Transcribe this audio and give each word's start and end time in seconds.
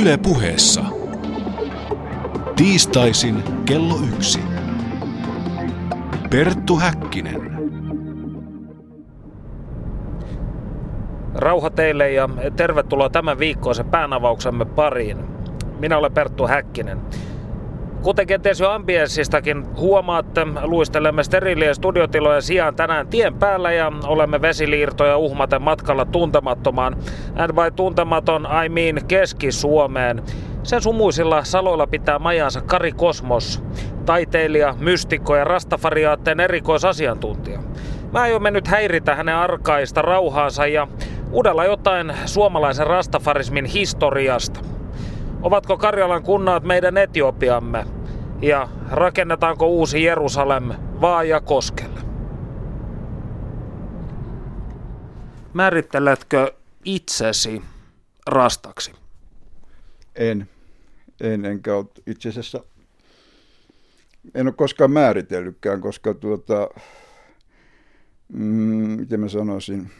Yle 0.00 0.16
puheessa. 0.16 0.84
Tiistaisin 2.56 3.42
kello 3.64 3.94
yksi. 4.14 4.40
Perttu 6.30 6.76
Häkkinen. 6.76 7.40
Rauha 11.34 11.70
teille 11.70 12.12
ja 12.12 12.28
tervetuloa 12.56 13.10
tämän 13.10 13.38
viikkoisen 13.38 13.86
päänavauksemme 13.86 14.64
pariin. 14.64 15.18
Minä 15.78 15.98
olen 15.98 16.12
Perttu 16.12 16.46
Häkkinen. 16.46 17.00
Kuten 18.04 18.26
kenties 18.26 18.60
jo 18.60 18.70
ambienssistakin 18.70 19.76
huomaatte, 19.76 20.46
luistelemme 20.62 21.22
sterilien 21.22 21.74
studiotilojen 21.74 22.42
sijaan 22.42 22.74
tänään 22.74 23.08
tien 23.08 23.34
päällä 23.34 23.72
ja 23.72 23.92
olemme 24.06 24.42
vesiliirtoja 24.42 25.16
uhmaten 25.16 25.62
matkalla 25.62 26.04
tuntemattomaan. 26.04 26.96
And 27.36 27.52
by 27.52 27.70
tuntematon 27.76 28.48
I 28.64 28.68
mean 28.68 29.06
Keski-Suomeen. 29.08 30.22
Sen 30.62 30.82
sumuisilla 30.82 31.44
saloilla 31.44 31.86
pitää 31.86 32.18
majansa 32.18 32.60
Kari 32.60 32.92
Kosmos, 32.92 33.62
taiteilija, 34.06 34.74
mystikko 34.78 35.36
ja 35.36 35.44
rastafariaatteen 35.44 36.40
erikoisasiantuntija. 36.40 37.58
Mä 38.12 38.20
aion 38.20 38.42
nyt 38.50 38.68
häiritä 38.68 39.14
hänen 39.14 39.36
arkaista 39.36 40.02
rauhaansa 40.02 40.66
ja 40.66 40.88
uudella 41.32 41.64
jotain 41.64 42.12
suomalaisen 42.26 42.86
rastafarismin 42.86 43.64
historiasta. 43.64 44.60
Ovatko 45.42 45.76
Karjalan 45.76 46.22
kunnat 46.22 46.64
meidän 46.64 46.96
Etiopiamme? 46.96 47.84
Ja 48.44 48.68
rakennetaanko 48.90 49.66
uusi 49.66 50.02
Jerusalem 50.02 50.64
Vaaja 51.00 51.40
koskelle? 51.40 52.00
Määritteletkö 55.54 56.54
itsesi 56.84 57.62
rastaksi? 58.26 58.92
En. 60.14 60.48
En, 61.20 61.44
enkä 61.44 61.76
ole 61.76 61.86
itse 62.06 62.28
asiassa, 62.28 62.64
en 64.34 64.46
ole 64.46 64.54
koskaan 64.56 64.90
määritellytkään, 64.90 65.80
koska 65.80 66.14
tuota, 66.14 66.68
mm, 68.28 68.90
miten 69.00 69.20
mä 69.20 69.28
sanoisin, 69.28 69.90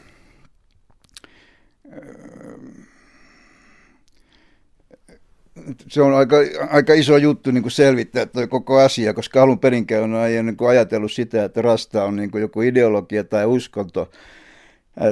se 5.87 6.01
on 6.01 6.13
aika, 6.13 6.35
aika 6.69 6.93
iso 6.93 7.17
juttu 7.17 7.51
niin 7.51 7.61
kuin 7.61 7.71
selvittää 7.71 8.25
tuo 8.25 8.47
koko 8.47 8.79
asia, 8.79 9.13
koska 9.13 9.43
alun 9.43 9.59
perinkään 9.59 10.03
on 10.03 10.11
niin 10.45 10.57
kuin 10.57 10.69
ajatellut 10.69 11.11
sitä, 11.11 11.43
että 11.43 11.61
rasta 11.61 12.03
on 12.03 12.15
niin 12.15 12.31
kuin 12.31 12.41
joku 12.41 12.61
ideologia 12.61 13.23
tai 13.23 13.45
uskonto 13.45 14.09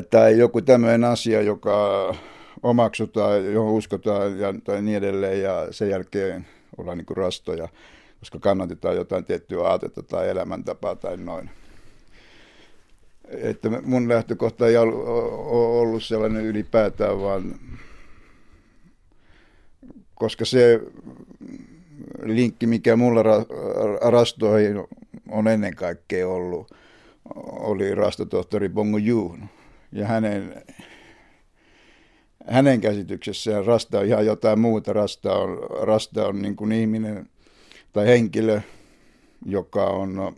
tai 0.09 0.37
joku 0.37 0.61
tämmöinen 0.61 1.03
asia, 1.03 1.41
joka 1.41 2.15
omaksutaan, 2.63 3.53
johon 3.53 3.73
uskotaan 3.73 4.39
ja, 4.39 4.53
tai 4.63 4.81
niin 4.81 4.97
edelleen 4.97 5.41
ja 5.41 5.67
sen 5.71 5.89
jälkeen 5.89 6.47
ollaan 6.77 6.97
niin 6.97 7.05
kuin 7.05 7.17
rastoja, 7.17 7.67
koska 8.19 8.39
kannatetaan 8.39 8.95
jotain 8.95 9.25
tiettyä 9.25 9.67
aatetta 9.67 10.03
tai 10.03 10.29
elämäntapaa 10.29 10.95
tai 10.95 11.17
noin. 11.17 11.49
Että 13.27 13.69
mun 13.83 14.09
lähtökohta 14.09 14.67
ei 14.67 14.77
ollut 14.77 16.03
sellainen 16.03 16.45
ylipäätään, 16.45 17.21
vaan 17.21 17.55
koska 20.15 20.45
se 20.45 20.79
linkki, 22.23 22.67
mikä 22.67 22.95
mulla 22.95 23.23
rastoihin 24.01 24.83
on 25.29 25.47
ennen 25.47 25.75
kaikkea 25.75 26.27
ollut, 26.27 26.71
oli 27.45 27.95
rastotohtori 27.95 28.69
Bongo 28.69 28.97
Juun. 28.97 29.49
Ja 29.91 30.07
hänen, 30.07 30.63
hänen 32.47 32.81
käsityksessään 32.81 33.65
rasta 33.65 33.99
on 33.99 34.05
ihan 34.05 34.25
jotain 34.25 34.59
muuta. 34.59 34.93
Rasta 34.93 35.33
on, 35.33 35.57
rasta 35.81 36.27
on 36.27 36.41
niin 36.41 36.55
kuin 36.55 36.71
ihminen 36.71 37.29
tai 37.93 38.07
henkilö, 38.07 38.61
joka 39.45 39.85
on 39.85 40.35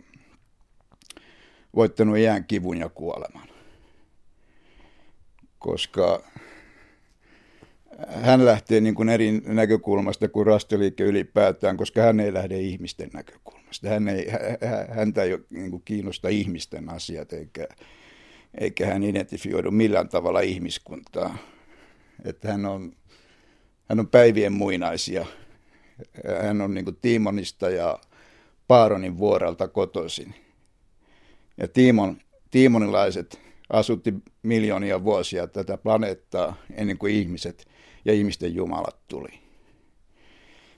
voittanut 1.76 2.16
iän 2.16 2.44
kivun 2.44 2.78
ja 2.78 2.88
kuoleman. 2.88 3.48
Koska 5.58 6.22
hän 8.08 8.44
lähtee 8.44 8.80
niin 8.80 8.94
kuin 8.94 9.08
eri 9.08 9.32
näkökulmasta 9.32 10.28
kuin 10.28 10.46
rasteliike 10.46 11.04
ylipäätään, 11.04 11.76
koska 11.76 12.02
hän 12.02 12.20
ei 12.20 12.34
lähde 12.34 12.58
ihmisten 12.58 13.10
näkökulmasta. 13.12 13.88
Hän 13.88 14.08
ei, 14.08 14.26
häntä 14.90 15.22
ei 15.22 15.38
niin 15.50 15.70
kuin 15.70 15.82
kiinnosta 15.84 16.28
ihmisten 16.28 16.88
asiat, 16.88 17.32
eikä, 17.32 17.68
eikä 18.60 18.86
hän 18.86 19.02
identifioidu 19.02 19.70
millään 19.70 20.08
tavalla 20.08 20.40
ihmiskuntaa. 20.40 21.38
Että 22.24 22.52
hän 22.52 22.66
on, 22.66 22.92
hän 23.88 24.00
on 24.00 24.08
päivien 24.08 24.52
muinaisia. 24.52 25.26
Hän 26.42 26.60
on 26.60 26.74
niin 26.74 26.84
kuin 26.84 26.98
Tiimonista 27.02 27.70
ja 27.70 27.98
Paaronin 28.68 29.18
vuorelta 29.18 29.68
kotoisin. 29.68 30.34
Ja 31.58 31.68
Tiimon, 31.68 32.16
Tiimonilaiset 32.50 33.40
asutti 33.70 34.14
miljoonia 34.42 35.04
vuosia 35.04 35.46
tätä 35.46 35.76
planeettaa 35.76 36.56
ennen 36.74 36.98
kuin 36.98 37.14
ihmiset– 37.14 37.66
ja 38.06 38.12
ihmisten 38.12 38.54
jumalat 38.54 38.96
tuli. 39.08 39.38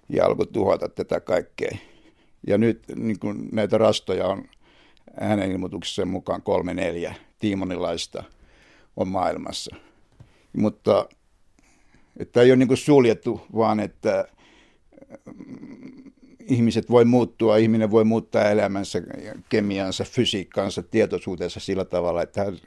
Ja 0.09 0.27
alkoi 0.27 0.47
tuhota 0.47 0.89
tätä 0.89 1.21
kaikkea. 1.21 1.79
Ja 2.47 2.59
nyt 2.59 2.83
niin 2.97 3.19
kuin 3.19 3.49
näitä 3.53 3.79
rastoja 3.79 4.27
on 4.27 4.45
hänen 5.21 5.53
ilmoituksessaan 5.53 6.09
mukaan 6.09 6.43
kolme 6.43 6.75
neljä 6.75 7.15
tiimonilaista 7.39 8.25
on 8.97 9.09
maailmassa. 9.09 9.77
Mutta 10.57 11.09
että 12.17 12.43
ei 12.43 12.51
ole 12.51 12.57
niin 12.57 12.77
suljettu, 12.77 13.41
vaan 13.57 13.81
että 13.81 14.29
mm, 15.25 16.13
ihmiset 16.41 16.91
voi 16.91 17.05
muuttua, 17.05 17.57
ihminen 17.57 17.91
voi 17.91 18.05
muuttaa 18.05 18.51
elämänsä, 18.51 19.03
kemiansa, 19.49 20.05
fysiikkaansa, 20.05 20.83
tietoisuutensa 20.83 21.61
sillä 21.61 21.85
tavalla, 21.85 22.23
että 22.23 22.45
hän 22.45 22.59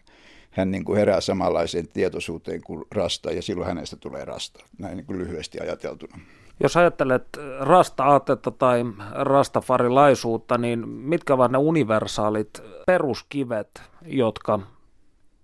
hän 0.51 0.71
niin 0.71 0.85
kuin 0.85 0.97
herää 0.97 1.21
samanlaiseen 1.21 1.87
tietoisuuteen 1.87 2.61
kuin 2.61 2.85
rasta, 2.91 3.31
ja 3.31 3.41
silloin 3.41 3.67
hänestä 3.67 3.95
tulee 3.95 4.25
rasta, 4.25 4.65
näin 4.77 4.97
niin 4.97 5.05
kuin 5.05 5.19
lyhyesti 5.19 5.59
ajateltuna. 5.59 6.19
Jos 6.63 6.77
ajattelet 6.77 7.23
rasta-aatetta 7.59 8.51
tai 8.51 8.83
rastafarilaisuutta, 9.11 10.57
niin 10.57 10.87
mitkä 10.89 11.33
ovat 11.33 11.51
ne 11.51 11.57
universaalit 11.57 12.61
peruskivet, 12.85 13.81
jotka 14.05 14.59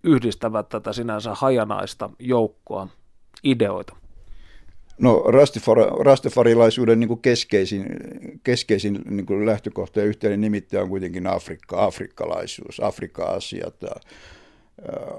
yhdistävät 0.04 0.70
tätä 0.70 0.94
sinänsä 0.94 1.34
hajanaista 1.34 2.10
joukkoa 2.20 2.88
ideoita? 3.44 3.96
No 4.98 5.24
rastafarilaisuuden 6.04 7.00
niin 7.00 7.08
kuin 7.08 7.22
keskeisin, 7.22 7.86
keskeisin 8.44 9.02
niin 9.10 9.26
kuin 9.26 9.46
lähtökohta 9.46 10.00
ja 10.00 10.06
yhteinen 10.06 10.42
nimittäjä 10.42 10.84
on 10.84 10.90
kuitenkin 10.90 11.28
Afrikka, 11.28 11.84
afrikkalaisuus, 11.84 12.80
Afrikka-asiat, 12.80 13.76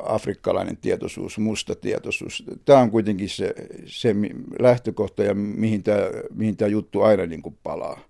afrikkalainen 0.05 0.77
tietoisuus, 0.77 1.39
musta 1.39 1.75
tietoisuus. 1.75 2.45
Tämä 2.65 2.79
on 2.79 2.91
kuitenkin 2.91 3.29
se, 3.29 3.55
se 3.87 4.15
lähtökohta 4.59 5.23
ja 5.23 5.35
mihin 5.35 5.83
tämä, 5.83 5.99
mihin 6.35 6.57
tämä 6.57 6.69
juttu 6.69 7.03
aina 7.03 7.27
niin 7.27 7.43
kuin 7.43 7.59
palaa. 7.63 8.01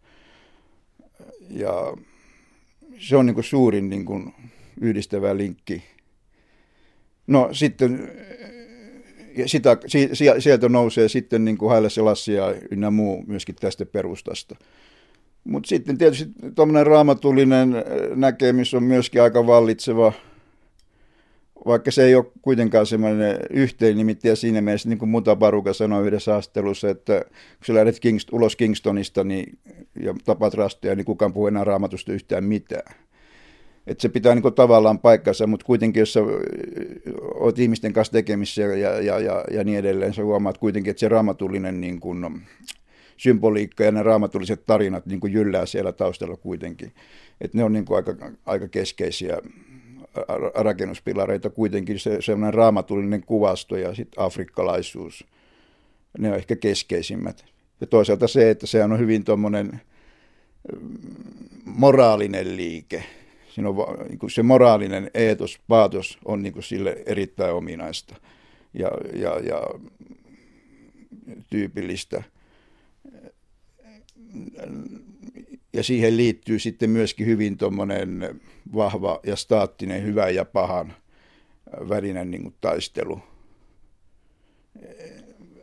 Ja 1.51 1.97
se 2.99 3.17
on 3.17 3.27
niin 3.27 3.35
kuin 3.35 3.45
suurin 3.45 3.91
niin 3.91 4.05
kuin 4.05 4.35
yhdistävä 4.81 5.37
linkki. 5.37 5.83
No 7.27 7.49
sitten 7.53 8.13
sitä, 9.47 9.77
sieltä 10.39 10.69
nousee 10.69 11.09
sitten 11.09 11.45
niin 11.45 11.59
kuin 11.59 11.71
Haile 11.71 11.91
Selassie 11.91 12.41
ynnä 12.71 12.91
muu 12.91 13.25
myöskin 13.27 13.55
tästä 13.55 13.87
perustasta. 13.87 14.57
Mutta 15.45 15.69
sitten 15.69 15.99
tietysti 15.99 16.27
tuommoinen 16.55 16.87
raamatullinen 16.87 17.75
näkemys 18.15 18.75
on 18.75 18.83
myöskin 18.83 19.23
aika 19.23 19.47
vallitseva– 19.47 20.13
vaikka 21.69 21.91
se 21.91 22.05
ei 22.05 22.15
ole 22.15 22.27
kuitenkaan 22.43 22.87
semmoinen 22.87 23.39
yhteennimittäjä 23.51 24.35
siinä 24.35 24.61
mielessä, 24.61 24.89
niin 24.89 24.99
kuin 24.99 25.09
Muta 25.09 25.37
Baruka 25.37 25.73
sanoi 25.73 26.07
yhdessä 26.07 26.33
haastattelussa, 26.33 26.91
että 26.91 27.21
kun 27.31 27.67
sä 27.67 27.75
lähdet 27.75 27.97
Kingst- 27.97 28.33
ulos 28.33 28.57
Kingstonista 28.57 29.25
niin, 29.25 29.59
ja 30.03 30.15
tapat 30.25 30.55
rastoja, 30.55 30.95
niin 30.95 31.05
kukaan 31.05 31.33
puhuu 31.33 31.47
enää 31.47 31.65
raamatusta 31.65 32.13
yhtään 32.13 32.45
mitään. 32.45 32.95
Että 33.87 34.03
se 34.03 34.09
pitää 34.09 34.35
niin 34.35 34.55
tavallaan 34.55 34.99
paikkansa, 34.99 35.47
mutta 35.47 35.67
kuitenkin 35.67 36.01
jos 36.01 36.13
sä 36.13 36.21
oot 37.35 37.59
ihmisten 37.59 37.93
kanssa 37.93 38.13
tekemissä 38.13 38.63
ja, 38.63 39.01
ja, 39.01 39.19
ja, 39.19 39.45
ja 39.51 39.65
niin 39.65 39.79
edelleen, 39.79 40.15
sä 40.15 40.25
huomaat 40.25 40.59
kuitenkin, 40.59 40.91
että 40.91 41.01
se 41.01 41.09
raamatullinen 41.09 41.81
niin 41.81 42.01
kuin, 42.01 42.25
symboliikka 43.19 43.85
ja 43.85 43.93
ne 43.93 44.03
raamatulliset 44.03 44.67
tarinat 44.67 45.07
niin 45.07 45.21
kuin 45.21 45.33
jyllää 45.33 45.67
siellä 45.67 45.93
taustalla 45.93 46.37
kuitenkin. 46.37 46.93
Että 47.41 47.59
ne 47.59 47.65
on 47.65 47.73
niin 47.73 47.85
kuin 47.85 47.97
aika, 47.97 48.15
aika 48.47 48.69
keskeisiä 48.69 49.39
rakennuspilareita 50.55 51.51
kuitenkin 51.51 51.99
se 51.99 52.17
sellainen 52.21 52.55
raamatullinen 52.55 53.23
kuvasto 53.23 53.77
ja 53.77 53.95
sitten 53.95 54.25
afrikkalaisuus. 54.25 55.27
Ne 56.19 56.29
on 56.29 56.37
ehkä 56.37 56.57
keskeisimmät. 56.57 57.45
Ja 57.81 57.87
toisaalta 57.87 58.29
se, 58.29 58.51
että 58.51 58.67
se 58.67 58.85
on 58.85 58.99
hyvin 58.99 59.25
tuommoinen 59.25 59.81
mm, 60.81 60.99
moraalinen 61.65 62.57
liike. 62.57 63.05
Siinä 63.55 63.69
on 63.69 63.77
niin 64.09 64.31
se 64.31 64.43
moraalinen 64.43 65.11
eetos, 65.15 65.59
paatos 65.69 66.19
on 66.25 66.43
niin 66.43 66.63
sille 66.63 67.03
erittäin 67.07 67.55
ominaista. 67.55 68.17
Ja, 68.75 68.91
ja, 69.15 69.39
ja 69.39 69.63
tyypillistä. 71.51 72.23
Ja 75.73 75.83
siihen 75.83 76.17
liittyy 76.17 76.59
sitten 76.59 76.91
myöskin 76.91 77.27
hyvin 77.27 77.57
tuommoinen 77.57 78.41
vahva 78.75 79.21
ja 79.27 79.37
staattinen 79.37 80.03
hyvän 80.03 80.35
ja 80.35 80.45
pahan 80.45 80.93
välinen 81.89 82.31
niin 82.31 82.43
kuin 82.43 82.55
taistelu. 82.61 83.21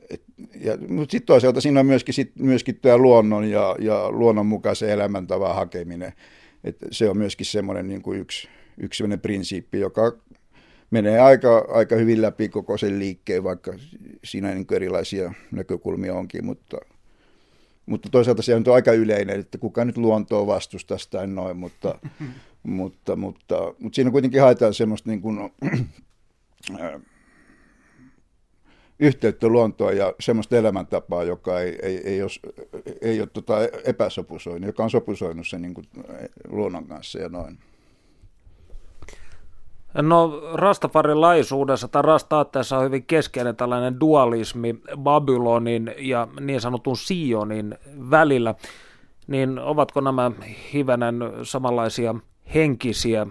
Et, 0.09 0.23
ja, 0.61 0.77
mutta 0.89 1.11
sitten 1.11 1.25
toisaalta 1.25 1.61
siinä 1.61 1.79
on 1.79 1.85
myöskin, 1.85 2.13
sit, 2.13 2.31
myöskin 2.39 2.79
tämä 2.81 2.97
luonnon 2.97 3.49
ja, 3.49 3.75
ja 3.79 4.11
luonnonmukaisen 4.11 4.89
elämäntavan 4.89 5.55
hakeminen. 5.55 6.13
Et 6.63 6.77
se 6.91 7.09
on 7.09 7.17
myöskin 7.17 7.45
semmoinen 7.45 7.87
niin 7.87 8.01
kuin 8.01 8.19
yksi, 8.19 8.47
yksi 8.77 8.97
sellainen 8.97 9.19
prinsiippi, 9.19 9.79
joka 9.79 10.17
menee 10.91 11.19
aika, 11.19 11.65
aika 11.69 11.95
hyvin 11.95 12.21
läpi 12.21 12.49
koko 12.49 12.77
sen 12.77 12.99
liikkeen, 12.99 13.43
vaikka 13.43 13.73
siinä 14.23 14.53
niin 14.53 14.65
erilaisia 14.71 15.33
näkökulmia 15.51 16.15
onkin, 16.15 16.45
mutta, 16.45 16.77
mutta 17.85 18.09
toisaalta 18.09 18.41
se 18.41 18.55
on 18.55 18.63
aika 18.73 18.91
yleinen, 18.91 19.39
että 19.39 19.57
kuka 19.57 19.85
nyt 19.85 19.97
luontoa 19.97 20.47
vastustaa 20.47 20.97
tai 21.09 21.27
noin, 21.27 21.57
mutta, 21.57 21.99
mutta, 22.63 23.15
mutta, 23.15 23.73
mutta 23.79 23.95
siinä 23.95 24.11
kuitenkin 24.11 24.41
haetaan 24.41 24.73
semmoista 24.73 25.09
niin 25.09 25.21
kuin, 25.21 25.51
äh, 26.81 27.01
yhteyttä 28.99 29.47
luontoon 29.47 29.97
ja 29.97 30.13
semmoista 30.19 30.57
elämäntapaa, 30.57 31.23
joka 31.23 31.59
ei, 31.59 31.79
ei, 31.81 31.97
ei 31.97 32.21
ole, 32.21 32.31
ei 33.01 33.19
ole 33.19 33.27
tota 33.27 33.57
epäsopusoinut, 33.85 34.67
joka 34.67 34.83
on 34.83 34.89
sopusoinut 34.89 35.47
sen 35.47 35.61
niin 35.61 35.73
kuin 35.73 35.88
luonnon 36.47 36.88
kanssa 36.88 37.19
ja 37.19 37.29
noin. 37.29 37.57
No 40.01 40.42
rastafarilaisuudessa 40.53 41.88
tai 41.88 42.01
rastaatteessa 42.01 42.77
on 42.77 42.86
hyvin 42.86 43.06
keskeinen 43.06 43.56
tällainen 43.56 44.00
dualismi 44.00 44.81
Babylonin 44.97 45.94
ja 45.97 46.27
niin 46.39 46.62
sanotun 46.62 46.97
Sionin 46.97 47.77
välillä. 48.12 48.56
Niin 49.27 49.59
ovatko 49.59 50.01
nämä 50.01 50.31
hivenen 50.74 51.15
samanlaisia 51.44 52.15
henkisiä 52.53 53.27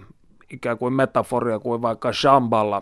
ikään 0.49 0.77
kuin 0.77 0.93
metaforia 0.93 1.59
kuin 1.59 1.81
vaikka 1.81 2.13
Shamballa, 2.13 2.81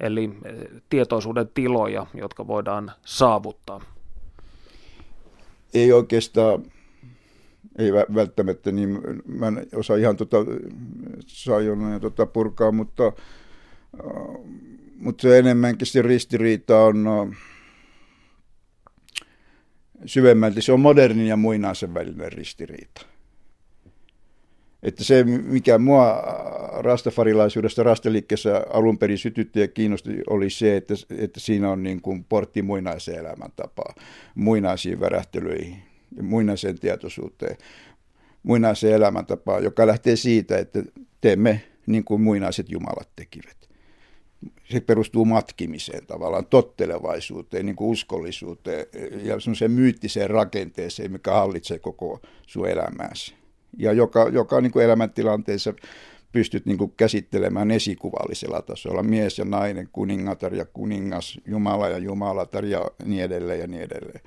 eli 0.00 0.30
eh, 0.44 0.54
tietoisuuden 0.90 1.48
tiloja, 1.54 2.06
jotka 2.14 2.46
voidaan 2.46 2.92
saavuttaa? 3.04 3.80
Ei 5.74 5.92
oikeastaan 5.92 6.62
ei 7.78 7.92
välttämättä, 7.92 8.72
niin 8.72 9.00
mä 9.26 9.48
en 9.48 9.66
osaa 9.74 9.96
ihan 9.96 10.16
tota, 10.16 10.36
ja 11.92 12.00
tota 12.00 12.26
purkaa, 12.26 12.72
mutta, 12.72 13.06
äh, 13.06 13.12
mutta 14.96 15.22
se 15.22 15.38
enemmänkin 15.38 15.86
se 15.86 16.02
ristiriita 16.02 16.78
on 16.80 17.06
äh, 17.08 17.38
syvemmälti, 20.06 20.62
se 20.62 20.72
on 20.72 20.80
modernin 20.80 21.26
ja 21.26 21.36
muinaisen 21.36 21.94
välinen 21.94 22.32
ristiriita. 22.32 23.06
Että 24.82 25.04
se, 25.04 25.24
mikä 25.24 25.78
mua 25.78 26.22
rastafarilaisuudesta 26.78 27.82
rastaliikkeessä 27.82 28.66
alun 28.72 28.98
perin 28.98 29.18
sytytti 29.18 29.60
ja 29.60 29.68
kiinnosti, 29.68 30.10
oli 30.30 30.50
se, 30.50 30.76
että, 30.76 30.94
että 31.18 31.40
siinä 31.40 31.70
on 31.70 31.82
niin 31.82 32.00
kuin 32.00 32.24
portti 32.24 32.62
muinaiseen 32.62 33.18
elämäntapaan, 33.18 33.94
muinaisiin 34.34 35.00
värähtelyihin 35.00 35.93
muinaiseen 36.22 36.78
tietoisuuteen, 36.78 37.56
muinaiseen 38.42 38.94
elämäntapaan, 38.94 39.64
joka 39.64 39.86
lähtee 39.86 40.16
siitä, 40.16 40.58
että 40.58 40.82
teemme 41.20 41.60
niin 41.86 42.04
kuin 42.04 42.20
muinaiset 42.20 42.70
jumalat 42.70 43.08
tekivät. 43.16 43.56
Se 44.70 44.80
perustuu 44.80 45.24
matkimiseen 45.24 46.06
tavallaan, 46.06 46.46
tottelevaisuuteen, 46.46 47.66
niin 47.66 47.76
kuin 47.76 47.90
uskollisuuteen 47.90 48.86
ja 49.22 49.40
semmoiseen 49.40 49.70
myyttiseen 49.70 50.30
rakenteeseen, 50.30 51.12
mikä 51.12 51.32
hallitsee 51.32 51.78
koko 51.78 52.20
sun 52.46 52.68
elämääsi. 52.68 53.34
Ja 53.78 53.92
joka, 53.92 54.28
joka 54.32 54.60
niin 54.60 54.72
kuin 54.72 54.84
elämäntilanteessa 54.84 55.74
pystyt 56.32 56.66
niin 56.66 56.78
kuin 56.78 56.92
käsittelemään 56.96 57.70
esikuvallisella 57.70 58.62
tasolla. 58.62 59.02
Mies 59.02 59.38
ja 59.38 59.44
nainen, 59.44 59.88
kuningatar 59.92 60.54
ja 60.54 60.64
kuningas, 60.64 61.40
Jumala 61.46 61.88
ja 61.88 61.98
jumalatar 61.98 62.64
ja 62.64 62.90
niin 63.04 63.24
edelleen 63.24 63.60
ja 63.60 63.66
niin 63.66 63.82
edelleen. 63.82 64.20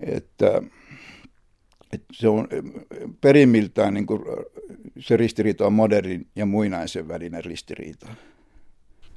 Että, 0.00 0.62
että 1.92 2.06
se 2.12 2.28
on 2.28 2.48
perimmiltään 3.20 3.94
niin 3.94 4.06
kuin, 4.06 4.22
se 4.98 5.16
ristiriita 5.16 5.66
on 5.66 5.72
modernin 5.72 6.26
ja 6.36 6.46
muinaisen 6.46 7.08
välinen 7.08 7.44
ristiriita. 7.44 8.06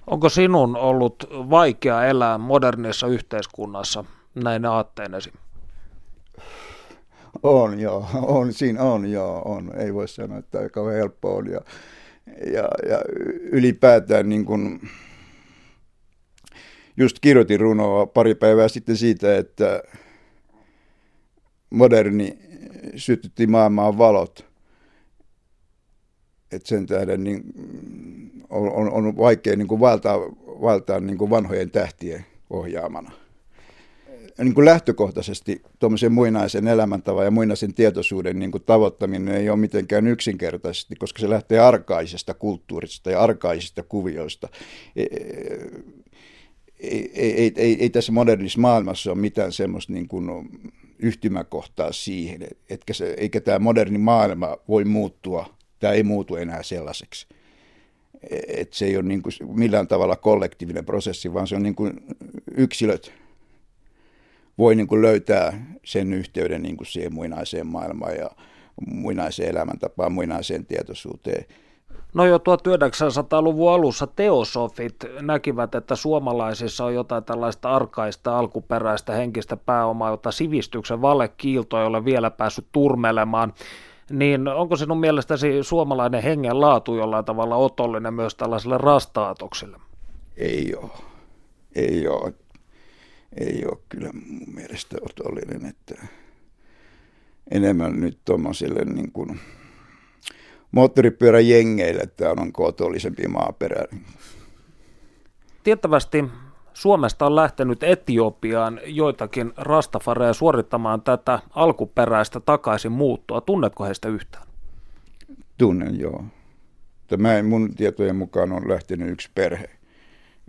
Onko 0.08 0.30
sinun 0.30 0.78
ollut 0.78 1.28
vaikea 1.32 2.06
elää 2.06 2.38
modernissa 2.38 3.08
yhteiskunnassa 3.08 4.06
näin 4.36 4.66
aatteinesi? 4.66 5.34
On 7.44 7.80
joo, 7.80 8.08
on, 8.14 8.54
siinä 8.54 8.84
on 8.84 9.12
joo, 9.12 9.42
on. 9.46 9.72
Ei 9.78 9.94
voi 9.94 10.08
sanoa, 10.08 10.38
että 10.38 10.60
aika 10.60 10.90
helppo 10.90 11.36
on. 11.36 11.48
Ja, 11.48 11.62
ja, 12.54 12.70
ja 12.90 13.02
ylipäätään 13.52 14.30
niin 14.30 14.46
kuin, 14.46 14.90
just 16.98 17.18
kirjoitin 17.22 17.60
runoa 17.60 18.06
pari 18.06 18.36
päivää 18.36 18.68
sitten 18.68 18.98
siitä, 18.98 19.38
että 19.38 19.84
moderni 21.74 22.38
sytytti 22.96 23.48
maailmaan 23.48 23.98
valot. 23.98 24.46
Et 26.52 26.66
sen 26.66 26.86
tähden 26.86 27.24
niin 27.24 27.44
on, 28.50 28.72
on, 28.72 28.92
on 28.92 29.18
vaikea 29.18 29.56
niin 29.56 29.68
kuin 29.68 29.80
valtaa, 29.80 30.20
valtaa 30.62 31.00
niin 31.00 31.18
kuin 31.18 31.30
vanhojen 31.30 31.72
tähtien 31.72 32.26
ohjaamana. 32.50 33.12
Niin 34.38 34.54
kuin 34.54 34.66
lähtökohtaisesti 34.66 35.62
tuommoisen 35.80 36.12
muinaisen 36.12 36.68
elämäntavan 36.68 37.26
ja 37.26 37.32
muinaisen 37.32 37.74
tietoisuuden 37.74 38.40
niin 38.40 38.52
kuin 38.52 38.64
tavoittaminen 38.64 39.36
ei 39.36 39.50
ole 39.50 39.60
mitenkään 39.60 40.08
yksinkertaisesti, 40.08 40.96
koska 40.96 41.20
se 41.20 41.30
lähtee 41.30 41.60
arkaisesta 41.60 42.34
kulttuurista 42.34 43.12
ja 43.12 43.22
arkaisista 43.22 43.84
kuvioista. 43.84 44.50
Ei, 44.96 45.08
ei, 46.80 47.12
ei, 47.16 47.54
ei, 47.56 47.78
ei 47.80 47.90
tässä 47.90 48.12
modernissa 48.12 48.62
maailmassa 48.62 49.12
ole 49.12 49.20
mitään 49.20 49.52
semmoista 49.52 49.94
niin 49.94 50.08
kuin 50.08 50.30
yhtymäkohtaa 51.04 51.92
siihen, 51.92 52.48
etkä 52.70 52.94
se, 52.94 53.14
eikä 53.18 53.42
tämä 53.42 53.60
moderni 53.60 53.98
maailma 53.98 54.58
voi 54.68 54.86
muuttua, 54.86 55.46
tämä 55.80 55.94
ei 55.94 56.04
muutu 56.04 56.36
enää 56.36 56.64
sellaiseksi. 56.64 57.28
Et 58.48 58.74
se 58.74 58.86
ei 58.86 58.98
ole 58.98 59.06
niin 59.06 59.22
kuin 59.22 59.34
millään 59.60 59.88
tavalla 59.88 60.16
kollektiivinen 60.16 60.86
prosessi, 60.86 61.34
vaan 61.34 61.48
se 61.48 61.56
on 61.56 61.64
niin 61.64 61.76
kuin 61.76 61.94
yksilöt 62.58 63.14
voi 64.58 64.76
niin 64.76 64.88
kuin 64.88 65.02
löytää 65.02 65.76
sen 65.86 66.14
yhteyden 66.14 66.62
niin 66.62 66.78
kuin 66.78 66.88
siihen 66.88 67.14
muinaiseen 67.14 67.68
maailmaan 67.68 68.16
ja 68.16 68.30
muinaiseen 68.88 69.50
elämäntapaan, 69.50 70.12
muinaiseen 70.12 70.66
tietoisuuteen– 70.66 71.46
No 72.14 72.26
jo 72.26 72.38
1900-luvun 72.38 73.72
alussa 73.72 74.08
teosofit 74.08 74.96
näkivät, 75.22 75.76
että 75.76 75.96
suomalaisissa 75.96 76.86
on 76.86 76.94
jotain 76.94 77.24
tällaista 77.24 77.76
arkaista, 77.76 78.40
alkuperäistä 78.40 79.14
henkistä 79.14 79.58
pääomaa, 79.58 80.10
jota 80.10 80.32
sivistyksen 80.32 81.02
valekiilto 81.02 81.80
ei 81.80 81.86
ole 81.86 82.06
vielä 82.06 82.32
päässyt 82.32 82.66
turmelemaan. 82.72 83.54
Niin 84.12 84.48
onko 84.48 84.76
sinun 84.76 85.00
mielestäsi 85.00 85.64
suomalainen 85.64 86.24
hengen 86.24 86.62
laatu 86.62 86.96
jollain 86.96 87.26
tavalla 87.26 87.56
otollinen 87.56 88.14
myös 88.14 88.36
tällaiselle 88.36 88.78
rastaatokselle? 88.78 89.78
Ei 90.38 90.76
ole. 90.76 90.90
Ei 91.76 92.08
ole. 92.08 92.34
Ei 93.38 93.66
ole 93.66 93.78
kyllä 93.90 94.10
mun 94.14 94.56
mielestä 94.56 94.98
otollinen, 95.02 95.66
että 95.66 96.08
enemmän 97.52 98.00
nyt 98.00 98.18
tuommoisille 98.26 98.86
niin 98.86 99.12
kuin 99.12 99.40
moottoripyöräjengeille 100.74 102.08
tämä 102.18 102.34
on 102.42 102.54
kootollisempi 102.54 103.28
maaperä. 103.28 103.86
Tiettävästi 105.64 106.24
Suomesta 106.74 107.26
on 107.26 107.36
lähtenyt 107.36 107.84
Etiopiaan 107.84 108.80
joitakin 108.86 109.54
rastafareja 109.58 110.34
suorittamaan 110.34 111.02
tätä 111.02 111.40
alkuperäistä 111.50 112.40
takaisin 112.40 112.92
muuttoa. 112.92 113.42
Tunnetko 113.42 113.86
heistä 113.86 114.10
yhtään? 114.10 114.48
Tunnen, 115.58 116.00
joo. 116.00 116.24
Tämä 117.08 117.44
mun 117.44 117.76
tietojen 117.76 118.16
mukaan 118.16 118.52
on 118.52 118.70
lähtenyt 118.70 119.10
yksi 119.10 119.30
perhe 119.36 119.70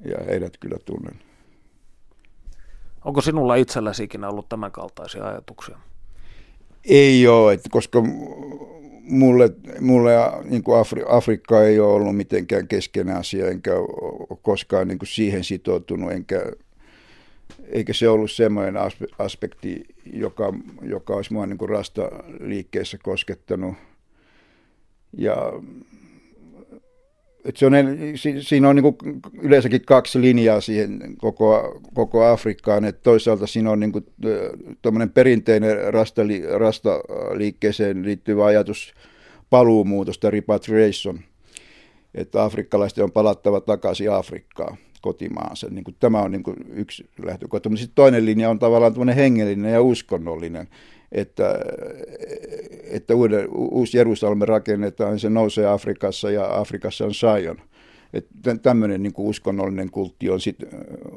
ja 0.04 0.25
heidät 0.26 0.57
kyllä 0.61 0.76
tunnen. 0.85 1.19
Onko 3.04 3.21
sinulla 3.21 3.54
itselläsi 3.54 4.04
ikinä 4.04 4.28
ollut 4.28 4.49
tämän 4.49 4.73
kaltaisia 4.73 5.25
ajatuksia? 5.25 5.78
Ei 6.85 7.28
ole, 7.28 7.52
että 7.52 7.69
koska 7.73 8.02
mulle, 9.08 9.50
mulle 9.80 10.12
niin 10.44 10.62
kuin 10.62 10.78
Afri, 10.78 11.02
Afrikka 11.08 11.62
ei 11.62 11.80
ole 11.80 11.92
ollut 11.92 12.16
mitenkään 12.16 12.68
keskeinen 12.68 13.16
asia, 13.16 13.49
enkä 13.49 13.75
ole 13.75 14.38
koskaan 14.42 14.88
niin 14.88 14.99
kuin 14.99 15.08
siihen 15.08 15.44
sitoutunut, 15.44 16.12
enkä, 16.12 16.52
eikä 17.68 17.92
se 17.92 18.08
ollut 18.08 18.30
semmoinen 18.30 18.75
aspekti, 19.18 19.84
joka, 20.12 20.52
joka 20.82 21.14
olisi 21.14 21.32
mua 21.32 21.46
niin 21.46 21.58
kuin 21.58 21.68
rasta-liikkeessä 21.68 22.99
koskettanut. 23.02 23.75
Ja 25.18 25.37
että 27.44 27.58
se 27.58 27.66
on, 27.66 27.72
siinä 28.40 28.68
on 28.68 28.76
niin 28.76 28.82
kuin 28.82 29.20
yleensäkin 29.42 29.84
kaksi 29.86 30.20
linjaa 30.20 30.60
siihen 30.60 31.00
koko, 31.18 31.80
koko 31.94 32.24
Afrikkaan. 32.24 32.84
Että 32.84 33.02
toisaalta 33.02 33.46
siinä 33.46 33.70
on 33.70 33.80
niin 33.80 33.92
kuin, 33.92 34.06
perinteinen 35.14 35.94
rastali, 35.94 36.42
rastaliikkeeseen 36.58 38.04
liittyvä 38.04 38.44
ajatus 38.44 38.94
paluumuutosta, 39.50 40.30
repatriation, 40.30 41.20
että 42.14 42.44
afrikkalaisten 42.44 43.04
on 43.04 43.12
palattava 43.12 43.60
takaisin 43.60 44.12
Afrikkaan 44.12 44.76
kotimaansa. 45.00 45.66
Niin 45.70 45.84
kuin, 45.84 45.96
tämä 46.00 46.20
on 46.20 46.32
niin 46.32 46.42
kuin 46.42 46.56
yksi 46.74 47.06
lähtökohta. 47.24 47.68
Mutta 47.68 47.80
sitten 47.80 47.94
toinen 47.94 48.26
linja 48.26 48.50
on 48.50 48.58
tavallaan 48.58 49.08
hengellinen 49.08 49.72
ja 49.72 49.82
uskonnollinen 49.82 50.68
että, 51.14 51.61
että 52.90 53.14
uuden, 53.14 53.49
uusi 53.50 53.99
Jerusalem 53.99 54.40
rakennetaan, 54.40 55.18
se 55.18 55.30
nousee 55.30 55.66
Afrikassa 55.66 56.30
ja 56.30 56.59
Afrikassa 56.59 57.04
on 57.04 57.14
Sion. 57.14 57.56
Että 58.12 58.56
tämmöinen 58.62 59.02
niin 59.02 59.12
kuin 59.12 59.28
uskonnollinen 59.28 59.90
kultti 59.90 60.30
on 60.30 60.40
sit 60.40 60.56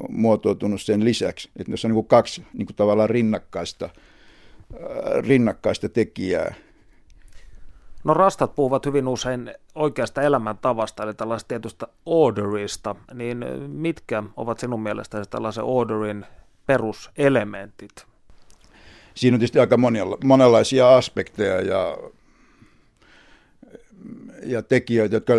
muotoutunut 0.08 0.82
sen 0.82 1.04
lisäksi, 1.04 1.50
että 1.56 1.72
jos 1.72 1.84
on 1.84 1.88
niin 1.88 1.94
kuin 1.94 2.06
kaksi 2.06 2.46
niin 2.52 2.66
kuin 2.66 2.76
tavallaan 2.76 3.10
rinnakkaista, 3.10 3.90
rinnakkaista 5.20 5.88
tekijää. 5.88 6.54
No 8.04 8.14
rastat 8.14 8.54
puhuvat 8.54 8.86
hyvin 8.86 9.08
usein 9.08 9.54
oikeasta 9.74 10.22
elämäntavasta, 10.22 11.02
eli 11.02 11.14
tällaista 11.14 11.48
tietystä 11.48 11.86
orderista, 12.06 12.94
niin 13.14 13.44
mitkä 13.68 14.22
ovat 14.36 14.58
sinun 14.58 14.82
mielestäsi 14.82 15.30
tällaisen 15.30 15.64
orderin 15.64 16.26
peruselementit? 16.66 18.07
Siinä 19.18 19.34
on 19.34 19.38
tietysti 19.38 19.58
aika 19.58 19.76
monella, 19.76 20.18
monenlaisia 20.24 20.96
aspekteja 20.96 21.60
ja, 21.60 21.98
ja 24.42 24.62
tekijöitä, 24.62 25.16
jotka, 25.16 25.34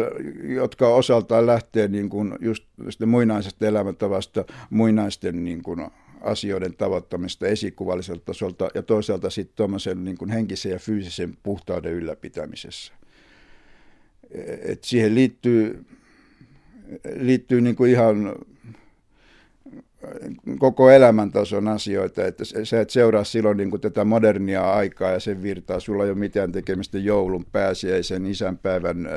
jotka 0.56 0.88
osaltaan 0.88 1.46
lähtee 1.46 1.88
niin 1.88 2.10
kuin 2.10 2.34
just 2.42 2.66
muinaisesta 3.06 3.68
elämäntavasta, 3.68 4.46
muinaisten 4.70 5.44
niin 5.44 5.64
kuin 5.64 5.88
asioiden 6.22 6.74
tavoittamista 6.74 7.48
esikuvalliselta 7.48 8.26
tasolta 8.26 8.70
ja 8.74 8.84
toisaalta 8.84 9.30
sitten 9.30 9.66
niin 10.04 10.18
kuin 10.18 10.32
henkisen 10.32 10.72
ja 10.72 10.80
fyysisen 10.80 11.38
puhtauden 11.44 11.94
ylläpitämisessä. 11.94 12.94
Et 14.62 14.84
siihen 14.84 15.16
liittyy, 15.16 15.86
liittyy 17.16 17.62
niin 17.62 17.76
kuin 17.76 17.92
ihan 17.92 18.36
koko 20.60 20.89
elämäntason 20.89 21.68
asioita, 21.68 22.25
että 22.25 22.44
sä 22.63 22.82
et 22.82 22.89
seuraa 22.89 23.24
silloin 23.24 23.58
niin 23.58 23.70
kuin 23.70 23.82
tätä 23.82 24.06
modernia 24.06 24.72
aikaa 24.72 25.12
ja 25.12 25.20
sen 25.20 25.44
virtaa, 25.44 25.79
sulla 25.79 26.03
ei 26.03 26.10
ole 26.10 26.20
mitään 26.20 26.51
tekemistä 26.51 26.98
joulun, 26.98 27.46
pääsiäisen, 27.51 28.25
isänpäivän, 28.25 29.10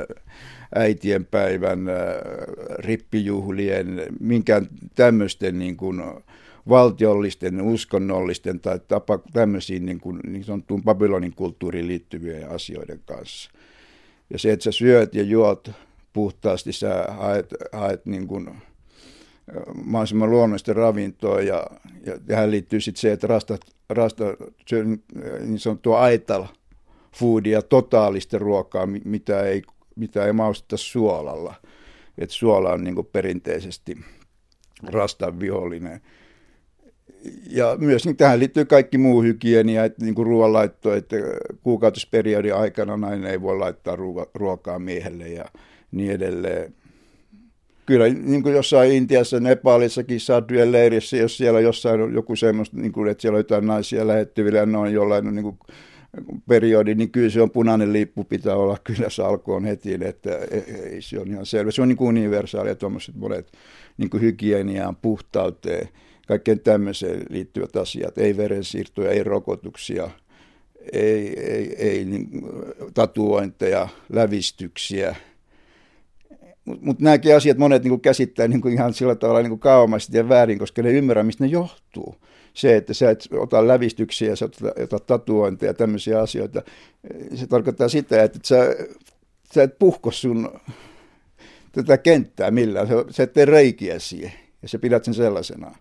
äitien 0.75 1.25
päivän, 1.25 1.79
rippijuhlien, 2.79 4.01
minkään 4.19 4.67
tämmöisten 4.95 5.59
niin 5.59 5.77
kuin 5.77 6.01
valtiollisten, 6.69 7.61
uskonnollisten 7.61 8.59
tai 8.59 8.79
tapa, 8.87 9.19
tämmöisiin 9.33 9.85
niin, 9.85 9.99
kuin, 9.99 10.19
niin 10.27 10.43
sanottuun 10.43 10.83
Babylonin 10.83 11.35
kulttuuriin 11.35 11.87
liittyvien 11.87 12.49
asioiden 12.49 12.99
kanssa. 13.05 13.51
Ja 14.29 14.39
se, 14.39 14.51
että 14.51 14.63
sä 14.63 14.71
syöt 14.71 15.15
ja 15.15 15.23
juot 15.23 15.71
puhtaasti, 16.13 16.73
sä 16.73 17.05
haet, 17.09 17.53
haet 17.71 18.05
niin 18.05 18.27
kuin, 18.27 18.49
mahdollisimman 19.83 20.31
luonnollista 20.31 20.73
ravintoa 20.73 21.41
ja, 21.41 21.67
ja 22.05 22.19
tähän 22.27 22.51
liittyy 22.51 22.81
sitten 22.81 23.01
se, 23.01 23.11
että 23.11 23.27
rasta, 23.27 23.57
rasta 23.89 24.23
niin 25.39 25.59
sanottua 25.59 25.99
aital 25.99 26.45
foodia, 27.15 27.61
totaalista 27.61 28.37
ruokaa, 28.37 28.87
mitä 29.05 29.41
ei, 29.41 29.61
mitä 29.95 30.25
ei 30.25 30.33
mausteta 30.33 30.77
suolalla. 30.77 31.55
Et 32.17 32.29
suola 32.29 32.71
on 32.73 32.83
niin 32.83 32.95
perinteisesti 33.11 33.97
rastan 34.83 35.39
vihollinen. 35.39 36.01
Ja 37.49 37.77
myös 37.79 38.05
niin 38.05 38.17
tähän 38.17 38.39
liittyy 38.39 38.65
kaikki 38.65 38.97
muu 38.97 39.21
hygienia, 39.21 39.83
että 39.85 40.05
niin 40.05 40.15
kuin 40.15 40.25
ruoanlaitto, 40.25 40.93
että 40.93 41.15
kuukautisperiodin 41.63 42.55
aikana 42.55 42.97
nainen 42.97 43.31
ei 43.31 43.41
voi 43.41 43.57
laittaa 43.57 43.97
ruokaa 44.33 44.79
miehelle 44.79 45.27
ja 45.27 45.45
niin 45.91 46.11
edelleen 46.11 46.75
kyllä 47.85 48.09
niin 48.09 48.43
kuin 48.43 48.55
jossain 48.55 48.91
Intiassa, 48.91 49.39
Nepalissakin 49.39 50.19
Sadrien 50.19 50.71
leirissä, 50.71 51.17
jos 51.17 51.37
siellä 51.37 51.59
jossain 51.59 52.01
on 52.01 52.13
joku 52.13 52.35
semmoista, 52.35 52.77
niin 52.77 52.91
kuin, 52.91 53.09
että 53.09 53.21
siellä 53.21 53.35
on 53.35 53.39
jotain 53.39 53.67
naisia 53.67 54.07
lähettyvillä 54.07 54.59
ja 54.59 54.65
ne 54.65 54.77
on 54.77 54.93
jollain 54.93 55.35
niin 55.35 55.43
kuin 55.43 55.57
periodi, 56.47 56.95
niin 56.95 57.11
kyllä 57.11 57.29
se 57.29 57.41
on 57.41 57.51
punainen 57.51 57.93
lippu 57.93 58.23
pitää 58.23 58.55
olla 58.55 58.77
kyllä 58.83 59.09
salkoon 59.09 59.65
heti, 59.65 59.97
että 60.01 60.37
ei, 60.91 61.01
se 61.01 61.19
on 61.19 61.27
ihan 61.27 61.45
selvä. 61.45 61.71
Se 61.71 61.81
on 61.81 61.87
niin 61.87 61.97
kuin 61.97 62.07
universaalia 62.07 62.75
tuommoiset 62.75 63.15
monet 63.15 63.51
niin 63.97 64.09
kuin 64.09 64.21
hygieniaan, 64.21 64.95
puhtauteen, 64.95 65.89
kaikkeen 66.27 66.59
tämmöiseen 66.59 67.25
liittyvät 67.29 67.75
asiat, 67.75 68.17
ei 68.17 68.37
verensiirtoja, 68.37 69.11
ei 69.11 69.23
rokotuksia, 69.23 70.09
ei, 70.93 71.39
ei, 71.39 71.75
ei 71.77 72.05
niin, 72.05 72.29
tatuointeja, 72.93 73.87
lävistyksiä, 74.09 75.15
mutta 76.65 76.85
mut 76.85 76.99
nämäkin 76.99 77.35
asiat 77.35 77.57
monet 77.57 77.83
niin 77.83 78.01
käsittää 78.01 78.47
niin 78.47 78.67
ihan 78.67 78.93
sillä 78.93 79.15
tavalla 79.15 79.41
niin 79.41 79.59
kaavamaisesti 79.59 80.17
ja 80.17 80.29
väärin, 80.29 80.59
koska 80.59 80.81
ne 80.81 80.91
ymmärrä, 80.91 81.23
mistä 81.23 81.43
ne 81.43 81.49
johtuu. 81.49 82.15
Se, 82.53 82.75
että 82.75 82.93
sä 82.93 83.09
et 83.09 83.27
ota 83.31 83.67
lävistyksiä, 83.67 84.35
sä 84.35 84.49
otat 84.83 85.07
tatuointeja 85.07 85.69
ja 85.69 85.73
tämmöisiä 85.73 86.21
asioita, 86.21 86.61
se 87.35 87.47
tarkoittaa 87.47 87.89
sitä, 87.89 88.23
että 88.23 88.39
sä, 88.43 88.75
sä 89.53 89.63
et 89.63 89.79
puhko 89.79 90.11
sun 90.11 90.59
tätä 91.71 91.97
kenttää 91.97 92.51
millään, 92.51 92.87
sä, 92.87 92.93
sä 93.09 93.23
et 93.23 93.33
tee 93.33 93.45
reikiä 93.45 93.99
siihen 93.99 94.33
ja 94.61 94.67
sä 94.67 94.79
pidät 94.79 95.03
sen 95.03 95.13
sellaisenaan. 95.13 95.75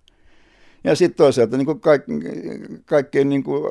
Ja 0.84 0.94
sitten 0.94 1.16
toisaalta 1.16 1.56
niin 1.56 1.80
kaik, 1.80 2.02
kaikkein 2.84 3.28
niin 3.28 3.42
kuin, 3.44 3.62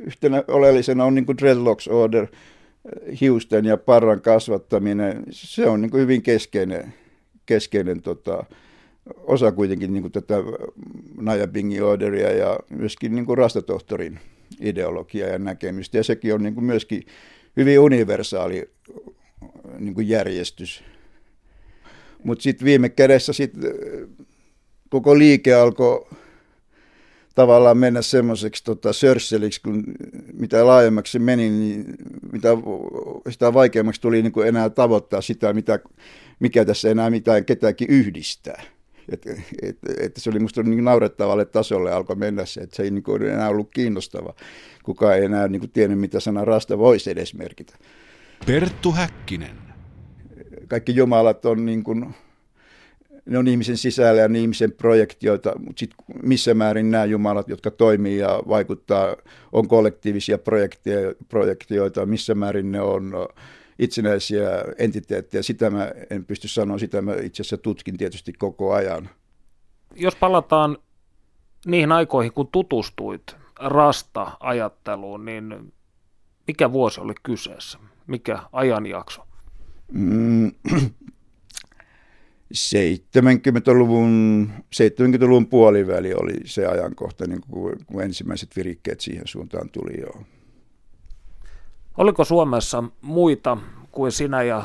yhtenä 0.00 0.44
oleellisena 0.48 1.04
on 1.04 1.14
niin 1.14 1.26
kuin 1.26 1.38
dreadlocks 1.38 1.88
order– 1.88 2.26
hiusten 3.20 3.64
ja 3.64 3.76
parran 3.76 4.20
kasvattaminen, 4.20 5.22
se 5.30 5.68
on 5.68 5.80
niin 5.80 5.90
kuin 5.90 6.00
hyvin 6.00 6.22
keskeinen, 6.22 6.94
keskeinen 7.46 8.02
tota, 8.02 8.44
osa 9.16 9.52
kuitenkin 9.52 9.92
niin 9.92 10.02
kuin 10.02 10.12
tätä 10.12 10.34
Najabingin 11.20 11.82
orderia 11.82 12.32
ja 12.32 12.58
myöskin 12.70 13.14
niin 13.14 13.26
kuin 13.26 13.38
rastatohtorin 13.38 14.18
ideologiaa 14.60 15.28
ja 15.28 15.38
näkemystä. 15.38 15.96
Ja 15.96 16.04
sekin 16.04 16.34
on 16.34 16.42
niin 16.42 16.54
kuin 16.54 16.64
myöskin 16.64 17.06
hyvin 17.56 17.80
universaali 17.80 18.70
niin 19.78 19.94
kuin 19.94 20.08
järjestys. 20.08 20.84
Mutta 22.24 22.42
sitten 22.42 22.64
viime 22.64 22.88
kädessä 22.88 23.32
sit 23.32 23.52
koko 24.88 25.18
liike 25.18 25.54
alkoi 25.54 26.06
tavallaan 27.34 27.78
mennä 27.78 28.02
semmoiseksi 28.02 28.64
tota, 28.64 28.92
sörsseliksi, 28.92 29.62
kun 29.62 29.84
mitä 30.32 30.66
laajemmaksi 30.66 31.12
se 31.12 31.18
meni, 31.18 31.50
niin 31.50 31.84
mitä, 32.32 32.48
sitä 33.30 33.54
vaikeammaksi 33.54 34.00
tuli 34.00 34.22
niin 34.22 34.32
kuin 34.32 34.48
enää 34.48 34.70
tavoittaa 34.70 35.20
sitä, 35.20 35.52
mitä, 35.52 35.78
mikä 36.40 36.64
tässä 36.64 36.90
enää 36.90 37.10
mitään 37.10 37.44
ketäänkin 37.44 37.88
yhdistää. 37.90 38.62
Että 39.12 39.30
et, 39.62 39.78
et 40.00 40.16
se 40.16 40.30
oli 40.30 40.38
minusta 40.38 40.62
niin 40.62 40.84
naurettavalle 40.84 41.44
tasolle 41.44 41.92
alkoi 41.92 42.16
mennä 42.16 42.46
se, 42.46 42.60
että 42.60 42.76
se 42.76 42.82
ei 42.82 42.90
niin 42.90 43.02
kuin 43.02 43.22
enää 43.22 43.48
ollut 43.48 43.70
kiinnostava. 43.70 44.34
Kukaan 44.82 45.16
ei 45.16 45.24
enää 45.24 45.48
niin 45.48 45.60
kuin 45.60 45.70
tiennyt, 45.70 45.98
mitä 45.98 46.20
sana 46.20 46.44
rasta 46.44 46.78
voisi 46.78 47.10
edes 47.10 47.34
merkitä. 47.34 47.74
Perttu 48.46 48.92
Häkkinen. 48.92 49.56
Kaikki 50.68 50.96
jumalat 50.96 51.44
on 51.44 51.66
niin 51.66 51.84
kuin 51.84 52.14
ne 53.26 53.38
on 53.38 53.48
ihmisen 53.48 53.76
sisällä 53.76 54.20
ja 54.20 54.28
ne 54.28 54.38
ihmisen 54.38 54.72
projektioita, 54.72 55.52
mutta 55.58 55.80
sitten 55.80 56.04
missä 56.22 56.54
määrin 56.54 56.90
nämä 56.90 57.04
jumalat, 57.04 57.48
jotka 57.48 57.70
toimii 57.70 58.18
ja 58.18 58.42
vaikuttaa, 58.48 59.16
on 59.52 59.68
kollektiivisia 59.68 60.38
projektioita, 61.28 62.06
missä 62.06 62.34
määrin 62.34 62.72
ne 62.72 62.80
on 62.80 63.12
itsenäisiä 63.78 64.48
entiteettejä, 64.78 65.42
sitä 65.42 65.70
mä 65.70 65.92
en 66.10 66.24
pysty 66.24 66.48
sanoa, 66.48 66.78
sitä 66.78 67.02
mä 67.02 67.14
itse 67.22 67.42
asiassa 67.42 67.58
tutkin 67.58 67.96
tietysti 67.96 68.32
koko 68.32 68.72
ajan. 68.72 69.08
Jos 69.94 70.16
palataan 70.16 70.78
niihin 71.66 71.92
aikoihin, 71.92 72.32
kun 72.32 72.48
tutustuit 72.52 73.36
rasta-ajatteluun, 73.60 75.24
niin 75.24 75.72
mikä 76.46 76.72
vuosi 76.72 77.00
oli 77.00 77.14
kyseessä? 77.22 77.78
Mikä 78.06 78.38
ajanjakso? 78.52 79.26
Mm, 79.92 80.52
70-luvun, 82.54 84.50
70-luvun 84.74 85.46
puoliväli 85.46 86.14
oli 86.14 86.34
se 86.44 86.66
ajankohta, 86.66 87.26
niin 87.26 87.40
kun, 87.50 87.76
kun 87.86 88.02
ensimmäiset 88.02 88.56
virikkeet 88.56 89.00
siihen 89.00 89.26
suuntaan 89.26 89.70
tuli 89.70 90.00
jo. 90.00 90.22
Oliko 91.96 92.24
Suomessa 92.24 92.84
muita 93.00 93.58
kuin 93.92 94.12
sinä 94.12 94.42
ja 94.42 94.64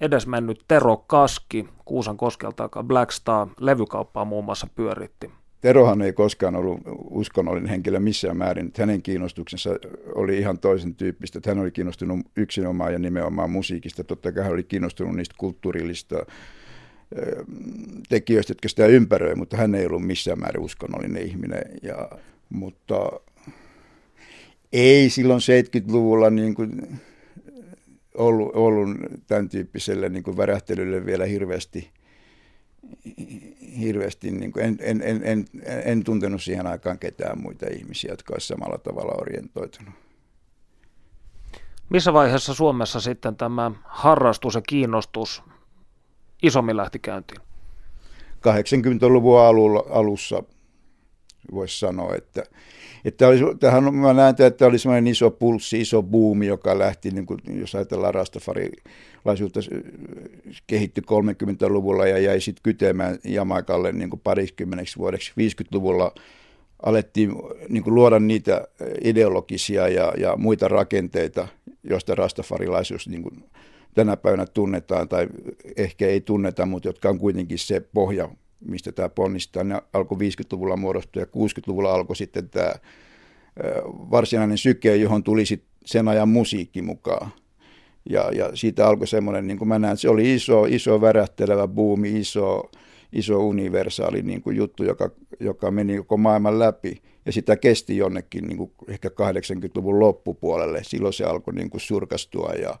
edesmennyt 0.00 0.64
Tero 0.68 0.96
Kaski 0.96 1.68
Kuusan 1.84 2.16
koskelta, 2.16 2.62
joka 2.62 2.82
Black 2.82 3.10
Star 3.10 3.48
levykauppaa 3.60 4.24
muun 4.24 4.44
muassa 4.44 4.66
pyöritti? 4.74 5.30
Terohan 5.60 6.02
ei 6.02 6.12
koskaan 6.12 6.56
ollut 6.56 6.80
uskonnollinen 7.10 7.70
henkilö 7.70 8.00
missään 8.00 8.36
määrin. 8.36 8.72
Hänen 8.78 9.02
kiinnostuksensa 9.02 9.70
oli 10.14 10.38
ihan 10.38 10.58
toisen 10.58 10.94
tyyppistä. 10.94 11.40
Hän 11.46 11.58
oli 11.58 11.70
kiinnostunut 11.70 12.20
yksinomaan 12.36 12.92
ja 12.92 12.98
nimenomaan 12.98 13.50
musiikista. 13.50 14.04
Totta 14.04 14.32
kai 14.32 14.44
hän 14.44 14.52
oli 14.52 14.64
kiinnostunut 14.64 15.16
niistä 15.16 15.34
kulttuurillista 15.38 16.16
tekijöistä, 18.08 18.50
jotka 18.50 18.68
sitä 18.68 18.86
ympäröi, 18.86 19.34
mutta 19.34 19.56
hän 19.56 19.74
ei 19.74 19.86
ollut 19.86 20.06
missään 20.06 20.38
määrin 20.38 20.62
uskonnollinen 20.62 21.22
ihminen. 21.22 21.62
Ja, 21.82 22.10
mutta 22.48 23.10
ei 24.72 25.10
silloin 25.10 25.40
70-luvulla 25.40 26.30
niin 26.30 26.54
kuin 26.54 27.00
ollut, 28.14 28.50
ollut 28.54 28.88
tämän 29.26 29.48
tyyppiselle 29.48 30.08
niin 30.08 30.22
kuin 30.22 30.36
värähtelylle 30.36 31.06
vielä 31.06 31.24
hirveästi, 31.24 31.90
hirveästi 33.80 34.30
niin 34.30 34.52
kuin 34.52 34.64
en, 34.64 34.78
en, 34.80 35.02
en, 35.04 35.20
en, 35.24 35.44
en 35.84 36.04
tuntenut 36.04 36.42
siihen 36.42 36.66
aikaan 36.66 36.98
ketään 36.98 37.40
muita 37.40 37.66
ihmisiä, 37.66 38.12
jotka 38.12 38.34
olisivat 38.34 38.58
samalla 38.58 38.78
tavalla 38.78 39.22
orientoitunut. 39.22 39.94
Missä 41.90 42.12
vaiheessa 42.12 42.54
Suomessa 42.54 43.00
sitten 43.00 43.36
tämä 43.36 43.70
harrastus 43.84 44.54
ja 44.54 44.62
kiinnostus 44.68 45.42
isommin 46.42 46.76
lähti 46.76 46.98
käyntiin? 46.98 47.40
80-luvun 48.46 49.40
alulla, 49.40 49.84
alussa 49.90 50.42
voisi 51.52 51.78
sanoa, 51.78 52.14
että, 52.14 52.42
että 53.04 53.28
olisi, 53.28 53.44
tähän, 53.60 53.94
mä 53.94 54.12
näen, 54.12 54.34
että 54.38 54.66
oli 54.66 54.78
semmoinen 54.78 55.06
iso 55.06 55.30
pulssi, 55.30 55.80
iso 55.80 56.02
buumi, 56.02 56.46
joka 56.46 56.78
lähti, 56.78 57.10
niin 57.10 57.26
kuin, 57.26 57.38
jos 57.60 57.74
ajatellaan 57.74 58.14
rastafarilaisuutta, 58.14 59.60
kehittyi 60.66 61.04
30-luvulla 61.10 62.06
ja 62.06 62.18
jäi 62.18 62.40
sitten 62.40 62.62
kytemään 62.62 63.18
Jamaikalle 63.24 63.92
niin 63.92 64.10
kuin 64.10 64.20
parikymmeneksi 64.24 64.98
vuodeksi. 64.98 65.32
50-luvulla 65.32 66.14
alettiin 66.82 67.32
niin 67.68 67.82
kuin 67.82 67.94
luoda 67.94 68.18
niitä 68.18 68.68
ideologisia 69.04 69.88
ja, 69.88 70.12
ja 70.18 70.36
muita 70.36 70.68
rakenteita, 70.68 71.48
joista 71.82 72.14
rastafarilaisuus 72.14 73.08
niin 73.08 73.22
kuin 73.22 73.44
tänä 73.96 74.16
päivänä 74.16 74.46
tunnetaan 74.46 75.08
tai 75.08 75.26
ehkä 75.76 76.06
ei 76.06 76.20
tunneta, 76.20 76.66
mutta 76.66 76.88
jotka 76.88 77.08
on 77.08 77.18
kuitenkin 77.18 77.58
se 77.58 77.80
pohja, 77.80 78.28
mistä 78.60 78.92
tämä 78.92 79.08
ponnistaa. 79.08 79.64
Ne 79.64 79.82
alkoi 79.92 80.18
50-luvulla 80.18 80.76
muodostua 80.76 81.22
ja 81.22 81.26
60-luvulla 81.26 81.94
alkoi 81.94 82.16
sitten 82.16 82.48
tämä 82.48 82.72
varsinainen 84.10 84.58
syke, 84.58 84.96
johon 84.96 85.22
tuli 85.22 85.46
sitten 85.46 85.68
sen 85.84 86.08
ajan 86.08 86.28
musiikki 86.28 86.82
mukaan. 86.82 87.30
Ja, 88.10 88.30
ja 88.32 88.50
siitä 88.56 88.86
alkoi 88.86 89.06
semmoinen, 89.06 89.46
niin 89.46 89.58
kuin 89.58 89.68
mä 89.68 89.78
näen, 89.78 89.96
se 89.96 90.08
oli 90.08 90.34
iso, 90.34 90.64
iso 90.64 91.00
värähtelevä 91.00 91.68
buumi, 91.68 92.20
iso, 92.20 92.70
iso 93.12 93.38
universaali 93.38 94.22
niin 94.22 94.42
kuin 94.42 94.56
juttu, 94.56 94.84
joka, 94.84 95.10
joka 95.40 95.70
meni 95.70 95.96
koko 95.96 96.16
maailman 96.16 96.58
läpi. 96.58 97.02
Ja 97.26 97.32
sitä 97.32 97.56
kesti 97.56 97.96
jonnekin 97.96 98.44
niin 98.44 98.56
kuin 98.56 98.72
ehkä 98.88 99.08
80-luvun 99.08 100.00
loppupuolelle. 100.00 100.80
Silloin 100.82 101.14
se 101.14 101.24
alkoi 101.24 101.54
niin 101.54 101.70
kuin 101.70 101.80
surkastua 101.80 102.52
ja, 102.52 102.78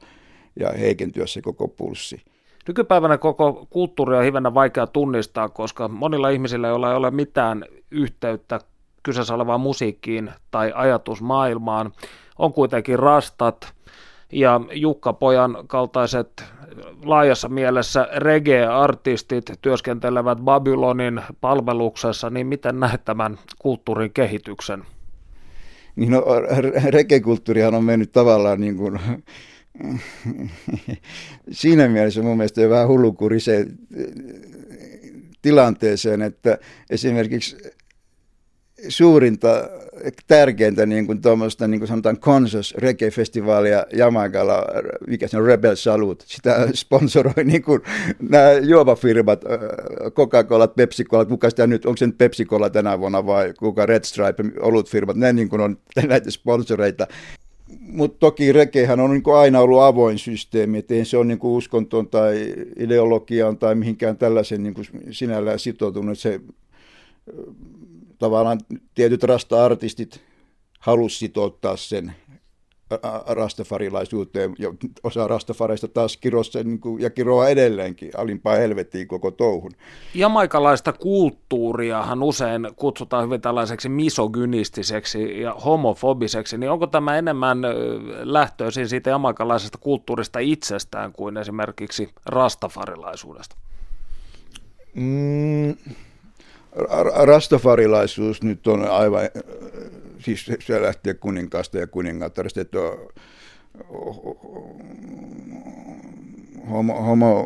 ja 0.60 0.72
heikentyä 0.78 1.26
se 1.26 1.42
koko 1.42 1.68
pulssi. 1.68 2.22
Nykypäivänä 2.68 3.18
koko 3.18 3.66
kulttuuri 3.70 4.16
on 4.16 4.24
hivenen 4.24 4.54
vaikea 4.54 4.86
tunnistaa, 4.86 5.48
koska 5.48 5.88
monilla 5.88 6.28
ihmisillä, 6.28 6.68
joilla 6.68 6.90
ei 6.90 6.96
ole 6.96 7.10
mitään 7.10 7.64
yhteyttä 7.90 8.60
kyseessä 9.02 9.34
olevaan 9.34 9.60
musiikkiin 9.60 10.30
tai 10.50 10.72
ajatusmaailmaan, 10.74 11.92
on 12.38 12.52
kuitenkin 12.52 12.98
rastat 12.98 13.72
ja 14.32 14.60
Jukka 14.72 15.12
Pojan 15.12 15.58
kaltaiset 15.66 16.44
laajassa 17.04 17.48
mielessä 17.48 18.08
reggae-artistit 18.16 19.44
työskentelevät 19.62 20.38
Babylonin 20.38 21.20
palveluksessa, 21.40 22.30
niin 22.30 22.46
miten 22.46 22.80
näet 22.80 23.04
tämän 23.04 23.38
kulttuurin 23.58 24.12
kehityksen? 24.12 24.84
Niin 25.96 26.12
no, 26.12 26.24
reggae-kulttuurihan 26.88 27.74
on 27.74 27.84
mennyt 27.84 28.12
tavallaan 28.12 28.60
niin 28.60 28.76
kuin 28.76 29.00
siinä 31.50 31.88
mielessä 31.88 32.22
mun 32.22 32.36
mielestä 32.36 32.60
on 32.60 32.70
vähän 32.70 32.88
hullukuriseen 32.88 33.78
tilanteeseen, 35.42 36.22
että 36.22 36.58
esimerkiksi 36.90 37.56
suurinta, 38.88 39.68
tärkeintä 40.26 40.86
niin 40.86 41.06
kuin 41.06 41.22
tuommoista, 41.22 41.68
niin 41.68 41.80
kuin 41.80 41.88
sanotaan 41.88 42.18
Conscious 42.18 42.74
Reggae-festivaalia 42.78 43.86
Jamaikalla, 43.92 44.64
mikä 45.06 45.28
se 45.28 45.38
on 45.38 45.44
Rebel 45.44 45.76
Salute, 45.76 46.24
sitä 46.26 46.68
sponsoroi 46.74 47.44
niin 47.44 47.62
kuin 47.62 47.80
nämä 48.30 48.52
juomafirmat, 48.52 49.44
Coca-Cola, 50.10 50.68
Pepsi-Cola, 50.68 51.24
kuka 51.24 51.50
sitä 51.50 51.66
nyt, 51.66 51.86
onko 51.86 51.96
se 51.96 52.06
nyt 52.06 52.18
Pepsi-Cola 52.18 52.70
tänä 52.70 52.98
vuonna 52.98 53.26
vai 53.26 53.54
kuka 53.58 53.86
Red 53.86 54.04
Stripe, 54.04 54.44
olutfirmat, 54.60 55.16
ne 55.16 55.32
niin 55.32 55.48
kuin 55.48 55.60
on 55.60 55.78
näitä 56.08 56.30
sponsoreita 56.30 57.06
mutta 57.80 58.18
toki 58.18 58.52
rekehän 58.52 59.00
on 59.00 59.10
niin 59.10 59.22
aina 59.38 59.60
ollut 59.60 59.82
avoin 59.82 60.18
systeemi, 60.18 60.78
että 60.78 60.94
ei 60.94 61.04
se 61.04 61.16
ole 61.16 61.24
niin 61.24 61.38
uskontoon 61.42 62.08
tai 62.08 62.54
ideologiaan 62.78 63.58
tai 63.58 63.74
mihinkään 63.74 64.16
tällaisen 64.16 64.62
niin 64.62 64.74
sinällään 65.10 65.58
sitoutunut. 65.58 66.18
Se 66.18 66.40
tavallaan 68.18 68.60
tietyt 68.94 69.22
rasta-artistit 69.22 70.20
halusivat 70.80 71.18
sitouttaa 71.18 71.76
sen 71.76 72.12
rastafarilaisuuteen, 73.26 74.54
ja 74.58 74.72
osa 75.02 75.28
rastafareista 75.28 75.88
taas 75.88 76.16
kirossa 76.16 76.62
niin 76.62 76.80
kuin, 76.80 77.02
ja 77.02 77.10
kiroa 77.10 77.48
edelleenkin 77.48 78.10
alimpaa 78.16 78.56
helvettiin 78.56 79.08
koko 79.08 79.30
touhun. 79.30 79.72
Jamaikalaista 80.14 80.92
kulttuuriahan 80.92 82.22
usein 82.22 82.68
kutsutaan 82.76 83.24
hyvin 83.24 83.40
tällaiseksi 83.40 83.88
misogynistiseksi 83.88 85.40
ja 85.40 85.54
homofobiseksi, 85.54 86.58
niin 86.58 86.70
onko 86.70 86.86
tämä 86.86 87.18
enemmän 87.18 87.58
lähtöisin 88.22 88.88
siitä 88.88 89.10
jamaikalaisesta 89.10 89.78
kulttuurista 89.78 90.38
itsestään 90.38 91.12
kuin 91.12 91.36
esimerkiksi 91.36 92.10
rastafarilaisuudesta? 92.26 93.56
Mm, 94.94 95.74
rastafarilaisuus 97.24 98.42
nyt 98.42 98.66
on 98.66 98.90
aivan 98.90 99.22
siis 100.26 100.46
se 100.60 100.82
lähtee 100.82 101.14
kuninkaasta 101.14 101.78
ja 101.78 101.86
kuningattaresta, 101.86 102.60
että 102.60 102.78
homo, 106.70 107.02
homo, 107.02 107.42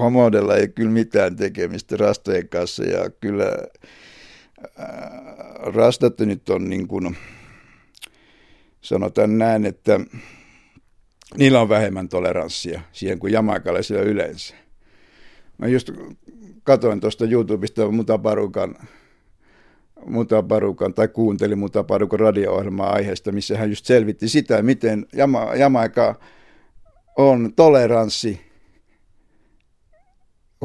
homodella 0.00 0.56
ei 0.56 0.68
kyllä 0.68 0.90
mitään 0.90 1.36
tekemistä 1.36 1.96
rastojen 1.96 2.48
kanssa 2.48 2.84
ja 2.84 3.10
kyllä 3.10 3.52
rastat 5.74 6.18
nyt 6.18 6.48
on 6.48 6.70
niin 6.70 6.88
kuin, 6.88 7.16
sanotaan 8.80 9.38
näin, 9.38 9.66
että 9.66 10.00
niillä 11.36 11.60
on 11.60 11.68
vähemmän 11.68 12.08
toleranssia 12.08 12.80
siihen 12.92 13.18
kuin 13.18 13.32
jamaikalaisilla 13.32 14.02
yleensä. 14.02 14.54
Mä 15.58 15.66
just 15.66 15.90
katoin 16.62 17.00
tuosta 17.00 17.24
YouTubesta 17.24 17.82
Mutabarukan 20.06 20.94
tai 20.94 21.08
kuunteli 21.08 21.54
Mutabarukan 21.54 22.20
radio-ohjelmaa 22.20 22.92
aiheesta, 22.92 23.32
missä 23.32 23.58
hän 23.58 23.70
just 23.70 23.84
selvitti 23.84 24.28
sitä, 24.28 24.62
miten 24.62 25.06
Jama, 25.12 25.54
Jamaika 25.54 26.20
on 27.18 27.52
toleranssi 27.56 28.40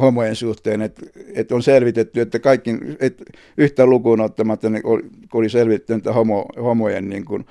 homojen 0.02 0.36
suhteen, 0.36 0.82
että 0.82 1.02
et 1.34 1.52
on 1.52 1.64
selvitetty, 1.64 2.22
että 2.22 2.40
kaikki, 2.40 2.72
et 3.00 3.24
yhtä 3.58 3.86
lukuun 3.86 4.22
ottamatta, 4.22 4.70
niin 4.70 4.84
kun 4.84 5.02
oli 5.34 5.50
selvitetty, 5.50 5.94
että 5.94 6.14
homo, 6.14 6.46
homojen 6.64 7.10
niin 7.10 7.26
kuin, 7.26 7.46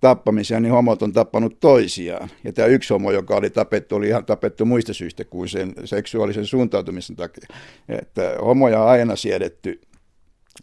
tappamisia, 0.00 0.60
niin 0.60 0.72
homot 0.72 1.02
on 1.02 1.12
tappanut 1.12 1.60
toisiaan. 1.60 2.28
Ja 2.44 2.52
tämä 2.52 2.68
yksi 2.68 2.94
homo, 2.94 3.12
joka 3.12 3.36
oli 3.36 3.50
tapettu, 3.50 3.96
oli 3.96 4.08
ihan 4.08 4.24
tapettu 4.24 4.64
muista 4.64 4.94
syistä 4.94 5.24
kuin 5.24 5.48
sen 5.48 5.72
seksuaalisen 5.84 6.46
suuntautumisen 6.46 7.16
takia. 7.16 7.46
Että 7.88 8.36
homoja 8.44 8.82
on 8.82 8.88
aina 8.88 9.16
siedetty 9.16 9.80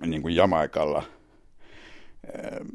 niin 0.06 0.22
kuin 0.22 0.36
Jamaikalla, 0.36 1.04
ehm, 2.34 2.68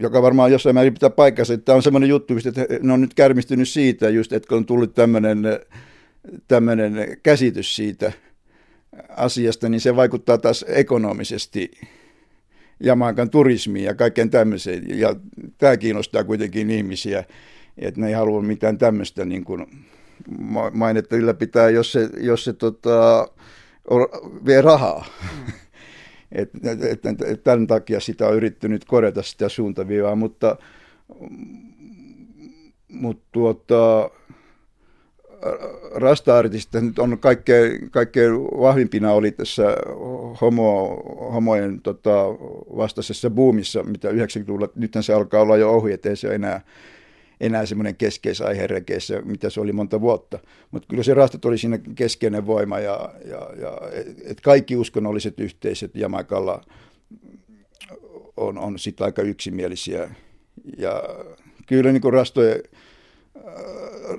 joka 0.00 0.22
varmaan 0.22 0.52
jossain 0.52 0.74
määrin 0.74 0.94
pitää 0.94 1.10
paikkansa. 1.10 1.54
Että 1.54 1.64
tämä 1.64 1.76
on 1.76 1.82
semmoinen 1.82 2.08
juttu, 2.08 2.34
että 2.48 2.66
ne 2.82 2.92
on 2.92 3.00
nyt 3.00 3.14
kärmistynyt 3.14 3.68
siitä, 3.68 4.08
just, 4.08 4.32
että 4.32 4.48
kun 4.48 4.58
on 4.58 4.66
tullut 4.66 4.94
tämmöinen, 4.94 5.42
tämmöinen 6.48 7.16
käsitys 7.22 7.76
siitä 7.76 8.12
asiasta, 9.08 9.68
niin 9.68 9.80
se 9.80 9.96
vaikuttaa 9.96 10.38
taas 10.38 10.64
ekonomisesti 10.68 11.70
Jamaikan 12.80 13.30
turismiin 13.30 13.84
ja 13.84 13.94
kaikkeen 13.94 14.30
tämmöiseen. 14.30 14.98
Ja 14.98 15.16
tämä 15.58 15.76
kiinnostaa 15.76 16.24
kuitenkin 16.24 16.70
ihmisiä, 16.70 17.24
että 17.78 18.00
ne 18.00 18.06
ei 18.06 18.12
halua 18.12 18.42
mitään 18.42 18.78
tämmöistä 18.78 19.24
niin 19.24 19.44
kuin 19.44 19.66
mainetta 20.72 21.16
ylläpitää, 21.16 21.70
jos 21.70 21.92
se, 21.92 22.08
jos 22.20 22.44
se 22.44 22.52
tota, 22.52 23.28
vie 24.46 24.62
rahaa. 24.62 25.06
Mm. 25.36 25.52
Et, 26.36 26.50
et, 26.64 27.22
et, 27.22 27.44
tämän 27.44 27.66
takia 27.66 28.00
sitä 28.00 28.28
on 28.28 28.34
yrittänyt 28.34 28.84
korjata 28.84 29.22
sitä 29.22 29.48
suuntaviivaa, 29.48 30.16
mutta, 30.16 30.56
mutta 32.88 33.24
tuota, 33.32 34.10
rasta-artistit 35.94 36.82
nyt 36.82 36.98
on 36.98 37.18
kaikkein, 37.18 37.90
kaikkein 37.90 38.32
vahvimpina 38.34 39.12
oli 39.12 39.30
tässä 39.30 39.76
homo, 40.40 41.02
homojen 41.32 41.80
tota, 41.80 42.24
vastaisessa 42.76 43.30
boomissa, 43.30 43.82
mitä 43.82 44.10
90-luvulla, 44.10 44.68
nythän 44.74 45.02
se 45.02 45.12
alkaa 45.12 45.42
olla 45.42 45.56
jo 45.56 45.70
ohi, 45.70 45.92
ettei 45.92 46.16
se 46.16 46.34
enää, 46.34 46.60
enää 47.40 47.66
semmoinen 47.66 47.96
keskeisaihe 47.96 48.66
rekeissä, 48.66 49.22
mitä 49.24 49.50
se 49.50 49.60
oli 49.60 49.72
monta 49.72 50.00
vuotta. 50.00 50.38
Mutta 50.70 50.88
kyllä 50.88 51.02
se 51.02 51.14
rastat 51.14 51.44
oli 51.44 51.58
siinä 51.58 51.78
keskeinen 51.94 52.46
voima 52.46 52.78
ja, 52.78 53.14
ja, 53.24 53.50
ja 53.60 53.78
et 54.24 54.40
kaikki 54.40 54.76
uskonnolliset 54.76 55.40
yhteisöt 55.40 55.96
Jamaikalla 55.96 56.64
on, 58.36 58.58
on 58.58 58.78
sitten 58.78 59.04
aika 59.04 59.22
yksimielisiä. 59.22 60.10
Ja 60.78 61.02
kyllä 61.66 61.92
niin 61.92 62.12
rastojen, 62.12 62.62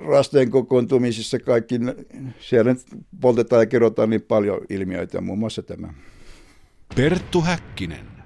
rastojen 0.06 0.50
kokoontumisissa 0.50 1.38
kaikki, 1.38 1.74
siellä 2.40 2.74
poltetaan 3.20 3.62
ja 3.62 3.66
kerrotaan 3.66 4.10
niin 4.10 4.22
paljon 4.22 4.60
ilmiöitä, 4.70 5.20
muun 5.20 5.38
muassa 5.38 5.62
tämä. 5.62 5.94
Perttu 6.96 7.40
Häkkinen. 7.40 8.17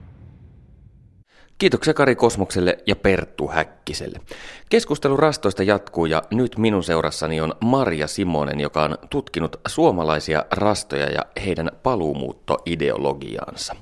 Kiitoksia 1.63 1.95
Kari 1.95 2.17
Kosmokselle 2.17 2.79
ja 2.87 2.97
Perttu 2.97 3.49
Häkkiselle. 3.49 4.21
Keskustelu 4.69 5.17
rastoista 5.17 5.63
jatkuu 5.63 6.07
ja 6.07 6.23
nyt 6.31 6.59
minun 6.59 6.85
seurassani 6.85 7.41
on 7.41 7.55
Marja 7.61 8.07
Simonen, 8.07 8.61
joka 8.61 8.83
on 8.83 8.99
tutkinut 9.11 9.61
suomalaisia 9.69 10.45
rastoja 10.51 11.11
ja 11.11 11.21
heidän 11.47 11.71
paluumuuttoideologiaansa. 11.83 13.77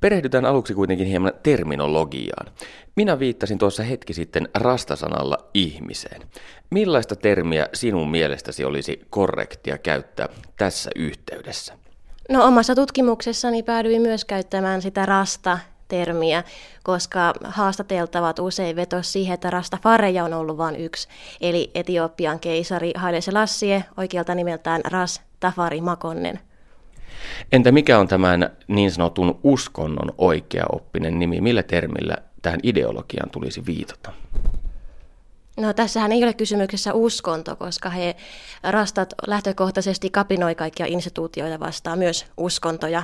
Perehdytään 0.00 0.44
aluksi 0.44 0.74
kuitenkin 0.74 1.06
hieman 1.06 1.32
terminologiaan. 1.42 2.46
Minä 2.96 3.18
viittasin 3.18 3.58
tuossa 3.58 3.82
hetki 3.82 4.14
sitten 4.14 4.48
rastasanalla 4.54 5.38
ihmiseen. 5.54 6.22
Millaista 6.70 7.16
termiä 7.16 7.68
sinun 7.72 8.10
mielestäsi 8.10 8.64
olisi 8.64 9.00
korrektia 9.10 9.78
käyttää 9.78 10.28
tässä 10.56 10.90
yhteydessä? 10.96 11.74
No 12.28 12.44
omassa 12.44 12.74
tutkimuksessani 12.74 13.62
päädyin 13.62 14.02
myös 14.02 14.24
käyttämään 14.24 14.82
sitä 14.82 15.06
rasta 15.06 15.58
termiä, 15.88 16.44
koska 16.82 17.32
haastateltavat 17.44 18.38
usein 18.38 18.76
vetos 18.76 19.12
siihen, 19.12 19.34
että 19.34 19.50
Rastafareja 19.50 20.24
on 20.24 20.34
ollut 20.34 20.58
vain 20.58 20.76
yksi, 20.76 21.08
eli 21.40 21.70
Etiopian 21.74 22.40
keisari 22.40 22.92
Haile 22.96 23.20
Selassie, 23.20 23.84
oikealta 23.96 24.34
nimeltään 24.34 24.80
Ras 24.84 25.22
Tafari 25.40 25.80
Makonnen. 25.80 26.40
Entä 27.52 27.72
mikä 27.72 27.98
on 27.98 28.08
tämän 28.08 28.50
niin 28.68 28.90
sanotun 28.90 29.40
uskonnon 29.42 30.14
oikea 30.18 30.64
oppinen 30.72 31.18
nimi? 31.18 31.40
Millä 31.40 31.62
termillä 31.62 32.16
tähän 32.42 32.60
ideologiaan 32.62 33.30
tulisi 33.30 33.66
viitata? 33.66 34.12
No 35.56 35.72
tässähän 35.72 36.12
ei 36.12 36.24
ole 36.24 36.32
kysymyksessä 36.32 36.94
uskonto, 36.94 37.56
koska 37.56 37.90
he 37.90 38.16
rastat 38.62 39.14
lähtökohtaisesti 39.26 40.10
kapinoi 40.10 40.54
kaikkia 40.54 40.86
instituutioita 40.86 41.60
vastaan, 41.60 41.98
myös 41.98 42.26
uskontoja. 42.36 43.02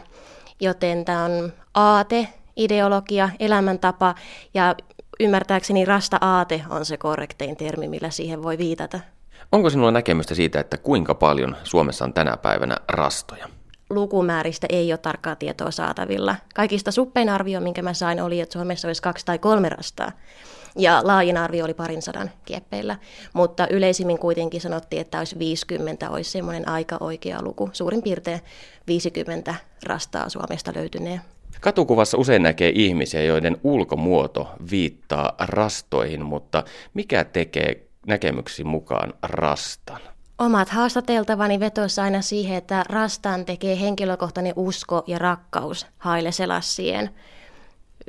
Joten 0.60 1.04
tämä 1.04 1.24
on 1.24 1.52
aate, 1.74 2.28
ideologia, 2.60 3.30
elämäntapa 3.38 4.14
ja 4.54 4.74
ymmärtääkseni 5.20 5.84
rasta-aate 5.84 6.62
on 6.70 6.84
se 6.84 6.96
korrektein 6.96 7.56
termi, 7.56 7.88
millä 7.88 8.10
siihen 8.10 8.42
voi 8.42 8.58
viitata. 8.58 9.00
Onko 9.52 9.70
sinulla 9.70 9.90
näkemystä 9.90 10.34
siitä, 10.34 10.60
että 10.60 10.76
kuinka 10.76 11.14
paljon 11.14 11.56
Suomessa 11.64 12.04
on 12.04 12.12
tänä 12.12 12.36
päivänä 12.36 12.76
rastoja? 12.88 13.48
lukumääristä 13.90 14.66
ei 14.70 14.92
ole 14.92 14.98
tarkkaa 14.98 15.36
tietoa 15.36 15.70
saatavilla. 15.70 16.36
Kaikista 16.54 16.90
suppein 16.90 17.28
arvio, 17.28 17.60
minkä 17.60 17.82
mä 17.82 17.94
sain, 17.94 18.22
oli, 18.22 18.40
että 18.40 18.52
Suomessa 18.52 18.88
olisi 18.88 19.02
kaksi 19.02 19.26
tai 19.26 19.38
kolme 19.38 19.68
rastaa. 19.68 20.12
Ja 20.76 21.00
laajin 21.04 21.36
arvio 21.36 21.64
oli 21.64 21.74
parin 21.74 22.02
sadan 22.02 22.30
kieppeillä. 22.44 22.96
Mutta 23.32 23.66
yleisimmin 23.70 24.18
kuitenkin 24.18 24.60
sanottiin, 24.60 25.00
että 25.00 25.18
olisi 25.18 25.38
50, 25.38 26.10
olisi 26.10 26.30
semmoinen 26.30 26.68
aika 26.68 26.96
oikea 27.00 27.42
luku. 27.42 27.70
Suurin 27.72 28.02
piirtein 28.02 28.40
50 28.86 29.54
rastaa 29.86 30.28
Suomesta 30.28 30.72
löytyneen. 30.74 31.20
Katukuvassa 31.60 32.18
usein 32.18 32.42
näkee 32.42 32.72
ihmisiä, 32.74 33.22
joiden 33.22 33.56
ulkomuoto 33.64 34.48
viittaa 34.70 35.32
rastoihin, 35.38 36.24
mutta 36.24 36.64
mikä 36.94 37.24
tekee 37.24 37.86
näkemyksiin 38.06 38.68
mukaan 38.68 39.14
rastan? 39.22 40.00
Omat 40.38 40.68
haastateltavani 40.68 41.60
vetosi 41.60 42.00
aina 42.00 42.22
siihen, 42.22 42.56
että 42.56 42.84
rastan 42.88 43.44
tekee 43.44 43.80
henkilökohtainen 43.80 44.52
usko 44.56 45.04
ja 45.06 45.18
rakkaus 45.18 45.86
Haile 45.98 46.32
Selassien. 46.32 47.10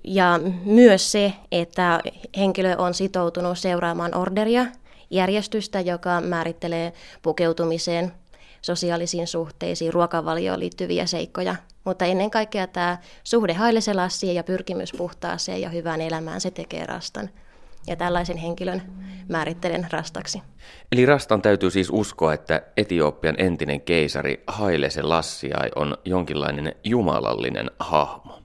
Ja 0.03 0.39
myös 0.65 1.11
se, 1.11 1.33
että 1.51 1.99
henkilö 2.37 2.75
on 2.77 2.93
sitoutunut 2.93 3.57
seuraamaan 3.57 4.17
orderia, 4.17 4.65
järjestystä, 5.09 5.79
joka 5.79 6.21
määrittelee 6.21 6.93
pukeutumiseen, 7.21 8.11
sosiaalisiin 8.61 9.27
suhteisiin, 9.27 9.93
ruokavalioon 9.93 10.59
liittyviä 10.59 11.05
seikkoja. 11.05 11.55
Mutta 11.83 12.05
ennen 12.05 12.31
kaikkea 12.31 12.67
tämä 12.67 12.97
suhde 13.23 13.53
Haile 13.53 13.81
Selassien 13.81 14.35
ja 14.35 14.43
pyrkimys 14.43 14.93
puhtaaseen 14.97 15.61
ja 15.61 15.69
hyvään 15.69 16.01
elämään, 16.01 16.41
se 16.41 16.51
tekee 16.51 16.85
rastan 16.85 17.29
ja 17.87 17.95
tällaisen 17.95 18.37
henkilön 18.37 18.81
määrittelen 19.29 19.87
rastaksi. 19.91 20.41
Eli 20.91 21.05
rastan 21.05 21.41
täytyy 21.41 21.71
siis 21.71 21.89
uskoa, 21.91 22.33
että 22.33 22.61
Etiopian 22.77 23.35
entinen 23.37 23.81
keisari 23.81 24.43
Haile 24.47 24.89
Selassiai 24.89 25.69
on 25.75 25.97
jonkinlainen 26.05 26.75
jumalallinen 26.83 27.71
hahmo. 27.79 28.39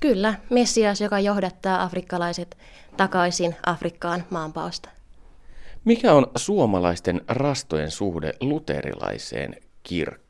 Kyllä, 0.00 0.34
Messias, 0.50 1.00
joka 1.00 1.20
johdattaa 1.20 1.82
afrikkalaiset 1.82 2.58
takaisin 2.96 3.56
Afrikkaan 3.66 4.24
maanpaosta. 4.30 4.88
Mikä 5.84 6.12
on 6.12 6.26
suomalaisten 6.36 7.20
rastojen 7.28 7.90
suhde 7.90 8.32
luterilaiseen 8.40 9.56
kirkkoon? 9.82 10.27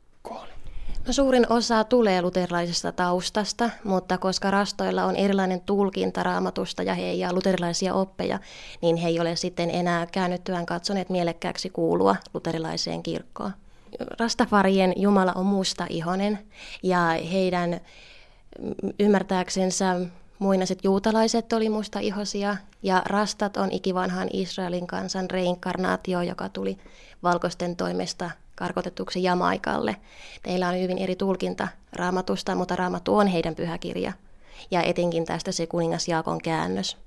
No, 1.07 1.13
suurin 1.13 1.45
osa 1.49 1.83
tulee 1.83 2.21
luterilaisesta 2.21 2.91
taustasta, 2.91 3.69
mutta 3.83 4.17
koska 4.17 4.51
rastoilla 4.51 5.05
on 5.05 5.15
erilainen 5.15 5.61
tulkinta 5.61 6.23
raamatusta 6.23 6.83
ja 6.83 6.93
he 6.93 7.13
ja 7.13 7.33
luterilaisia 7.33 7.93
oppeja, 7.93 8.39
niin 8.81 8.95
he 8.95 9.07
ei 9.07 9.19
ole 9.19 9.35
sitten 9.35 9.71
enää 9.71 10.05
käännyttyään 10.05 10.65
katsoneet 10.65 11.09
mielekkääksi 11.09 11.69
kuulua 11.69 12.15
luterilaiseen 12.33 13.03
kirkkoon. 13.03 13.51
Rastafarien 14.19 14.93
Jumala 14.95 15.33
on 15.33 15.45
musta 15.45 15.85
ihonen 15.89 16.39
ja 16.83 16.99
heidän 17.31 17.81
ymmärtääksensä 18.99 19.95
muinaiset 20.39 20.83
juutalaiset 20.83 21.53
oli 21.53 21.69
musta 21.69 21.99
ihosia 21.99 22.57
ja 22.83 23.01
rastat 23.05 23.57
on 23.57 23.71
ikivanhan 23.71 24.27
Israelin 24.33 24.87
kansan 24.87 25.29
reinkarnaatio, 25.29 26.21
joka 26.21 26.49
tuli 26.49 26.77
valkoisten 27.23 27.75
toimesta 27.75 28.31
karkotetuksi 28.59 29.23
Jamaikalle. 29.23 29.95
Teillä 30.43 30.67
on 30.67 30.79
hyvin 30.79 30.97
eri 30.97 31.15
tulkinta 31.15 31.67
raamatusta, 31.93 32.55
mutta 32.55 32.75
raamattu 32.75 33.17
on 33.17 33.27
heidän 33.27 33.55
pyhäkirja. 33.55 34.13
Ja 34.71 34.81
etenkin 34.81 35.25
tästä 35.25 35.51
se 35.51 35.67
kuningas 35.67 36.07
Jaakon 36.07 36.41
käännös. 36.41 36.97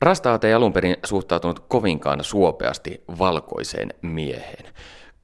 Rastaat 0.00 0.44
ei 0.44 0.54
alun 0.54 0.72
perin 0.72 0.96
suhtautunut 1.04 1.60
kovinkaan 1.60 2.24
suopeasti 2.24 3.04
valkoiseen 3.18 3.94
mieheen. 4.02 4.74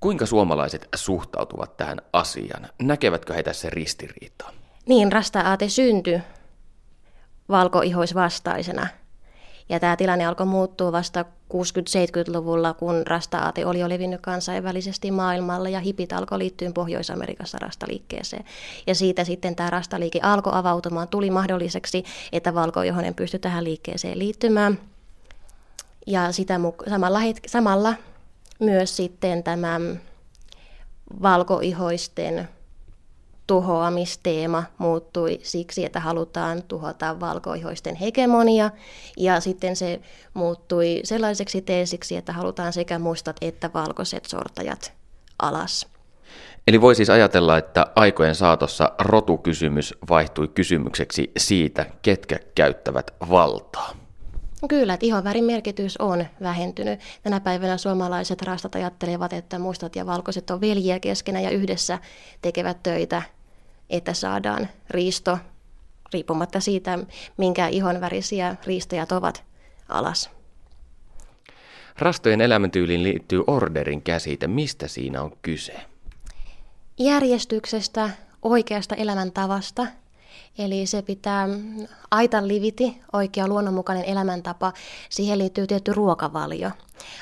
Kuinka 0.00 0.26
suomalaiset 0.26 0.88
suhtautuvat 0.94 1.76
tähän 1.76 1.98
asiaan? 2.12 2.68
Näkevätkö 2.82 3.34
he 3.34 3.42
tässä 3.42 3.70
ristiriitaa? 3.70 4.50
Niin, 4.86 5.12
rasta-aate 5.12 5.68
syntyi 5.68 6.20
valkoihoisvastaisena– 7.48 8.86
ja 9.68 9.80
tämä 9.80 9.96
tilanne 9.96 10.26
alkoi 10.26 10.46
muuttua 10.46 10.92
vasta 10.92 11.24
60-70-luvulla, 11.54 12.74
kun 12.74 13.02
rasta-aate 13.06 13.66
oli 13.66 13.80
jo 13.80 13.88
levinnyt 13.88 14.20
kansainvälisesti 14.20 15.10
maailmalla 15.10 15.68
ja 15.68 15.80
hipit 15.80 16.12
alkoi 16.12 16.38
liittyä 16.38 16.72
Pohjois-Amerikassa 16.72 17.58
rastaliikkeeseen. 17.58 18.44
Ja 18.86 18.94
siitä 18.94 19.24
sitten 19.24 19.56
tämä 19.56 19.70
rastaliike 19.70 20.20
alkoi 20.22 20.52
avautumaan, 20.56 21.08
tuli 21.08 21.30
mahdolliseksi, 21.30 22.04
että 22.32 22.54
valkoihonen 22.54 23.14
pystyi 23.14 23.40
tähän 23.40 23.64
liikkeeseen 23.64 24.18
liittymään. 24.18 24.78
Ja 26.06 26.32
sitä 26.32 26.60
samalla, 26.90 27.20
hetk- 27.20 27.46
samalla 27.48 27.94
myös 28.58 28.96
sitten 28.96 29.42
tämä 29.42 29.80
valkoihoisten 31.22 32.48
tuhoamisteema 33.46 34.62
muuttui 34.78 35.38
siksi, 35.42 35.84
että 35.84 36.00
halutaan 36.00 36.62
tuhota 36.62 37.20
valkoihoisten 37.20 37.94
hegemonia, 37.94 38.70
ja 39.16 39.40
sitten 39.40 39.76
se 39.76 40.00
muuttui 40.34 41.00
sellaiseksi 41.04 41.62
teesiksi, 41.62 42.16
että 42.16 42.32
halutaan 42.32 42.72
sekä 42.72 42.98
mustat 42.98 43.36
että 43.40 43.70
valkoiset 43.74 44.24
sortajat 44.24 44.92
alas. 45.38 45.86
Eli 46.66 46.80
voi 46.80 46.94
siis 46.94 47.10
ajatella, 47.10 47.58
että 47.58 47.86
aikojen 47.96 48.34
saatossa 48.34 48.92
rotukysymys 48.98 49.94
vaihtui 50.08 50.48
kysymykseksi 50.48 51.32
siitä, 51.36 51.86
ketkä 52.02 52.38
käyttävät 52.54 53.10
valtaa. 53.30 54.01
Kyllä, 54.68 54.94
että 54.94 55.06
ihonvärin 55.06 55.44
merkitys 55.44 55.96
on 55.96 56.26
vähentynyt. 56.42 57.00
Tänä 57.22 57.40
päivänä 57.40 57.76
suomalaiset 57.76 58.42
rastat 58.42 58.74
ajattelevat, 58.74 59.32
että 59.32 59.58
mustat 59.58 59.96
ja 59.96 60.06
valkoiset 60.06 60.50
on 60.50 60.60
veljiä 60.60 61.00
keskenään 61.00 61.44
ja 61.44 61.50
yhdessä 61.50 61.98
tekevät 62.42 62.82
töitä 62.82 63.22
että 63.92 64.14
saadaan 64.14 64.68
riisto, 64.90 65.38
riippumatta 66.12 66.60
siitä, 66.60 66.98
minkä 67.36 67.68
ihonvärisiä 67.68 68.56
riistojat 68.66 69.12
ovat 69.12 69.44
alas. 69.88 70.30
Rastojen 71.98 72.40
elämäntyyliin 72.40 73.02
liittyy 73.02 73.44
orderin 73.46 74.02
käsite. 74.02 74.46
Mistä 74.46 74.88
siinä 74.88 75.22
on 75.22 75.36
kyse? 75.42 75.74
Järjestyksestä, 76.98 78.10
oikeasta 78.42 78.94
elämäntavasta. 78.94 79.86
Eli 80.58 80.86
se 80.86 81.02
pitää 81.02 81.48
aita 82.10 82.48
liviti, 82.48 83.02
oikea 83.12 83.48
luonnonmukainen 83.48 84.04
elämäntapa. 84.04 84.72
Siihen 85.10 85.38
liittyy 85.38 85.66
tietty 85.66 85.92
ruokavalio. 85.92 86.70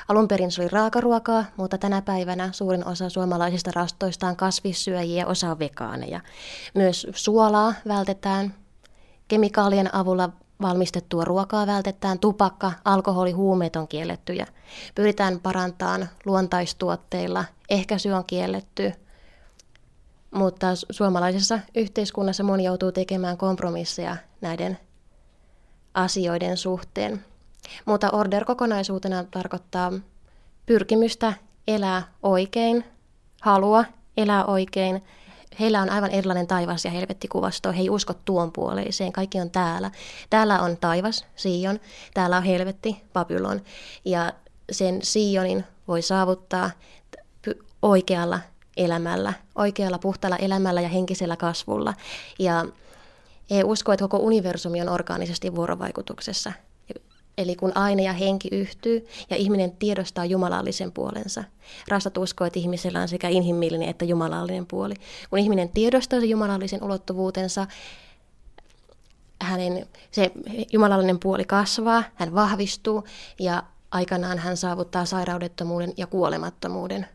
Alun 0.07 0.27
perin 0.27 0.51
se 0.51 0.61
oli 0.61 0.69
raakaruokaa, 0.69 1.45
mutta 1.57 1.77
tänä 1.77 2.01
päivänä 2.01 2.49
suurin 2.51 2.87
osa 2.87 3.09
suomalaisista 3.09 3.71
rastoista 3.75 4.27
on 4.27 4.35
kasvissyöjiä 4.35 5.27
osa 5.27 5.51
on 5.51 5.59
vegaaneja. 5.59 6.19
Myös 6.75 7.07
suolaa 7.15 7.73
vältetään. 7.87 8.53
Kemikaalien 9.27 9.95
avulla 9.95 10.29
valmistettua 10.61 11.25
ruokaa 11.25 11.67
vältetään, 11.67 12.19
tupakka, 12.19 12.71
alkoholi, 12.85 13.31
huumeet 13.31 13.75
on 13.75 13.87
kiellettyjä. 13.87 14.47
Pyritään 14.95 15.39
parantamaan 15.39 16.09
luontaistuotteilla, 16.25 17.45
ehkäisy 17.69 18.09
on 18.09 18.25
kielletty, 18.25 18.93
mutta 20.31 20.67
suomalaisessa 20.89 21.59
yhteiskunnassa 21.75 22.43
moni 22.43 22.63
joutuu 22.63 22.91
tekemään 22.91 23.37
kompromisseja 23.37 24.17
näiden 24.41 24.77
asioiden 25.93 26.57
suhteen. 26.57 27.25
Mutta 27.85 28.09
order 28.11 28.45
kokonaisuutena 28.45 29.23
tarkoittaa 29.23 29.91
pyrkimystä 30.65 31.33
elää 31.67 32.03
oikein, 32.23 32.83
halua 33.41 33.85
elää 34.17 34.45
oikein. 34.45 35.03
Heillä 35.59 35.81
on 35.81 35.89
aivan 35.89 36.11
erilainen 36.11 36.47
taivas 36.47 36.85
ja 36.85 36.91
helvettikuvasto. 36.91 37.71
He 37.71 37.79
ei 37.79 37.89
usko 37.89 38.13
tuon 38.13 38.51
puoleiseen. 38.51 39.11
Kaikki 39.11 39.39
on 39.39 39.51
täällä. 39.51 39.91
Täällä 40.29 40.59
on 40.59 40.77
taivas, 40.77 41.25
Sion. 41.35 41.79
Täällä 42.13 42.37
on 42.37 42.43
helvetti, 42.43 43.01
Babylon. 43.13 43.61
Ja 44.05 44.33
sen 44.71 44.99
Sionin 45.01 45.63
voi 45.87 46.01
saavuttaa 46.01 46.71
oikealla 47.81 48.39
elämällä, 48.77 49.33
oikealla 49.55 49.99
puhtaalla 49.99 50.37
elämällä 50.37 50.81
ja 50.81 50.89
henkisellä 50.89 51.37
kasvulla. 51.37 51.93
Ja 52.39 52.65
he 53.51 53.63
uskovat, 53.63 53.93
että 53.93 54.03
koko 54.03 54.23
universumi 54.23 54.81
on 54.81 54.89
orgaanisesti 54.89 55.55
vuorovaikutuksessa. 55.55 56.51
Eli 57.37 57.55
kun 57.55 57.71
aine 57.75 58.03
ja 58.03 58.13
henki 58.13 58.47
yhtyy 58.51 59.07
ja 59.29 59.35
ihminen 59.35 59.71
tiedostaa 59.71 60.25
jumalallisen 60.25 60.91
puolensa. 60.91 61.43
Rastat 61.87 62.17
uskoo, 62.17 62.47
että 62.47 62.59
ihmisellä 62.59 63.01
on 63.01 63.07
sekä 63.07 63.29
inhimillinen 63.29 63.89
että 63.89 64.05
jumalallinen 64.05 64.65
puoli. 64.65 64.93
Kun 65.29 65.39
ihminen 65.39 65.69
tiedostaa 65.69 66.19
sen 66.19 66.29
jumalallisen 66.29 66.83
ulottuvuutensa, 66.83 67.67
hänen 69.41 69.87
se 70.11 70.31
jumalallinen 70.73 71.19
puoli 71.19 71.45
kasvaa, 71.45 72.03
hän 72.15 72.35
vahvistuu 72.35 73.03
ja 73.39 73.63
aikanaan 73.91 74.39
hän 74.39 74.57
saavuttaa 74.57 75.05
sairaudettomuuden 75.05 75.93
ja 75.97 76.07
kuolemattomuuden. 76.07 77.07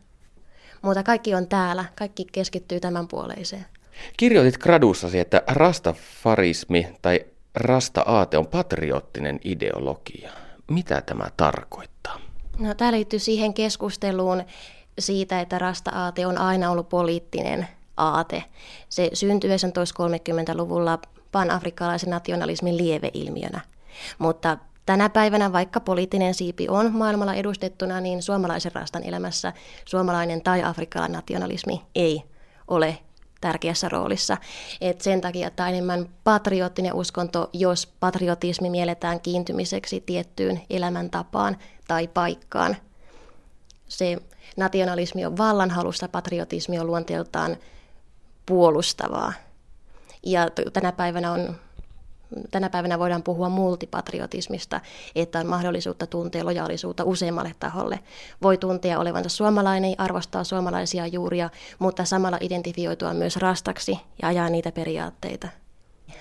Mutta 0.87 1.03
kaikki 1.03 1.35
on 1.35 1.47
täällä, 1.47 1.85
kaikki 1.95 2.25
keskittyy 2.31 2.79
tämän 2.79 3.07
puoleiseen. 3.07 3.65
Kirjoitit 4.17 4.57
gradussasi, 4.57 5.19
että 5.19 5.43
rastafarismi 5.47 6.87
tai 7.01 7.25
rasta-aate 7.55 8.37
on 8.37 8.47
patriottinen 8.47 9.39
ideologia. 9.43 10.31
Mitä 10.71 11.01
tämä 11.01 11.25
tarkoittaa? 11.37 12.19
No, 12.59 12.73
tämä 12.73 12.91
liittyy 12.91 13.19
siihen 13.19 13.53
keskusteluun 13.53 14.43
siitä, 14.99 15.41
että 15.41 15.59
rasta-aate 15.59 16.27
on 16.27 16.37
aina 16.37 16.71
ollut 16.71 16.89
poliittinen 16.89 17.67
aate. 17.97 18.43
Se 18.89 19.09
syntyi 19.13 19.49
1930-luvulla 19.49 20.99
panafrikkalaisen 21.31 22.09
nationalismin 22.09 22.77
lieveilmiönä. 22.77 23.61
Mutta 24.17 24.57
tänä 24.87 25.09
päivänä, 25.09 25.53
vaikka 25.53 25.79
poliittinen 25.79 26.33
siipi 26.33 26.69
on 26.69 26.91
maailmalla 26.93 27.33
edustettuna, 27.33 28.01
niin 28.01 28.21
suomalaisen 28.21 28.71
rastan 28.71 29.03
elämässä 29.03 29.53
suomalainen 29.85 30.41
tai 30.41 30.63
afrikkalainen 30.63 31.15
nationalismi 31.15 31.81
ei 31.95 32.23
ole 32.67 32.97
tärkeässä 33.41 33.89
roolissa. 33.89 34.37
Et 34.81 35.01
sen 35.01 35.21
takia 35.21 35.49
tämä 35.51 35.69
enemmän 35.69 36.09
patriottinen 36.23 36.93
uskonto, 36.93 37.49
jos 37.53 37.87
patriotismi 37.99 38.69
mielletään 38.69 39.21
kiintymiseksi 39.21 40.03
tiettyyn 40.05 40.61
elämäntapaan 40.69 41.57
tai 41.87 42.07
paikkaan. 42.07 42.77
Se 43.87 44.17
nationalismi 44.57 45.25
on 45.25 45.37
vallanhalusta, 45.37 46.07
patriotismi 46.07 46.79
on 46.79 46.87
luonteeltaan 46.87 47.57
puolustavaa. 48.45 49.33
Ja 50.25 50.49
tänä 50.73 50.91
päivänä 50.91 51.31
on 51.31 51.55
tänä 52.51 52.69
päivänä 52.69 52.99
voidaan 52.99 53.23
puhua 53.23 53.49
multipatriotismista, 53.49 54.81
että 55.15 55.39
on 55.39 55.47
mahdollisuutta 55.47 56.07
tuntea 56.07 56.45
lojaalisuutta 56.45 57.03
useammalle 57.03 57.55
taholle. 57.59 57.99
Voi 58.41 58.57
tuntea 58.57 58.99
olevansa 58.99 59.29
suomalainen, 59.29 59.95
arvostaa 59.97 60.43
suomalaisia 60.43 61.07
juuria, 61.07 61.49
mutta 61.79 62.05
samalla 62.05 62.37
identifioitua 62.41 63.13
myös 63.13 63.37
rastaksi 63.37 63.99
ja 64.21 64.27
ajaa 64.27 64.49
niitä 64.49 64.71
periaatteita. 64.71 65.47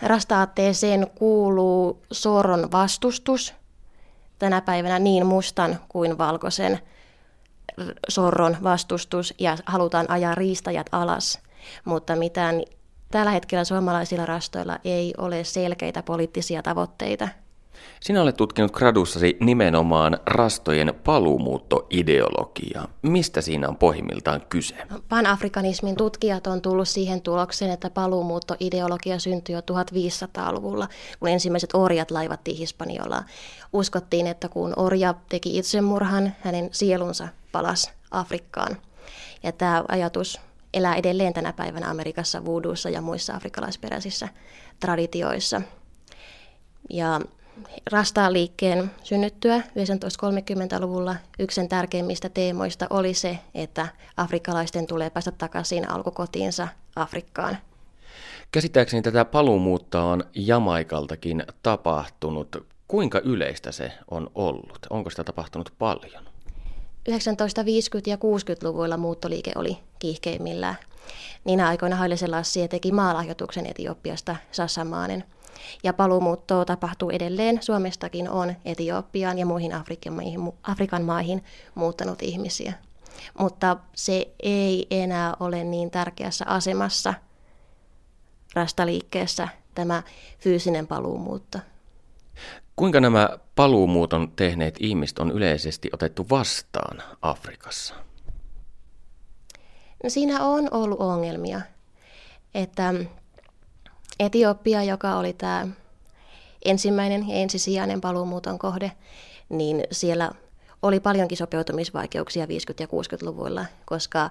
Rastaatteeseen 0.03 1.07
kuuluu 1.15 2.03
soron 2.13 2.69
vastustus, 2.73 3.55
tänä 4.39 4.61
päivänä 4.61 4.99
niin 4.99 5.27
mustan 5.27 5.79
kuin 5.89 6.19
valkoisen 6.19 6.81
sorron 8.09 8.57
vastustus 8.63 9.35
ja 9.39 9.57
halutaan 9.67 10.11
ajaa 10.11 10.35
riistajat 10.35 10.87
alas, 10.93 11.41
mutta 11.85 12.17
mitään 12.17 12.63
Tällä 13.11 13.31
hetkellä 13.31 13.65
suomalaisilla 13.65 14.27
rastoilla 14.27 14.79
ei 14.85 15.15
ole 15.19 15.45
selkeitä 15.45 16.03
poliittisia 16.03 16.63
tavoitteita. 16.63 17.29
Sinä 18.01 18.23
olet 18.23 18.37
tutkinut 18.37 18.73
gradussasi 18.73 19.37
nimenomaan 19.41 20.19
rastojen 20.27 20.95
paluumuuttoideologiaa. 21.05 22.89
Mistä 23.03 23.41
siinä 23.41 23.69
on 23.69 23.77
pohjimmiltaan 23.77 24.43
kyse? 24.49 24.75
No, 24.91 25.01
Pan-afrikanismin 25.09 25.97
tutkijat 25.97 26.47
on 26.47 26.63
tullut 26.63 26.89
siihen 26.89 27.23
tulokseen, 27.23 27.71
että 27.71 27.91
paluumuuttoideologia 27.91 29.19
syntyi 29.19 29.55
jo 29.55 29.61
1500-luvulla, 29.61 30.89
kun 31.21 31.29
ensimmäiset 31.29 31.71
orjat 31.75 32.11
laivattiin 32.11 32.57
Hispaniolla. 32.57 33.23
Uskottiin, 33.73 34.27
että 34.27 34.49
kun 34.49 34.73
orja 34.77 35.15
teki 35.29 35.59
itsemurhan, 35.59 36.33
hänen 36.41 36.69
sielunsa 36.73 37.29
palasi 37.53 37.91
Afrikkaan. 38.11 38.77
Ja 39.43 39.53
tämä 39.53 39.85
ajatus 39.89 40.41
elää 40.77 40.95
edelleen 40.95 41.33
tänä 41.33 41.53
päivänä 41.53 41.91
Amerikassa, 41.91 42.45
voodoossa 42.45 42.91
ja 42.91 43.01
muissa 43.01 43.35
afrikkalaisperäisissä 43.35 44.29
traditioissa. 44.81 45.63
Ja 46.91 47.21
Rasta-liikkeen 47.93 48.91
synnyttyä 49.03 49.59
1930-luvulla 49.59 51.17
yksi 51.39 51.69
tärkeimmistä 51.69 52.29
teemoista 52.29 52.87
oli 52.91 53.15
se, 53.15 53.39
että 53.55 53.89
afrikkalaisten 54.17 54.87
tulee 54.87 55.11
päästä 55.11 55.31
takaisin 55.31 55.91
alkukotiinsa 55.91 56.69
Afrikkaan. 56.97 57.59
Käsittääkseni 58.53 59.03
tätä 59.03 59.25
paluumuutta 59.25 60.03
on 60.03 60.25
Jamaikaltakin 60.35 61.45
tapahtunut. 61.63 62.67
Kuinka 62.89 63.19
yleistä 63.19 63.73
se 63.73 63.93
on 64.11 64.31
ollut? 64.35 64.79
Onko 64.91 65.11
sitä 65.11 65.25
tapahtunut 65.25 65.73
paljon? 65.79 66.36
1950- 67.11 67.13
ja 68.07 68.17
60-luvuilla 68.17 68.97
muuttoliike 68.97 69.53
oli 69.57 69.79
kiihkeimmillään. 69.99 70.77
Niinä 71.45 71.69
aikoina 71.69 71.97
Haile 71.97 72.17
Selassie 72.17 72.69
teki 72.69 72.93
maalahjoituksen 72.93 73.67
Etiopiasta 73.67 74.37
Sassamaanen. 74.53 75.25
Ja 75.83 75.93
paluumuuttoa 75.93 76.65
tapahtuu 76.65 77.11
edelleen. 77.11 77.63
Suomestakin 77.63 78.31
on 78.31 78.55
Etiopiaan 78.65 79.39
ja 79.39 79.47
muihin 79.47 79.75
Afrikan 79.75 80.13
maihin, 80.13 80.53
Afrikan 80.63 81.03
maihin 81.03 81.45
muuttanut 81.75 82.23
ihmisiä. 82.23 82.73
Mutta 83.39 83.77
se 83.95 84.35
ei 84.43 84.87
enää 84.91 85.37
ole 85.41 85.65
niin 85.65 85.91
tärkeässä 85.91 86.45
asemassa 86.49 87.15
rastaliikkeessä 88.55 89.49
tämä 89.75 90.03
fyysinen 90.39 90.87
paluumuutto. 90.87 91.59
Kuinka 92.77 93.01
nämä 93.01 93.29
paluumuuton 93.55 94.33
tehneet 94.37 94.77
ihmiset 94.81 95.19
on 95.19 95.31
yleisesti 95.31 95.91
otettu 95.93 96.27
vastaan 96.31 97.03
Afrikassa? 97.23 97.95
No 100.05 100.11
siinä 100.11 100.45
on 100.45 100.69
ollut 100.71 101.01
ongelmia. 101.01 101.61
Että 102.55 102.95
Etiopia, 104.21 104.83
joka 104.83 105.17
oli 105.17 105.33
tämä 105.33 105.69
ensimmäinen 106.65 107.29
ja 107.29 107.35
ensisijainen 107.35 108.01
paluumuuton 108.01 108.59
kohde, 108.59 108.93
niin 109.49 109.85
siellä 109.93 110.31
oli 110.83 111.01
paljonkin 111.01 111.39
sopeutumisvaikeuksia 111.39 112.47
50- 112.47 112.49
ja 112.81 112.87
60-luvuilla, 112.87 113.65
koska 113.85 114.31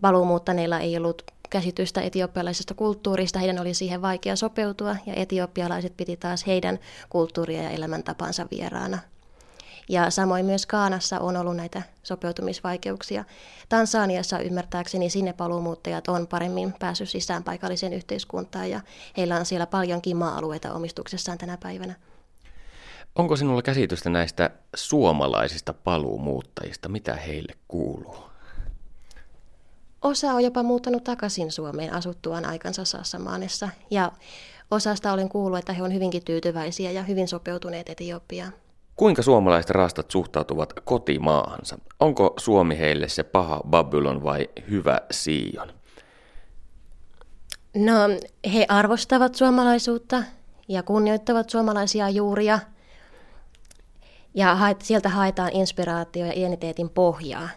paluumuuttaneilla 0.00 0.78
ei 0.78 0.96
ollut 0.96 1.22
käsitystä 1.50 2.00
etiopialaisesta 2.00 2.74
kulttuurista, 2.74 3.38
heidän 3.38 3.58
oli 3.58 3.74
siihen 3.74 4.02
vaikea 4.02 4.36
sopeutua 4.36 4.96
ja 5.06 5.14
etiopialaiset 5.16 5.96
piti 5.96 6.16
taas 6.16 6.46
heidän 6.46 6.78
kulttuuria 7.10 7.62
ja 7.62 7.70
elämäntapansa 7.70 8.46
vieraana. 8.50 8.98
Ja 9.88 10.10
samoin 10.10 10.46
myös 10.46 10.66
Kaanassa 10.66 11.20
on 11.20 11.36
ollut 11.36 11.56
näitä 11.56 11.82
sopeutumisvaikeuksia. 12.02 13.24
Tansaniassa 13.68 14.38
ymmärtääkseni 14.38 15.10
sinne 15.10 15.32
paluumuuttajat 15.32 16.08
on 16.08 16.26
paremmin 16.26 16.74
päässyt 16.78 17.08
sisään 17.08 17.44
paikalliseen 17.44 17.92
yhteiskuntaan 17.92 18.70
ja 18.70 18.80
heillä 19.16 19.36
on 19.36 19.46
siellä 19.46 19.66
paljonkin 19.66 20.16
maa-alueita 20.16 20.72
omistuksessaan 20.72 21.38
tänä 21.38 21.58
päivänä. 21.62 21.94
Onko 23.16 23.36
sinulla 23.36 23.62
käsitystä 23.62 24.10
näistä 24.10 24.50
suomalaisista 24.74 25.74
paluumuuttajista? 25.74 26.88
Mitä 26.88 27.16
heille 27.16 27.52
kuuluu? 27.68 28.35
Osa 30.02 30.32
on 30.32 30.44
jopa 30.44 30.62
muuttanut 30.62 31.04
takaisin 31.04 31.52
Suomeen 31.52 31.92
asuttuaan 31.92 32.44
aikansa 32.44 32.84
Sassamaanessa 32.84 33.68
ja 33.90 34.12
osasta 34.70 35.12
olen 35.12 35.28
kuullut, 35.28 35.58
että 35.58 35.72
he 35.72 35.82
on 35.82 35.94
hyvinkin 35.94 36.24
tyytyväisiä 36.24 36.90
ja 36.90 37.02
hyvin 37.02 37.28
sopeutuneet 37.28 37.88
Etiopiaan. 37.88 38.52
Kuinka 38.96 39.22
suomalaiset 39.22 39.70
rastat 39.70 40.10
suhtautuvat 40.10 40.72
kotimaahansa? 40.84 41.78
Onko 42.00 42.34
Suomi 42.36 42.78
heille 42.78 43.08
se 43.08 43.22
paha 43.22 43.60
Babylon 43.70 44.24
vai 44.24 44.48
hyvä 44.70 45.00
Sion? 45.10 45.72
No, 47.76 47.94
he 48.54 48.66
arvostavat 48.68 49.34
suomalaisuutta 49.34 50.22
ja 50.68 50.82
kunnioittavat 50.82 51.50
suomalaisia 51.50 52.08
juuria. 52.08 52.58
Ja 54.34 54.58
sieltä 54.82 55.08
haetaan 55.08 55.52
inspiraatio 55.52 56.26
ja 56.26 56.32
identiteetin 56.36 56.90
pohjaa. 56.90 57.48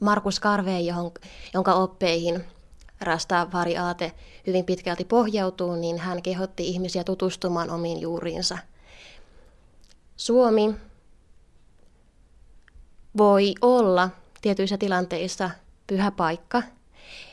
Markus 0.00 0.40
Karveen, 0.40 0.86
johon, 0.86 1.10
jonka 1.54 1.74
oppeihin 1.74 2.44
Rastafari 3.00 3.78
Aate 3.78 4.12
hyvin 4.46 4.64
pitkälti 4.64 5.04
pohjautuu, 5.04 5.74
niin 5.74 5.98
hän 5.98 6.22
kehotti 6.22 6.68
ihmisiä 6.68 7.04
tutustumaan 7.04 7.70
omiin 7.70 8.00
juuriinsa. 8.00 8.58
Suomi 10.16 10.74
voi 13.16 13.54
olla 13.62 14.10
tietyissä 14.42 14.78
tilanteissa 14.78 15.50
pyhä 15.86 16.10
paikka, 16.10 16.62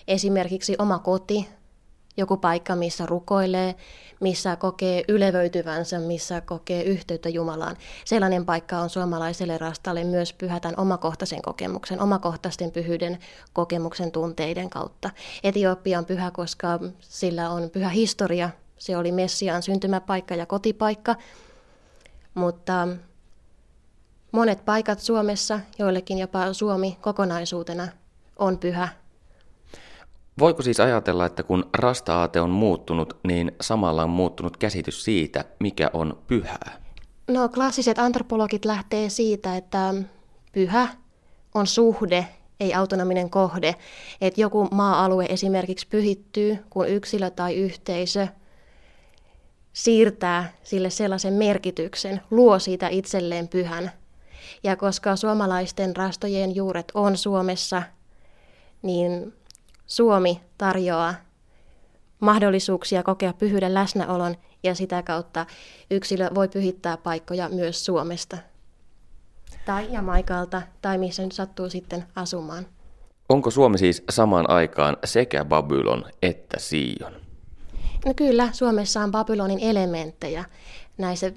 esimerkiksi 0.07 0.75
oma 0.79 0.99
koti, 0.99 1.47
joku 2.17 2.37
paikka, 2.37 2.75
missä 2.75 3.05
rukoilee, 3.05 3.75
missä 4.19 4.55
kokee 4.55 5.03
ylevöityvänsä, 5.07 5.99
missä 5.99 6.41
kokee 6.41 6.83
yhteyttä 6.83 7.29
Jumalaan. 7.29 7.77
Sellainen 8.05 8.45
paikka 8.45 8.77
on 8.77 8.89
suomalaiselle 8.89 9.57
rastalle 9.57 10.03
myös 10.03 10.33
pyhä 10.33 10.59
tämän 10.59 10.79
omakohtaisen 10.79 11.41
kokemuksen, 11.41 12.01
omakohtaisten 12.01 12.71
pyhyyden 12.71 13.19
kokemuksen 13.53 14.11
tunteiden 14.11 14.69
kautta. 14.69 15.09
Etiopia 15.43 15.99
on 15.99 16.05
pyhä, 16.05 16.31
koska 16.31 16.79
sillä 16.99 17.49
on 17.49 17.69
pyhä 17.69 17.89
historia. 17.89 18.49
Se 18.77 18.97
oli 18.97 19.11
Messiaan 19.11 19.63
syntymäpaikka 19.63 20.35
ja 20.35 20.45
kotipaikka, 20.45 21.15
mutta 22.33 22.87
monet 24.31 24.65
paikat 24.65 24.99
Suomessa, 24.99 25.59
joillekin 25.79 26.17
jopa 26.17 26.53
Suomi 26.53 26.97
kokonaisuutena, 27.01 27.87
on 28.39 28.57
pyhä 28.57 29.00
Voiko 30.39 30.61
siis 30.61 30.79
ajatella, 30.79 31.25
että 31.25 31.43
kun 31.43 31.69
rasta-aate 31.77 32.41
on 32.41 32.49
muuttunut, 32.49 33.17
niin 33.27 33.51
samalla 33.61 34.03
on 34.03 34.09
muuttunut 34.09 34.57
käsitys 34.57 35.03
siitä, 35.03 35.45
mikä 35.59 35.89
on 35.93 36.17
pyhää? 36.27 36.81
No 37.27 37.49
klassiset 37.49 37.99
antropologit 37.99 38.65
lähtee 38.65 39.09
siitä, 39.09 39.57
että 39.57 39.93
pyhä 40.51 40.87
on 41.55 41.67
suhde, 41.67 42.27
ei 42.59 42.73
autonominen 42.73 43.29
kohde. 43.29 43.75
Että 44.21 44.41
joku 44.41 44.67
maa-alue 44.71 45.25
esimerkiksi 45.29 45.87
pyhittyy, 45.87 46.57
kun 46.69 46.87
yksilö 46.87 47.29
tai 47.29 47.55
yhteisö 47.55 48.27
siirtää 49.73 50.53
sille 50.63 50.89
sellaisen 50.89 51.33
merkityksen, 51.33 52.21
luo 52.31 52.59
siitä 52.59 52.87
itselleen 52.87 53.47
pyhän. 53.47 53.91
Ja 54.63 54.75
koska 54.75 55.15
suomalaisten 55.15 55.95
rastojen 55.95 56.55
juuret 56.55 56.91
on 56.93 57.17
Suomessa, 57.17 57.83
niin 58.81 59.33
Suomi 59.91 60.41
tarjoaa 60.57 61.13
mahdollisuuksia 62.19 63.03
kokea 63.03 63.33
pyhyyden 63.33 63.73
läsnäolon 63.73 64.35
ja 64.63 64.75
sitä 64.75 65.03
kautta 65.03 65.45
yksilö 65.91 66.29
voi 66.35 66.47
pyhittää 66.47 66.97
paikkoja 66.97 67.49
myös 67.49 67.85
Suomesta 67.85 68.37
tai 69.65 69.93
Jamaikalta 69.93 70.61
tai 70.81 70.97
missä 70.97 71.23
nyt 71.23 71.31
sattuu 71.31 71.69
sitten 71.69 72.05
asumaan. 72.15 72.65
Onko 73.29 73.51
Suomi 73.51 73.77
siis 73.77 74.03
samaan 74.09 74.49
aikaan 74.49 74.97
sekä 75.03 75.45
Babylon 75.45 76.05
että 76.21 76.59
Sion? 76.59 77.13
No 78.05 78.13
kyllä, 78.15 78.49
Suomessa 78.51 79.01
on 79.01 79.11
Babylonin 79.11 79.59
elementtejä, 79.59 80.45
näissä 80.97 81.31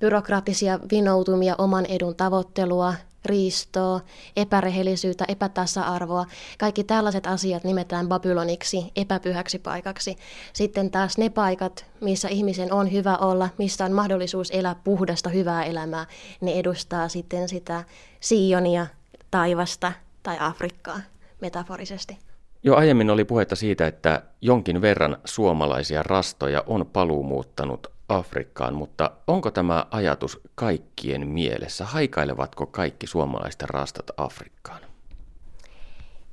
byrokraattisia 0.00 0.80
vinoutumia, 0.92 1.54
oman 1.58 1.86
edun 1.86 2.16
tavoittelua, 2.16 2.94
riistoa, 3.24 4.00
epärehellisyyttä, 4.36 5.24
epätasa-arvoa. 5.28 6.26
Kaikki 6.58 6.84
tällaiset 6.84 7.26
asiat 7.26 7.64
nimetään 7.64 8.08
Babyloniksi, 8.08 8.92
epäpyhäksi 8.96 9.58
paikaksi. 9.58 10.16
Sitten 10.52 10.90
taas 10.90 11.18
ne 11.18 11.30
paikat, 11.30 11.86
missä 12.00 12.28
ihmisen 12.28 12.72
on 12.72 12.92
hyvä 12.92 13.16
olla, 13.16 13.48
missä 13.58 13.84
on 13.84 13.92
mahdollisuus 13.92 14.50
elää 14.50 14.76
puhdasta, 14.84 15.28
hyvää 15.30 15.64
elämää, 15.64 16.06
ne 16.40 16.52
edustaa 16.52 17.08
sitten 17.08 17.48
sitä 17.48 17.84
Sionia, 18.20 18.86
taivasta 19.30 19.92
tai 20.22 20.36
Afrikkaa 20.40 21.00
metaforisesti. 21.40 22.18
Jo 22.62 22.76
aiemmin 22.76 23.10
oli 23.10 23.24
puhetta 23.24 23.56
siitä, 23.56 23.86
että 23.86 24.22
jonkin 24.40 24.80
verran 24.80 25.16
suomalaisia 25.24 26.02
rastoja 26.02 26.64
on 26.66 26.86
paluumuuttanut 26.92 27.86
Afrikkaan, 28.12 28.74
mutta 28.74 29.10
onko 29.26 29.50
tämä 29.50 29.86
ajatus 29.90 30.40
kaikkien 30.54 31.28
mielessä? 31.28 31.84
Haikailevatko 31.84 32.66
kaikki 32.66 33.06
suomalaiset 33.06 33.62
rastat 33.62 34.10
Afrikkaan? 34.16 34.80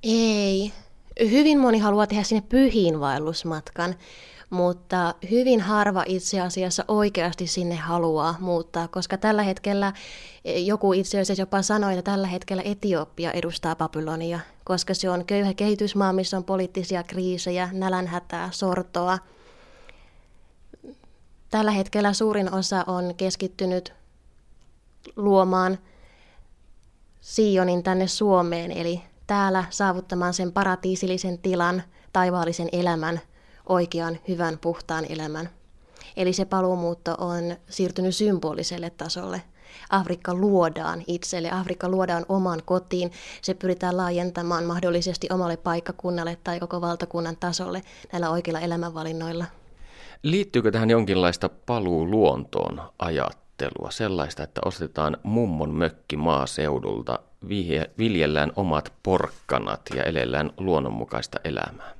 Ei. 0.03 0.73
Hyvin 1.19 1.59
moni 1.59 1.79
haluaa 1.79 2.07
tehdä 2.07 2.23
sinne 2.23 2.43
pyhiin 2.49 2.99
vaellusmatkan, 2.99 3.95
mutta 4.49 5.15
hyvin 5.31 5.61
harva 5.61 6.03
itse 6.07 6.41
asiassa 6.41 6.85
oikeasti 6.87 7.47
sinne 7.47 7.75
haluaa 7.75 8.35
muuttaa, 8.39 8.87
koska 8.87 9.17
tällä 9.17 9.43
hetkellä 9.43 9.93
joku 10.45 10.93
itse 10.93 11.19
asiassa 11.19 11.41
jopa 11.41 11.61
sanoi, 11.61 11.97
että 11.97 12.11
tällä 12.11 12.27
hetkellä 12.27 12.63
Etiopia 12.65 13.31
edustaa 13.31 13.75
Babylonia, 13.75 14.39
koska 14.63 14.93
se 14.93 15.09
on 15.09 15.25
köyhä 15.25 15.53
kehitysmaa, 15.53 16.13
missä 16.13 16.37
on 16.37 16.43
poliittisia 16.43 17.03
kriisejä, 17.03 17.69
nälänhätää, 17.73 18.49
sortoa– 18.51 19.17
Tällä 21.49 21.71
hetkellä 21.71 22.13
suurin 22.13 22.53
osa 22.53 22.83
on 22.87 23.13
keskittynyt 23.17 23.93
luomaan 25.15 25.77
Sionin 27.21 27.83
tänne 27.83 28.07
Suomeen, 28.07 28.71
eli 28.71 29.01
täällä 29.27 29.63
saavuttamaan 29.69 30.33
sen 30.33 30.51
paratiisillisen 30.51 31.39
tilan, 31.39 31.83
taivaallisen 32.13 32.69
elämän, 32.71 33.19
oikean, 33.69 34.19
hyvän, 34.27 34.57
puhtaan 34.57 35.05
elämän. 35.09 35.49
Eli 36.17 36.33
se 36.33 36.45
paluumuutto 36.45 37.15
on 37.17 37.57
siirtynyt 37.69 38.15
symboliselle 38.15 38.89
tasolle. 38.89 39.41
Afrikka 39.89 40.33
luodaan 40.33 41.03
itselle, 41.07 41.51
Afrikka 41.51 41.89
luodaan 41.89 42.25
oman 42.29 42.61
kotiin, 42.65 43.11
se 43.41 43.53
pyritään 43.53 43.97
laajentamaan 43.97 44.63
mahdollisesti 44.63 45.27
omalle 45.31 45.57
paikkakunnalle 45.57 46.37
tai 46.43 46.59
koko 46.59 46.81
valtakunnan 46.81 47.37
tasolle 47.37 47.81
näillä 48.11 48.29
oikeilla 48.29 48.59
elämänvalinnoilla. 48.59 49.45
Liittyykö 50.23 50.71
tähän 50.71 50.89
jonkinlaista 50.89 51.49
paluu 51.49 52.11
luontoon 52.11 52.81
ajattelua, 52.99 53.91
sellaista, 53.91 54.43
että 54.43 54.61
ostetaan 54.65 55.17
mummon 55.23 55.73
mökki 55.73 56.17
maaseudulta, 56.17 57.19
viljellään 57.97 58.51
omat 58.55 58.93
porkkanat 59.03 59.81
ja 59.95 60.03
elellään 60.03 60.51
luonnonmukaista 60.57 61.39
elämää? 61.43 61.93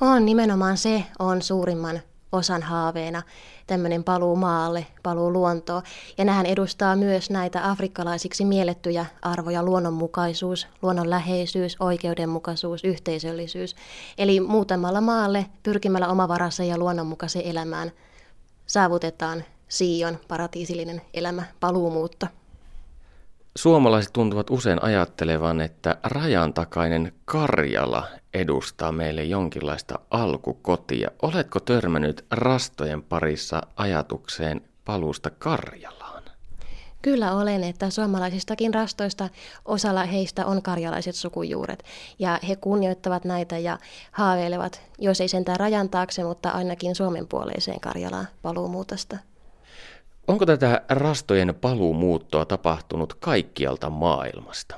On, 0.00 0.26
nimenomaan 0.26 0.76
se 0.76 1.04
on 1.18 1.42
suurimman 1.42 2.00
osan 2.32 2.62
haaveena 2.62 3.22
tämmöinen 3.66 4.04
paluu 4.04 4.36
maalle, 4.36 4.86
paluu 5.02 5.32
luontoon. 5.32 5.82
Ja 6.18 6.24
nähän 6.24 6.46
edustaa 6.46 6.96
myös 6.96 7.30
näitä 7.30 7.70
afrikkalaisiksi 7.70 8.44
miellettyjä 8.44 9.06
arvoja, 9.22 9.62
luonnonmukaisuus, 9.62 10.66
luonnonläheisyys, 10.82 11.76
oikeudenmukaisuus, 11.80 12.84
yhteisöllisyys. 12.84 13.76
Eli 14.18 14.40
muutamalla 14.40 15.00
maalle 15.00 15.46
pyrkimällä 15.62 16.08
omavarassa 16.08 16.64
ja 16.64 16.78
luonnonmukaiseen 16.78 17.46
elämään 17.46 17.92
saavutetaan 18.66 19.44
Sion 19.68 20.18
paratiisillinen 20.28 21.02
elämä, 21.14 21.42
paluumuutto. 21.60 22.26
Suomalaiset 23.56 24.12
tuntuvat 24.12 24.50
usein 24.50 24.82
ajattelevan, 24.82 25.60
että 25.60 25.96
rajan 26.02 26.54
takainen 26.54 27.12
Karjala 27.24 28.08
edustaa 28.34 28.92
meille 28.92 29.24
jonkinlaista 29.24 29.98
alkukotia. 30.10 31.10
Oletko 31.22 31.60
törmännyt 31.60 32.24
rastojen 32.30 33.02
parissa 33.02 33.62
ajatukseen 33.76 34.60
paluusta 34.84 35.30
Karjalaan? 35.30 36.22
Kyllä 37.02 37.32
olen, 37.32 37.64
että 37.64 37.90
suomalaisistakin 37.90 38.74
rastoista 38.74 39.28
osalla 39.64 40.04
heistä 40.04 40.46
on 40.46 40.62
karjalaiset 40.62 41.14
sukujuuret. 41.14 41.84
Ja 42.18 42.38
he 42.48 42.56
kunnioittavat 42.56 43.24
näitä 43.24 43.58
ja 43.58 43.78
haaveilevat, 44.12 44.82
jos 44.98 45.20
ei 45.20 45.28
sentään 45.28 45.60
rajan 45.60 45.88
taakse, 45.88 46.24
mutta 46.24 46.50
ainakin 46.50 46.94
Suomen 46.94 47.28
puoleiseen 47.28 47.80
Karjalaan 47.80 48.28
paluumuutosta. 48.42 49.16
Onko 50.30 50.46
tätä 50.46 50.82
rastojen 50.88 51.54
paluumuuttoa 51.60 52.44
tapahtunut 52.44 53.14
kaikkialta 53.14 53.90
maailmasta? 53.90 54.76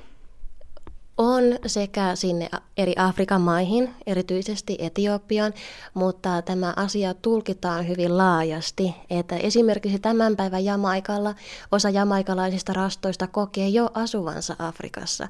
On 1.18 1.42
sekä 1.66 2.16
sinne 2.16 2.48
eri 2.76 2.94
Afrikan 2.98 3.40
maihin, 3.40 3.94
erityisesti 4.07 4.76
Etiopiaan, 4.78 5.53
mutta 5.94 6.42
tämä 6.42 6.72
asia 6.76 7.14
tulkitaan 7.14 7.88
hyvin 7.88 8.18
laajasti, 8.18 8.94
että 9.11 9.36
esimerkiksi 9.36 9.98
tämän 9.98 10.36
päivän 10.36 10.64
Jamaikalla 10.64 11.34
osa 11.72 11.90
jamaikalaisista 11.90 12.72
rastoista 12.72 13.26
kokee 13.26 13.68
jo 13.68 13.90
asuvansa 13.94 14.57
Afrikassa. 14.59 15.28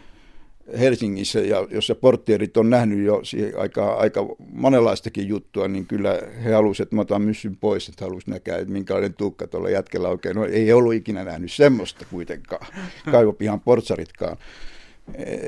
Helsingissä, 0.79 1.41
ja 1.41 1.67
jossa 1.71 1.95
porttierit 1.95 2.57
on 2.57 2.71
nähnyt 2.71 3.05
jo 3.05 3.23
aika, 3.59 3.95
aika 3.95 4.27
monenlaistakin 4.53 5.29
juttua, 5.29 5.69
niin 5.69 5.87
kyllä 5.87 6.19
he 6.45 6.53
halusivat, 6.53 6.87
että 6.87 6.97
mä 6.97 7.03
otan 7.03 7.23
myssyn 7.23 7.57
pois, 7.57 7.89
että 7.89 8.05
halusi 8.05 8.31
näkää, 8.31 8.59
että 8.59 8.73
minkälainen 8.73 9.15
tukka 9.15 9.47
tuolla 9.47 9.71
jätkellä 9.71 10.09
oikein. 10.09 10.37
No 10.37 10.45
ei 10.45 10.73
ollut 10.73 10.95
ikinä 10.95 11.25
nähnyt 11.25 11.53
semmoista 11.53 12.07
kuitenkaan, 12.11 12.67
kaivopihan 13.13 13.61
portsaritkaan. 13.61 14.37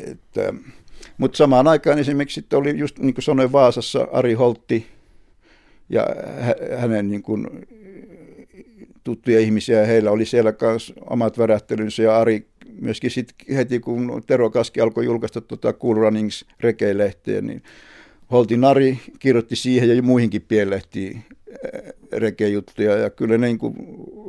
Että, 0.06 0.54
mutta 1.18 1.36
samaan 1.36 1.68
aikaan 1.68 1.98
esimerkiksi 1.98 2.46
oli 2.54 2.78
just 2.78 2.98
niin 2.98 3.14
kuin 3.14 3.24
sanoin 3.24 3.52
Vaasassa 3.52 4.08
Ari 4.12 4.34
Holtti 4.34 4.86
ja 5.88 6.06
hänen 6.78 7.10
niin 7.10 7.22
kuin, 7.22 7.46
tuttuja 9.04 9.40
ihmisiä, 9.40 9.86
heillä 9.86 10.10
oli 10.10 10.24
siellä 10.24 10.54
myös 10.60 10.92
omat 11.10 11.38
värähtelynsä 11.38 12.02
ja 12.02 12.18
Ari 12.18 12.46
myöskin 12.80 13.10
sit 13.10 13.34
heti 13.54 13.80
kun 13.80 14.22
Tero 14.26 14.50
Kaski 14.50 14.80
alkoi 14.80 15.04
julkaista 15.04 15.40
tuota 15.40 15.72
Cool 15.72 15.94
Runnings 15.94 16.44
rekeilehteä, 16.60 17.40
niin 17.40 17.62
Holti 18.30 18.56
Nari 18.56 18.98
kirjoitti 19.18 19.56
siihen 19.56 19.96
ja 19.96 20.02
muihinkin 20.02 20.42
pienlehtiin 20.42 21.24
eh, 21.48 21.92
rekejuttuja. 22.12 22.96
Ja 22.96 23.10
kyllä 23.10 23.38
niin 23.38 23.58
kuin, 23.58 23.74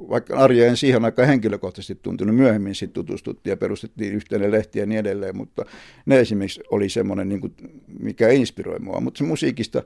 vaikka 0.10 0.38
Arja 0.38 0.68
en 0.68 0.78
siihen 0.78 1.06
aikaan 1.06 1.28
henkilökohtaisesti 1.28 1.95
tuntunut, 1.95 2.36
myöhemmin 2.36 2.76
sitten 2.76 2.93
tutustuttiin 2.93 3.52
ja 3.52 3.58
perustettiin 3.58 4.14
yhteinen 4.14 4.52
lehti 4.52 4.80
ja 4.80 4.86
niin 4.86 5.00
edelleen, 5.00 5.38
mutta 5.38 5.66
ne 6.06 6.20
esimerkiksi 6.20 6.62
oli 6.72 6.89
semmoinen, 6.89 7.30
niin 7.30 7.41
kuin, 7.41 7.54
mikä 8.00 8.30
inspiroi 8.30 8.80
mua, 8.80 9.02
mutta 9.02 9.18
se 9.18 9.24
musiikista 9.24 9.84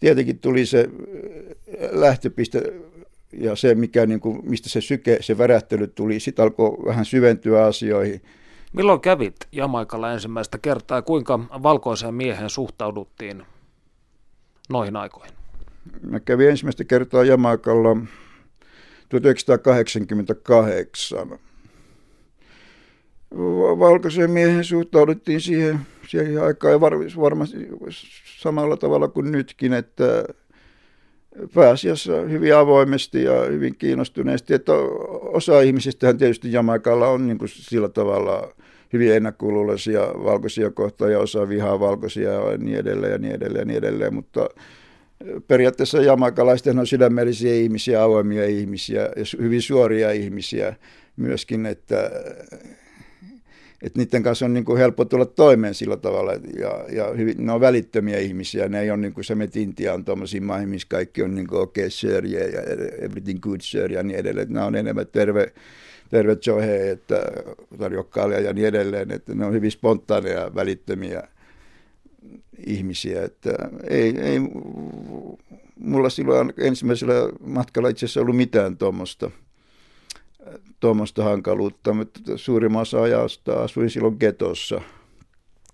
tietenkin 0.00 0.38
tuli 0.38 0.66
se 0.66 0.80
eh, 0.80 1.88
lähtöpiste 1.92 2.62
ja 3.32 3.56
se, 3.56 3.74
mikä, 3.74 4.06
niin 4.06 4.20
kuin, 4.20 4.50
mistä 4.50 4.68
se 4.68 4.80
syke, 4.80 5.18
se 5.20 5.38
värähtely 5.38 5.86
tuli, 5.86 6.20
sitten 6.20 6.42
alkoi 6.42 6.76
vähän 6.84 7.04
syventyä 7.04 7.64
asioihin. 7.64 8.22
Milloin 8.72 9.00
kävit 9.00 9.36
Jamaikalla 9.52 10.12
ensimmäistä 10.12 10.58
kertaa 10.58 10.98
ja 10.98 11.02
kuinka 11.02 11.40
valkoiseen 11.62 12.14
miehen 12.14 12.50
suhtauduttiin 12.50 13.42
noihin 14.70 14.96
aikoihin? 14.96 15.32
Mä 16.02 16.20
kävin 16.20 16.50
ensimmäistä 16.50 16.84
kertaa 16.84 17.24
Jamaikalla 17.24 17.96
1988. 19.08 21.38
Valkoisen 23.78 24.30
miehen 24.30 24.64
suhtauduttiin 24.64 25.40
siihen, 25.40 25.80
siihen 26.08 26.42
aikaan 26.42 26.72
ja 26.72 26.80
varmasti 27.20 27.68
samalla 28.40 28.76
tavalla 28.76 29.08
kuin 29.08 29.32
nytkin, 29.32 29.72
että 29.72 30.24
pääasiassa 31.54 32.20
hyvin 32.20 32.56
avoimesti 32.56 33.24
ja 33.24 33.42
hyvin 33.42 33.74
kiinnostuneesti. 33.78 34.54
Että 34.54 34.72
osa 35.20 35.60
ihmisistä 35.60 36.14
tietysti 36.14 36.52
Jamaikalla 36.52 37.08
on 37.08 37.26
niin 37.26 37.38
kuin 37.38 37.48
sillä 37.48 37.88
tavalla 37.88 38.52
hyvin 38.92 39.12
ennakkoluuloisia 39.12 40.00
valkoisia 40.00 40.70
kohtaan 40.70 41.12
ja 41.12 41.18
osa 41.18 41.48
vihaa 41.48 41.80
valkoisia 41.80 42.30
ja 42.30 42.58
niin 42.58 42.78
edelleen 42.78 43.12
ja 43.12 43.18
niin 43.18 43.34
edelleen 43.34 43.60
ja 43.60 43.64
niin 43.64 43.78
edelleen, 43.78 44.14
mutta 44.14 44.48
periaatteessa 45.48 46.02
jamaikalaiset 46.02 46.66
on 46.78 46.86
sydämellisiä 46.86 47.54
ihmisiä, 47.54 48.02
avoimia 48.02 48.46
ihmisiä 48.46 49.02
ja 49.02 49.24
hyvin 49.38 49.62
suoria 49.62 50.10
ihmisiä 50.10 50.74
myöskin, 51.16 51.66
että 51.66 52.10
että 53.82 53.98
niiden 53.98 54.22
kanssa 54.22 54.44
on 54.44 54.54
niin 54.54 54.64
kuin 54.64 54.78
helppo 54.78 55.04
tulla 55.04 55.24
toimeen 55.24 55.74
sillä 55.74 55.96
tavalla, 55.96 56.32
ja, 56.32 56.84
ja 56.92 57.12
hyvin, 57.16 57.46
ne 57.46 57.52
on 57.52 57.60
välittömiä 57.60 58.18
ihmisiä, 58.18 58.68
ne 58.68 58.80
ei 58.80 58.90
ole 58.90 58.98
niin 58.98 59.12
kuin 59.12 59.24
se 59.24 59.34
met 59.34 59.56
Intiaan 59.56 60.04
tuommoisiin 60.04 60.44
maihin, 60.44 60.68
missä 60.68 60.88
kaikki 60.90 61.22
on 61.22 61.34
niin 61.34 61.46
kuin 61.46 61.62
okay, 61.62 61.90
sir, 61.90 62.26
yeah, 62.26 62.52
ja 62.52 62.60
everything 62.98 63.40
good 63.40 63.60
sir 63.60 63.92
ja 63.92 64.02
niin 64.02 64.18
edelleen, 64.18 64.52
nämä 64.52 64.66
on 64.66 64.76
enemmän 64.76 65.06
terve, 65.12 65.52
terve 66.10 66.36
Johe, 66.46 66.90
että 66.90 67.22
tarjokkaalia 67.78 68.40
ja 68.40 68.52
niin 68.52 68.66
edelleen, 68.66 69.10
että 69.10 69.34
ne 69.34 69.46
on 69.46 69.52
hyvin 69.52 69.70
spontaaneja, 69.70 70.54
välittömiä 70.54 71.22
ihmisiä, 72.66 73.24
että 73.24 73.50
ei, 73.88 74.18
ei 74.18 74.40
mulla 75.76 76.10
silloin 76.10 76.52
ensimmäisellä 76.58 77.14
matkalla 77.46 77.88
itse 77.88 78.06
asiassa 78.06 78.20
ollut 78.20 78.36
mitään 78.36 78.76
tuommoista 78.76 79.30
tuommoista 80.80 81.24
hankaluutta, 81.24 81.94
mutta 81.94 82.20
suurimman 82.36 82.82
osa 82.82 83.02
ajasta 83.02 83.62
asuin 83.62 83.90
silloin 83.90 84.16
getossa, 84.20 84.80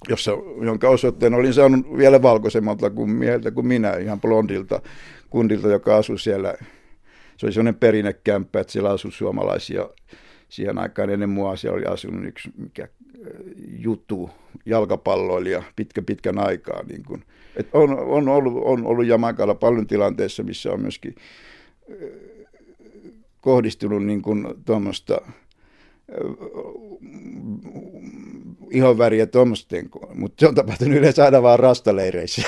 jossa, 0.08 0.32
jonka 0.62 0.88
osoitteen 0.88 1.34
olin 1.34 1.54
saanut 1.54 1.96
vielä 1.96 2.22
valkoisemmalta 2.22 2.90
kuin 2.90 3.10
mieltä 3.10 3.50
kuin 3.50 3.66
minä, 3.66 3.96
ihan 3.96 4.20
blondilta 4.20 4.82
kundilta, 5.30 5.68
joka 5.68 5.96
asui 5.96 6.18
siellä. 6.18 6.54
Se 7.36 7.46
oli 7.46 7.52
sellainen 7.52 7.80
perinnekämppä, 7.80 8.60
että 8.60 8.72
siellä 8.72 8.90
asui 8.90 9.12
suomalaisia 9.12 9.88
siihen 10.48 10.78
aikaan 10.78 11.10
ennen 11.10 11.30
mua 11.30 11.56
siellä 11.56 11.76
oli 11.76 11.84
asunut 11.84 12.26
yksi 12.26 12.50
mikä, 12.56 12.88
juttu, 13.78 14.30
jalkapalloilija 14.66 15.62
pitkä 15.76 16.02
pitkän 16.02 16.38
aikaa. 16.38 16.82
Niin 16.82 17.02
kun. 17.02 17.24
Et 17.56 17.68
on, 17.72 17.98
on, 17.98 18.28
ollut, 18.28 18.62
on 18.64 18.86
ollut 18.86 19.06
Jamaikalla 19.06 19.54
paljon 19.54 19.86
tilanteissa, 19.86 20.42
missä 20.42 20.72
on 20.72 20.80
myöskin 20.80 21.14
kohdistunut 23.40 24.06
niin 24.06 24.22
kuin 24.22 24.46
tuommoista 24.64 25.20
ihonväriä 28.70 29.26
tuommoisten, 29.26 29.88
mutta 30.14 30.40
se 30.40 30.48
on 30.48 30.54
tapahtunut 30.54 30.98
yleensä 30.98 31.24
aina 31.24 31.42
vaan 31.42 31.58
rastaleireissä. 31.58 32.42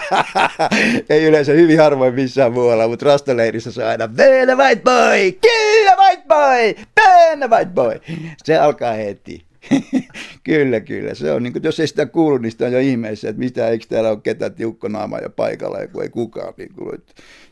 Ei 1.10 1.24
yleensä 1.24 1.52
hyvin 1.52 1.78
harvoin 1.78 2.14
missään 2.14 2.52
muualla, 2.52 2.88
mutta 2.88 3.06
rastaleirissä 3.06 3.72
se 3.72 3.82
on 3.82 3.88
aina 3.88 4.08
Bene 4.08 4.54
white 4.54 4.82
boy, 4.82 5.32
kyllä 5.32 5.96
white 5.96 6.22
boy, 6.28 6.84
Bene 6.94 7.46
white 7.46 7.70
boy. 7.74 8.00
Se 8.44 8.58
alkaa 8.58 8.92
heti. 8.92 9.49
kyllä, 10.44 10.80
kyllä. 10.80 11.14
Se 11.14 11.32
on, 11.32 11.42
niin 11.42 11.52
kuin, 11.52 11.62
jos 11.62 11.80
ei 11.80 11.86
sitä 11.86 12.06
kuulu, 12.06 12.38
niin 12.38 12.52
sitä 12.52 12.64
on 12.64 12.72
jo 12.72 12.78
ihmeessä, 12.78 13.28
että 13.28 13.38
mitä, 13.38 13.68
eikö 13.68 13.84
täällä 13.88 14.10
ole 14.10 14.20
ketään 14.22 14.54
tiukkonaama 14.54 15.18
ja 15.18 15.30
paikalla, 15.30 15.86
kun 15.92 16.02
ei 16.02 16.08
kukaan. 16.08 16.54
Niin 16.56 16.74
kuin, 16.74 17.02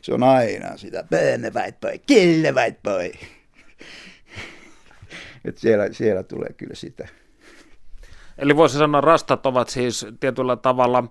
se 0.01 0.13
on 0.13 0.23
aina 0.23 0.77
sitä, 0.77 1.03
böne 1.09 1.51
white 1.55 1.77
boy, 1.81 1.97
kill 2.07 2.55
white 2.55 2.79
boy. 2.83 3.05
että 5.45 5.61
siellä, 5.61 5.93
siellä 5.93 6.23
tulee 6.23 6.53
kyllä 6.57 6.75
sitä. 6.75 7.07
Eli 8.37 8.55
voisi 8.55 8.77
sanoa, 8.77 9.01
rastat 9.01 9.45
ovat 9.45 9.69
siis 9.69 10.05
tietyllä 10.19 10.55
tavalla 10.55 11.03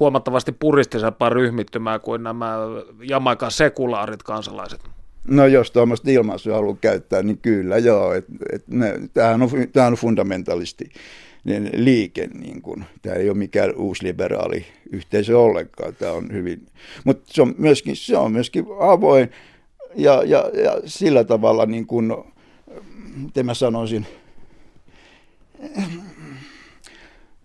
huomattavasti 0.00 0.52
puristisempaa 0.52 1.28
ryhmittymää 1.28 1.98
kuin 1.98 2.22
nämä 2.22 2.56
Jamaikan 3.02 3.50
sekulaarit 3.50 4.22
kansalaiset. 4.22 4.93
No 5.28 5.46
jos 5.46 5.70
tuommoista 5.70 6.10
ilmaisua 6.10 6.54
haluaa 6.54 6.76
käyttää, 6.80 7.22
niin 7.22 7.38
kyllä 7.38 7.78
joo. 7.78 8.12
Et, 8.12 8.24
et 8.52 8.68
ne, 8.68 8.94
tämähän, 9.14 9.42
on, 9.42 9.50
tämähän 9.72 9.92
on 9.92 9.98
fundamentalisti 9.98 10.90
niin 11.44 11.70
liike. 11.72 12.26
Niin 12.26 12.62
kuin. 12.62 12.84
Tämä 13.02 13.16
ei 13.16 13.28
ole 13.30 13.38
mikään 13.38 13.70
liberaali 14.02 14.66
yhteisö 14.92 15.38
ollenkaan. 15.38 15.94
Tämä 15.94 16.12
on 16.12 16.32
hyvin, 16.32 16.66
mutta 17.04 17.32
se 17.34 17.42
on 17.42 17.54
myöskin, 17.58 17.96
se 17.96 18.16
on 18.16 18.32
myöskin 18.32 18.64
avoin 18.80 19.30
ja, 19.94 20.22
ja, 20.26 20.50
ja 20.62 20.80
sillä 20.84 21.24
tavalla, 21.24 21.66
niin 21.66 21.86
kuin, 21.86 22.14
miten 23.16 23.46
mä 23.46 23.54
sanoisin, 23.54 24.06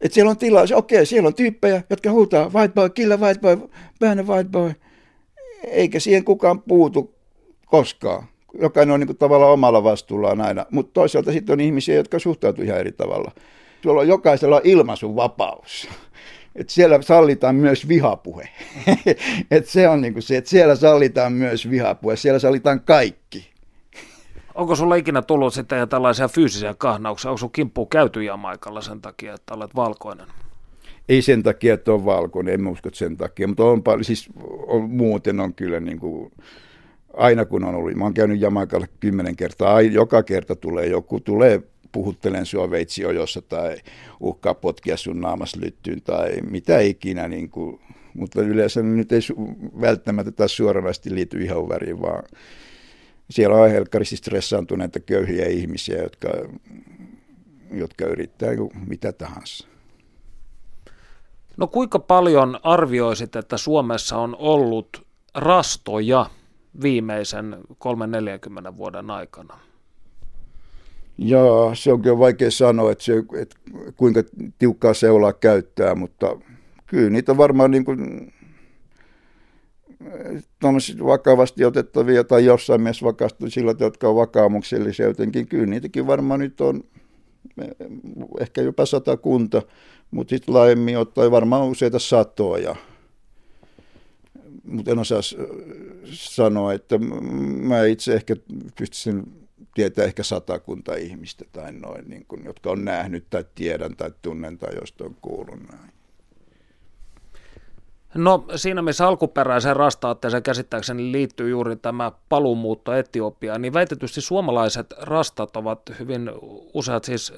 että 0.01 0.13
siellä 0.13 0.30
on 0.30 0.38
tilaa, 0.38 0.65
okei, 0.75 1.05
siellä 1.05 1.27
on 1.27 1.36
tyyppejä, 1.36 1.84
jotka 1.89 2.11
huutaa 2.11 2.51
white 2.53 2.73
boy, 2.73 2.89
kill 2.89 3.17
white 3.17 3.39
boy, 3.39 3.57
ban 3.99 4.27
white 4.27 4.49
boy. 4.49 4.71
Eikä 5.63 5.99
siihen 5.99 6.23
kukaan 6.23 6.61
puutu 6.61 7.18
koskaan. 7.70 8.24
Jokainen 8.61 8.93
on 8.93 8.99
niin 8.99 9.07
kuin 9.07 9.17
tavallaan 9.17 9.51
omalla 9.51 9.84
vastuullaan 9.84 10.41
aina, 10.41 10.65
mutta 10.72 10.93
toisaalta 10.93 11.32
sitten 11.32 11.53
on 11.53 11.59
ihmisiä, 11.59 11.95
jotka 11.95 12.20
suhtautuu 12.20 12.63
ihan 12.63 12.80
eri 12.80 12.91
tavalla. 12.91 13.32
Sulla 13.84 14.01
on 14.01 14.07
jokaisella 14.07 14.61
ilmaisun 14.63 15.15
vapaus. 15.15 15.89
Et 16.55 16.70
siellä 16.70 17.01
sallitaan 17.01 17.55
myös 17.55 17.88
vihapuhe. 17.88 18.49
et 19.51 19.67
se 19.67 19.89
on 19.89 20.01
niin 20.01 20.13
kuin 20.13 20.24
se, 20.24 20.38
että 20.38 20.49
siellä 20.49 20.76
sallitaan 20.76 21.34
myös 21.34 21.70
vihapuhe, 21.70 22.15
siellä 22.15 22.39
sallitaan 22.39 22.82
kaikki. 22.82 23.49
Onko 24.55 24.76
sulla 24.76 24.95
ikinä 24.95 25.22
tullut 25.22 25.53
sitten 25.53 25.89
tällaisia 25.89 26.28
fyysisiä 26.28 26.76
kahnauksia? 26.78 27.32
Onko 27.32 27.38
sun 27.38 27.51
kimppu 27.51 27.86
käyty 27.86 28.24
Jamaikalla 28.24 28.82
sen 28.82 29.01
takia, 29.01 29.34
että 29.34 29.53
olet 29.53 29.76
valkoinen? 29.76 30.28
Ei 31.09 31.22
sen 31.22 31.43
takia, 31.43 31.74
että 31.74 31.93
on 31.93 32.05
valkoinen, 32.05 32.53
en 32.53 32.67
usko 32.67 32.89
sen 32.93 33.17
takia, 33.17 33.47
mutta 33.47 33.63
on 33.63 33.84
paljon, 33.84 34.03
siis 34.03 34.30
on, 34.67 34.89
muuten 34.89 35.39
on 35.39 35.53
kyllä 35.53 35.80
niin 35.80 35.99
kuin, 35.99 36.32
aina 37.14 37.45
kun 37.45 37.64
on 37.64 37.76
ollut, 37.76 37.95
mä 37.95 38.03
oon 38.03 38.14
käynyt 38.14 38.41
Jamaikalla 38.41 38.88
kymmenen 38.99 39.36
kertaa, 39.36 39.82
joka 39.82 40.24
kerta 40.24 40.55
tulee 40.55 40.88
joku, 40.88 41.20
tulee 41.20 41.62
puhuttelen 41.91 42.45
sua 42.45 42.72
veitsiojossa 42.72 43.41
tai 43.41 43.78
uhkaa 44.20 44.53
potkia 44.53 44.97
sun 44.97 45.22
naamas 45.22 45.55
lyttyyn 45.55 46.01
tai 46.01 46.41
mitä 46.49 46.80
ikinä, 46.80 47.28
niin 47.28 47.49
kuin, 47.49 47.80
mutta 48.14 48.41
yleensä 48.41 48.82
nyt 48.82 49.12
ei 49.12 49.20
välttämättä 49.82 50.32
taas 50.32 50.57
suoranaisesti 50.57 51.16
liity 51.16 51.41
ihan 51.43 51.70
väriin, 51.70 52.01
vaan 52.01 52.24
siellä 53.30 53.55
on 53.57 53.70
helkkaristi 53.70 54.16
stressaantuneita 54.16 54.99
köyhiä 54.99 55.45
ihmisiä, 55.45 56.01
jotka, 56.01 56.30
jotka 57.72 58.05
yrittää 58.05 58.49
mitä 58.88 59.12
tahansa. 59.14 59.68
No 61.57 61.68
kuinka 61.68 61.99
paljon 61.99 62.60
arvioisit, 62.64 63.36
että 63.36 63.57
Suomessa 63.57 64.18
on 64.18 64.36
ollut 64.39 65.07
rastoja 65.36 66.26
viimeisen 66.82 67.57
3-40 68.74 68.78
vuoden 68.78 69.09
aikana? 69.11 69.59
Joo, 71.17 71.76
se 71.76 71.93
onkin 71.93 72.20
vaikea 72.20 72.51
sanoa, 72.51 72.91
että, 72.91 73.03
se, 73.03 73.13
että 73.41 73.55
kuinka 73.95 74.24
tiukkaa 74.59 74.93
seulaa 74.93 75.34
käyttää, 75.34 75.95
mutta 75.95 76.38
kyllä 76.86 77.09
niitä 77.09 77.38
varmaan 77.38 77.72
niin 77.72 77.86
kuin, 77.86 78.34
vakavasti 81.05 81.65
otettavia 81.65 82.24
tai 82.24 82.45
jossain 82.45 82.82
mielessä 82.82 83.05
vakavasti 83.05 83.49
sillä, 83.49 83.76
jotka 83.80 84.09
on 84.09 84.15
vakaumuksellisia 84.15 85.07
jotenkin, 85.07 85.47
kyllä 85.47 85.65
niitäkin 85.65 86.07
varmaan 86.07 86.39
nyt 86.39 86.61
on 86.61 86.84
ehkä 88.39 88.61
jopa 88.61 88.86
sata 88.86 89.17
kunta, 89.17 89.61
mutta 90.11 90.30
sitten 90.30 90.55
laajemmin 90.55 90.97
ottaen 90.97 91.32
varmaan 91.32 91.67
useita 91.67 91.99
satoja. 91.99 92.76
Mutta 94.64 94.91
en 94.91 94.99
osaa 94.99 95.22
sanoa, 96.14 96.74
että 96.74 96.97
mä 97.62 97.86
itse 97.86 98.14
ehkä 98.14 98.36
pystyisin 98.78 99.47
tietää 99.74 100.05
ehkä 100.05 100.24
satakunta 100.24 100.95
ihmistä 100.95 101.45
tai 101.51 101.72
noin, 101.72 102.10
niin 102.10 102.26
kun, 102.28 102.45
jotka 102.45 102.72
on 102.72 102.86
nähnyt 102.86 103.26
tai 103.30 103.45
tiedän 103.55 103.95
tai 103.95 104.12
tunnen 104.22 104.57
tai 104.57 104.76
josta 104.76 105.03
on 105.03 105.16
kuullut 105.22 105.60
näin. 105.72 105.91
No 108.16 108.45
siinä 108.55 108.82
missä 108.82 109.07
alkuperäiseen 109.07 109.76
rastaatteeseen 109.76 110.43
käsittääkseni 110.43 111.12
liittyy 111.12 111.49
juuri 111.49 111.76
tämä 111.76 112.12
paluumuutto 112.30 112.93
Etiopiaan, 112.93 113.62
niin 113.62 113.74
väitetysti 113.74 114.22
suomalaiset 114.22 114.93
rastat 115.01 115.55
ovat 115.55 115.82
hyvin 115.99 116.32
useat 116.74 117.03
siis 117.03 117.34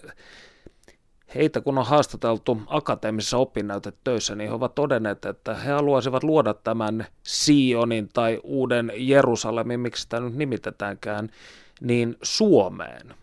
heitä 1.36 1.62
kun 1.62 1.78
on 1.78 1.86
haastateltu 1.86 2.62
akateemisissa 2.68 3.38
opinnäytetöissä, 3.38 4.36
niin 4.36 4.50
he 4.50 4.56
ovat 4.56 4.76
todenneet, 4.76 5.26
että 5.26 5.56
he 5.56 5.72
haluaisivat 5.72 6.24
luoda 6.24 6.54
tämän 6.54 7.06
Sionin 7.24 8.10
tai 8.14 8.40
uuden 8.44 8.92
Jerusalemin, 8.96 9.80
miksi 9.80 10.02
sitä 10.02 10.20
nyt 10.20 10.36
nimitetäänkään, 10.36 11.30
niin 11.82 12.16
Suomeen. 12.24 13.14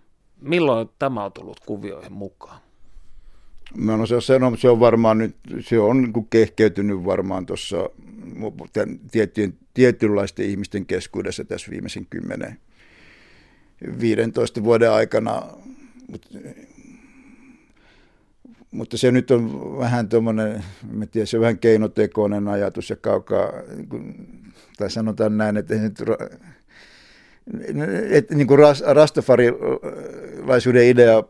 Milloin 0.40 0.90
tämä 0.98 1.24
on 1.24 1.32
tullut 1.32 1.61
kuvioihin 1.61 2.12
mukaan? 2.12 2.61
Mä 3.76 3.94
en 3.94 4.00
osaa 4.00 4.20
sanoa, 4.20 4.50
mutta 4.50 4.62
se 4.62 4.68
on 4.68 4.80
varmaan 4.80 5.18
nyt, 5.18 5.36
se 5.61 5.78
on 5.78 6.02
niin 6.02 6.26
kehkeytynyt 6.30 7.04
varmaan 7.04 7.46
tuossa 7.46 7.76
tiettyjen, 9.11 9.54
tietynlaisten 9.74 10.46
ihmisten 10.46 10.86
keskuudessa 10.86 11.44
tässä 11.44 11.70
viimeisen 11.70 12.06
10 12.11 12.59
15 14.00 14.64
vuoden 14.64 14.92
aikana. 14.92 15.42
Mutta, 16.11 16.28
mutta 18.70 18.98
se 18.98 19.12
nyt 19.12 19.30
on 19.30 19.78
vähän 19.78 20.08
tuommoinen, 20.08 20.64
mä 20.92 21.06
tiedän, 21.06 21.26
se 21.26 21.36
on 21.36 21.40
vähän 21.40 21.58
keinotekoinen 21.58 22.48
ajatus 22.48 22.90
ja 22.90 22.96
kaukaa, 22.96 23.52
tai 24.78 24.90
sanotaan 24.90 25.38
näin, 25.38 25.56
että 25.56 25.74
nyt 25.74 25.98
että 28.10 28.34
niin 28.34 28.46
kuin 28.46 28.58
rastafarilaisuuden 28.86 30.86
idea 30.86 31.22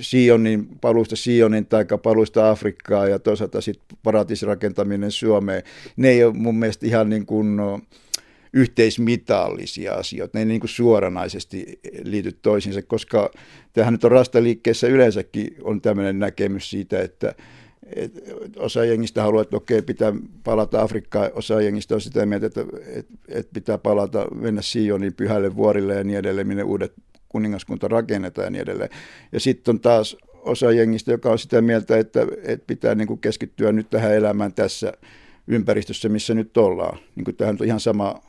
Sionin, 0.00 0.68
paluusta 0.80 1.16
Sionin 1.16 1.66
tai 1.66 1.86
paluusta 2.02 2.50
Afrikkaa 2.50 3.08
ja 3.08 3.18
toisaalta 3.18 3.60
sitten 3.60 3.98
paratiisirakentaminen 4.02 5.10
Suomeen, 5.10 5.62
ne 5.96 6.08
ei 6.08 6.24
ole 6.24 6.34
mun 6.34 6.58
mielestä 6.58 6.86
ihan 6.86 7.08
niin 7.08 7.26
kuin 7.26 7.56
no, 7.56 7.80
yhteismitallisia 8.52 9.94
asioita, 9.94 10.38
ne 10.38 10.40
ei 10.40 10.46
niin 10.46 10.60
kuin 10.60 10.70
suoranaisesti 10.70 11.80
liity 12.02 12.32
toisiinsa, 12.32 12.82
koska 12.82 13.30
tähän 13.72 13.94
nyt 13.94 14.04
on 14.04 14.10
rastaliikkeessä 14.10 14.86
yleensäkin 14.86 15.48
on 15.62 15.80
tämmöinen 15.80 16.18
näkemys 16.18 16.70
siitä, 16.70 17.02
että 17.02 17.34
et 17.96 18.12
osa 18.56 18.84
jengistä 18.84 19.22
haluaa, 19.22 19.42
että 19.42 19.56
okei, 19.56 19.82
pitää 19.82 20.12
palata 20.44 20.82
Afrikkaan, 20.82 21.30
osa 21.34 21.60
jengistä 21.60 21.94
on 21.94 22.00
sitä 22.00 22.26
mieltä, 22.26 22.46
että, 22.46 22.64
että, 22.86 23.14
että 23.28 23.54
pitää 23.54 23.78
palata, 23.78 24.26
mennä 24.34 24.62
Sionin 24.62 25.14
pyhälle 25.14 25.56
vuorille 25.56 25.94
ja 25.94 26.04
niin 26.04 26.18
edelleen, 26.18 26.46
minne 26.46 26.62
uudet 26.62 26.92
kuningaskunta 27.28 27.88
rakennetaan 27.88 28.46
ja 28.46 28.50
niin 28.50 28.62
edelleen. 28.62 28.90
Ja 29.32 29.40
sitten 29.40 29.72
on 29.72 29.80
taas 29.80 30.16
osa 30.34 30.72
jengistä, 30.72 31.10
joka 31.10 31.30
on 31.30 31.38
sitä 31.38 31.60
mieltä, 31.60 31.98
että, 31.98 32.26
että 32.42 32.66
pitää 32.66 32.94
niin 32.94 33.08
kuin 33.08 33.20
keskittyä 33.20 33.72
nyt 33.72 33.90
tähän 33.90 34.14
elämään 34.14 34.52
tässä 34.52 34.92
ympäristössä, 35.46 36.08
missä 36.08 36.34
nyt 36.34 36.56
ollaan. 36.56 36.98
Niin 37.16 37.24
kuin 37.24 37.36
tähän 37.36 37.56
on 37.60 37.66
ihan 37.66 37.80
sama 37.80 38.22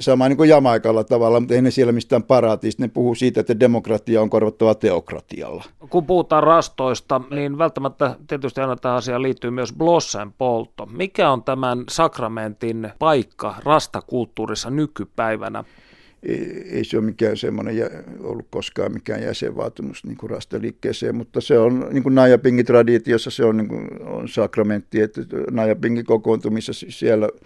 sama 0.00 0.28
niin 0.28 0.36
kuin 0.36 0.48
Jamaikalla 0.48 1.04
tavalla, 1.04 1.40
mutta 1.40 1.54
ei 1.54 1.62
ne 1.62 1.70
siellä 1.70 1.92
mistään 1.92 2.22
paratiista. 2.22 2.82
Ne 2.82 2.88
puhuu 2.88 3.14
siitä, 3.14 3.40
että 3.40 3.60
demokratia 3.60 4.22
on 4.22 4.30
korvattava 4.30 4.74
teokratialla. 4.74 5.64
Kun 5.90 6.06
puhutaan 6.06 6.42
rastoista, 6.42 7.20
niin 7.30 7.58
välttämättä 7.58 8.16
tietysti 8.26 8.60
aina 8.60 8.76
tähän 8.76 8.98
asiaan 8.98 9.22
liittyy 9.22 9.50
myös 9.50 9.72
blossen 9.72 10.32
poltto. 10.32 10.86
Mikä 10.86 11.30
on 11.30 11.42
tämän 11.42 11.84
sakramentin 11.90 12.90
paikka 12.98 13.54
rastakulttuurissa 13.64 14.70
nykypäivänä? 14.70 15.64
Ei, 16.22 16.64
ei 16.70 16.84
se 16.84 16.98
ole 16.98 17.04
mikään 17.04 17.36
semmoinen 17.36 17.90
ollut 18.20 18.46
koskaan 18.50 18.92
mikään 18.92 19.22
jäsenvaatimus 19.22 20.04
niin 20.04 20.16
kuin 20.16 20.30
rastaliikkeeseen, 20.30 21.16
mutta 21.16 21.40
se 21.40 21.58
on 21.58 21.86
niin 21.90 22.02
kuin 22.02 22.14
Najapingin 22.14 22.66
traditiossa 22.66 23.30
se 23.30 23.44
on, 23.44 23.56
niin 23.56 23.68
kuin, 23.68 24.02
on 24.02 24.28
sakramentti, 24.28 25.00
että 25.00 25.20
Najapingin 25.50 26.04
kokoontumissa 26.04 26.72
siellä– 26.72 27.28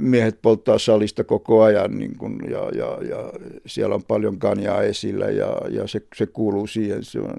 miehet 0.00 0.42
polttaa 0.42 0.78
salista 0.78 1.24
koko 1.24 1.62
ajan 1.62 1.98
niin 1.98 2.18
kun, 2.18 2.40
ja, 2.50 2.70
ja, 2.74 2.98
ja, 3.08 3.32
siellä 3.66 3.94
on 3.94 4.04
paljon 4.04 4.38
kanjaa 4.38 4.82
esillä 4.82 5.26
ja, 5.26 5.60
ja 5.70 5.86
se, 5.86 6.02
se 6.16 6.26
kuuluu 6.26 6.66
siihen. 6.66 7.04
Se 7.04 7.20
on, 7.20 7.34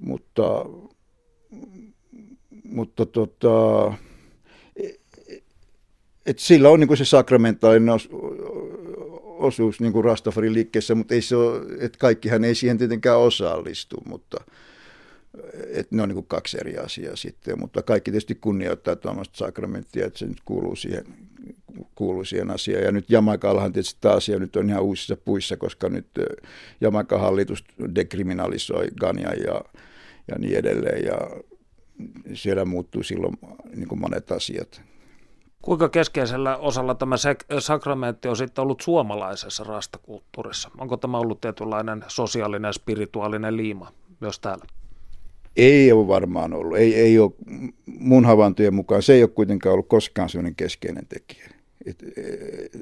mutta 0.00 0.66
mutta 2.64 3.06
tota, 3.06 3.92
et 6.26 6.38
sillä 6.38 6.70
on 6.70 6.80
niin 6.80 6.96
se 6.96 7.04
sakramentaalinen 7.04 7.94
os, 7.94 8.08
osuus 9.24 9.80
niin 9.80 9.92
kuin 9.92 10.04
Rastafari 10.04 10.52
liikkeessä, 10.52 10.94
mutta 10.94 11.14
ei 11.14 11.22
se 11.22 11.36
ole, 11.36 11.60
että 11.80 11.98
kaikkihan 11.98 12.44
ei 12.44 12.54
siihen 12.54 12.78
tietenkään 12.78 13.18
osallistu, 13.18 13.96
mutta– 14.06 14.36
että 15.66 15.96
ne 15.96 16.02
on 16.02 16.08
niin 16.08 16.26
kaksi 16.26 16.58
eri 16.60 16.78
asiaa 16.78 17.16
sitten, 17.16 17.60
mutta 17.60 17.82
kaikki 17.82 18.10
tietysti 18.10 18.34
kunnioittaa 18.34 18.96
tuommoista 18.96 19.38
sakramenttia, 19.38 20.06
että 20.06 20.18
se 20.18 20.26
nyt 20.26 20.40
kuuluu 20.44 20.76
siihen, 20.76 21.04
kuuluu 21.94 22.24
siihen 22.24 22.50
asiaan. 22.50 22.84
Ja 22.84 22.92
nyt 22.92 23.10
Jamaikallahan 23.10 23.72
tietysti 23.72 23.98
tämä 24.00 24.14
asia 24.14 24.38
nyt 24.38 24.56
on 24.56 24.68
ihan 24.68 24.82
uusissa 24.82 25.16
puissa, 25.16 25.56
koska 25.56 25.88
nyt 25.88 26.06
Jamaikan 26.80 27.20
hallitus 27.20 27.64
dekriminalisoi 27.94 28.88
Gania 29.00 29.34
ja, 29.34 29.60
ja 30.28 30.38
niin 30.38 30.56
edelleen, 30.56 31.04
ja 31.04 31.16
siellä 32.34 32.64
muuttuu 32.64 33.02
silloin 33.02 33.38
niin 33.74 33.88
kuin 33.88 34.00
monet 34.00 34.32
asiat. 34.32 34.82
Kuinka 35.62 35.88
keskeisellä 35.88 36.56
osalla 36.56 36.94
tämä 36.94 37.16
sakramentti 37.58 38.28
on 38.28 38.36
sitten 38.36 38.62
ollut 38.62 38.80
suomalaisessa 38.80 39.64
rastakulttuurissa? 39.64 40.70
Onko 40.78 40.96
tämä 40.96 41.18
ollut 41.18 41.40
tietynlainen 41.40 42.04
sosiaalinen 42.08 42.68
ja 42.68 42.72
spirituaalinen 42.72 43.56
liima 43.56 43.92
myös 44.20 44.38
täällä? 44.38 44.64
Ei 45.56 45.92
ole 45.92 46.08
varmaan 46.08 46.54
ollut. 46.54 46.78
Ei, 46.78 46.94
ei 46.94 47.18
ole, 47.18 47.32
mun 47.86 48.24
havaintojen 48.24 48.74
mukaan 48.74 49.02
se 49.02 49.14
ei 49.14 49.22
ole 49.22 49.30
kuitenkaan 49.30 49.72
ollut 49.72 49.88
koskaan 49.88 50.28
sellainen 50.28 50.54
keskeinen 50.54 51.06
tekijä. 51.06 51.48
Et, 51.86 52.04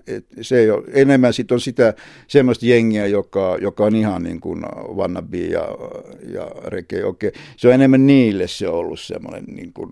et, 0.07 0.27
se 0.41 0.59
ei 0.59 0.71
ole, 0.71 0.85
enemmän 0.93 1.33
sit 1.33 1.53
on 1.53 1.61
sitä 1.61 1.95
semmoista 2.29 2.67
jengiä, 2.67 3.07
joka, 3.07 3.59
joka 3.61 3.85
on 3.85 3.97
ihan 3.97 4.23
niin 4.23 4.41
kuin 4.41 4.63
wannabe 4.95 5.39
ja, 5.39 5.69
ja 6.33 6.51
reke. 6.65 7.05
Okei. 7.05 7.33
Se 7.57 7.69
on 7.69 7.75
enemmän 7.75 8.07
niille 8.07 8.49
se 8.49 8.69
on 8.69 8.75
ollut 8.75 9.01
semmoinen 9.01 9.45
niin 9.45 9.73
kuin, 9.73 9.91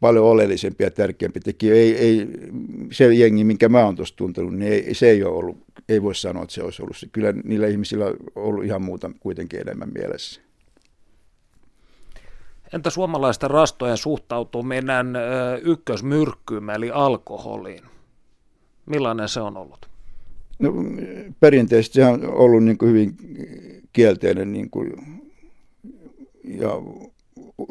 paljon 0.00 0.24
oleellisempi 0.24 0.84
ja 0.84 0.90
tärkeämpi 0.90 1.40
tekijä. 1.40 1.74
Ei, 1.74 1.96
ei, 1.96 2.28
se 2.92 3.14
jengi, 3.14 3.44
minkä 3.44 3.68
mä 3.68 3.84
oon 3.84 3.96
tuossa 3.96 4.16
tuntenut, 4.16 4.54
niin 4.54 4.72
ei, 4.72 4.94
se 4.94 5.10
ei 5.10 5.22
ole 5.22 5.36
ollut, 5.36 5.58
ei 5.88 6.02
voi 6.02 6.14
sanoa, 6.14 6.42
että 6.42 6.54
se 6.54 6.62
olisi 6.62 6.82
ollut 6.82 6.96
se. 6.96 7.06
Kyllä 7.12 7.32
niillä 7.44 7.66
ihmisillä 7.66 8.06
on 8.06 8.16
ollut 8.34 8.64
ihan 8.64 8.82
muuta 8.82 9.10
kuitenkin 9.20 9.60
enemmän 9.60 9.92
mielessä. 9.94 10.43
Entä 12.72 12.90
suomalaisten 12.90 13.50
rastojen 13.50 13.96
suhtautuminen 13.96 15.06
ykkösmyrkkyyn 15.62 16.70
eli 16.70 16.90
alkoholiin? 16.90 17.84
Millainen 18.86 19.28
se 19.28 19.40
on 19.40 19.56
ollut? 19.56 19.88
No, 20.58 20.72
perinteisesti 21.40 21.94
se 21.94 22.04
on 22.04 22.30
ollut 22.30 22.64
niin 22.64 22.78
kuin 22.78 22.88
hyvin 22.88 23.16
kielteinen 23.92 24.52
niin 24.52 24.70
kuin, 24.70 24.92
ja 26.44 26.70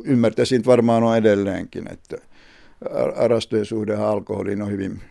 ymmärtäisin 0.04 0.66
varmaan 0.66 1.04
on 1.04 1.18
edelleenkin, 1.18 1.94
että 1.94 2.18
rastojen 3.28 3.66
suhde 3.66 3.96
alkoholiin 3.96 4.62
on 4.62 4.72
hyvin, 4.72 5.02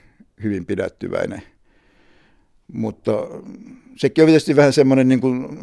hyvin 0.43 0.67
pidättyväinen. 0.67 1.43
Mutta 2.73 3.13
sekin 3.97 4.25
on 4.25 4.27
tietysti 4.27 4.57
vähän 4.57 4.73
semmoinen 4.73 5.09
niin, 5.09 5.21
kuin, 5.21 5.59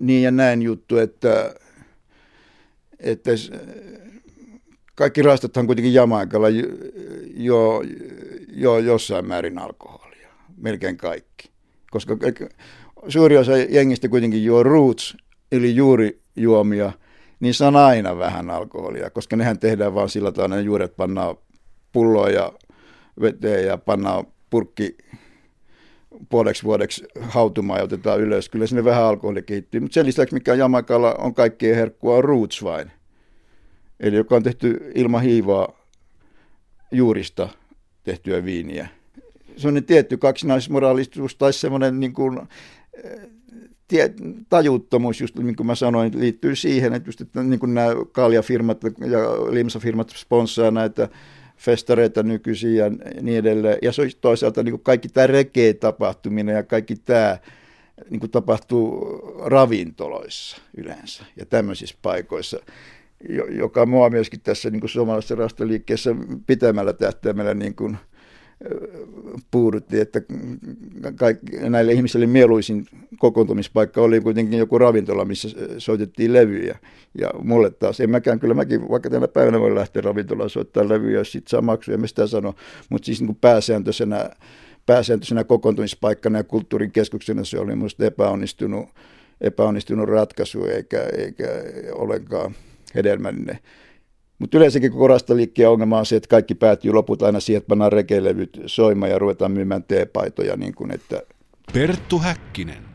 niin 0.00 0.22
ja 0.22 0.30
näin 0.30 0.62
juttu, 0.62 0.96
että 0.96 1.54
että 3.00 3.30
kaikki 4.94 5.22
rastathan 5.22 5.66
kuitenkin 5.66 5.94
Jamaikalla 5.94 6.48
jo, 6.48 6.66
jo, 7.36 7.82
jo 8.48 8.78
jossain 8.78 9.28
määrin 9.28 9.58
alkoholia, 9.58 10.28
melkein 10.56 10.96
kaikki. 10.96 11.50
Koska 11.90 12.16
suuri 13.08 13.36
osa 13.36 13.56
jengistä 13.56 14.08
kuitenkin 14.08 14.44
juo 14.44 14.62
roots, 14.62 15.16
eli 15.52 15.76
juurijuomia, 15.76 16.92
niin 17.40 17.54
se 17.54 17.64
on 17.64 17.76
aina 17.76 18.18
vähän 18.18 18.50
alkoholia, 18.50 19.10
koska 19.10 19.36
nehän 19.36 19.58
tehdään 19.58 19.94
vaan 19.94 20.08
sillä 20.08 20.32
tavalla, 20.32 20.54
että 20.56 20.66
juuret 20.66 20.96
pannaan 20.96 21.36
pulloa 21.92 22.28
ja 22.28 22.52
veteen 23.20 23.66
ja 23.66 23.78
pannaan 23.78 24.26
purkki 24.50 24.96
puoleksi 26.28 26.64
vuodeksi 26.64 27.04
hautumaan 27.20 27.78
ja 27.78 27.84
otetaan 27.84 28.20
ylös. 28.20 28.48
Kyllä 28.48 28.66
sinne 28.66 28.84
vähän 28.84 29.04
alkoholi 29.04 29.42
kehittyy. 29.42 29.80
Mutta 29.80 29.94
sen 29.94 30.06
lisäksi, 30.06 30.34
mikä 30.34 30.54
Jamakalla 30.54 31.14
on 31.14 31.34
kaikkien 31.34 31.76
herkkua, 31.76 32.16
on 32.16 32.24
roots 32.24 32.62
wine. 32.64 32.90
Eli 34.00 34.16
joka 34.16 34.36
on 34.36 34.42
tehty 34.42 34.92
ilman 34.94 35.22
hiivaa 35.22 35.72
juurista 36.92 37.48
tehtyä 38.04 38.44
viiniä. 38.44 38.88
Sellainen 39.56 39.84
tietty 39.84 40.16
kaksinaismoraalisuus 40.16 41.36
tai 41.36 41.52
semmoinen 41.52 42.00
niin 42.00 42.12
kuin, 42.12 42.38
eh, 43.04 43.20
tie, 43.88 44.14
tajuttomuus, 44.48 45.20
just 45.20 45.38
niin 45.38 45.56
kuin 45.56 45.66
mä 45.66 45.74
sanoin, 45.74 46.20
liittyy 46.20 46.56
siihen, 46.56 46.94
että, 46.94 47.08
just, 47.08 47.20
että 47.20 47.42
niin 47.42 47.60
kuin 47.60 47.74
nämä 47.74 47.88
kaljafirmat 48.12 48.84
ja 48.84 49.20
limsafirmat 49.50 50.10
sponssaa 50.16 50.70
näitä 50.70 51.08
festareita 51.58 52.22
nykyisin 52.22 52.76
ja 52.76 52.90
niin 53.20 53.38
edelleen. 53.38 53.78
Ja 53.82 53.92
se 53.92 54.02
on 54.02 54.08
toisaalta 54.20 54.62
niin 54.62 54.72
kuin 54.72 54.82
kaikki 54.82 55.08
tämä 55.08 55.26
rekee-tapahtuminen 55.26 56.54
ja 56.54 56.62
kaikki 56.62 56.96
tämä 56.96 57.38
niin 58.10 58.20
kuin 58.20 58.30
tapahtuu 58.30 59.20
ravintoloissa 59.44 60.56
yleensä 60.76 61.24
ja 61.36 61.46
tämmöisissä 61.46 61.96
paikoissa, 62.02 62.58
joka 63.50 63.86
mua 63.86 64.10
myöskin 64.10 64.40
tässä 64.40 64.70
niin 64.70 64.80
kuin 64.80 64.90
suomalaisessa 64.90 65.34
rastoliikkeessä 65.34 66.14
pitämällä 66.46 66.92
tähtäimellä 66.92 67.54
niin 67.54 67.74
kuin– 67.74 67.96
puudutti, 69.50 70.00
että 70.00 70.20
kaikki, 71.16 71.56
näille 71.56 71.92
ihmisille 71.92 72.26
mieluisin 72.26 72.86
kokoontumispaikka 73.18 74.00
oli 74.00 74.20
kuitenkin 74.20 74.58
joku 74.58 74.78
ravintola, 74.78 75.24
missä 75.24 75.48
soitettiin 75.78 76.32
levyjä. 76.32 76.78
Ja 77.18 77.30
mulle 77.42 77.70
taas, 77.70 78.00
en 78.00 78.10
mäkään, 78.10 78.40
kyllä 78.40 78.54
mäkin 78.54 78.88
vaikka 78.88 79.10
tänä 79.10 79.28
päivänä 79.28 79.60
voi 79.60 79.74
lähteä 79.74 80.02
ravintolaan 80.02 80.50
soittaa 80.50 80.88
levyjä, 80.88 81.18
jos 81.18 81.32
sitten 81.32 81.50
saa 81.50 81.62
maksuja, 81.62 81.98
mistä 81.98 82.26
sano, 82.26 82.54
mutta 82.88 83.06
siis 83.06 83.22
niin 83.22 83.36
pääsääntöisenä, 83.40 84.30
pääsääntöisenä 84.86 85.44
kokoontumispaikkana 85.44 86.38
ja 86.38 86.44
kulttuurin 86.44 86.92
keskuksena 86.92 87.44
se 87.44 87.58
oli 87.58 87.76
minusta 87.76 88.04
epäonnistunut, 88.04 88.88
epäonnistunut 89.40 90.08
ratkaisu 90.08 90.64
eikä, 90.64 91.02
eikä 91.02 91.48
ollenkaan 91.92 92.54
hedelmällinen. 92.94 93.58
Mutta 94.38 94.56
yleensäkin 94.56 94.92
koko 94.92 95.08
rastaliikkeen 95.08 95.68
ongelma 95.70 95.98
on 95.98 96.06
se, 96.06 96.16
että 96.16 96.28
kaikki 96.28 96.54
päätyy 96.54 96.92
loput 96.92 97.22
aina 97.22 97.40
siihen, 97.40 97.58
että 97.58 97.68
pannaan 97.68 97.92
rekelevyt 97.92 98.60
soimaan 98.66 99.10
ja 99.10 99.18
ruvetaan 99.18 99.52
myymään 99.52 99.84
teepaitoja. 99.84 100.56
Niin 100.56 100.74
kuin, 100.74 100.94
että 100.94 101.22
Perttu 101.72 102.18
Häkkinen. 102.18 102.88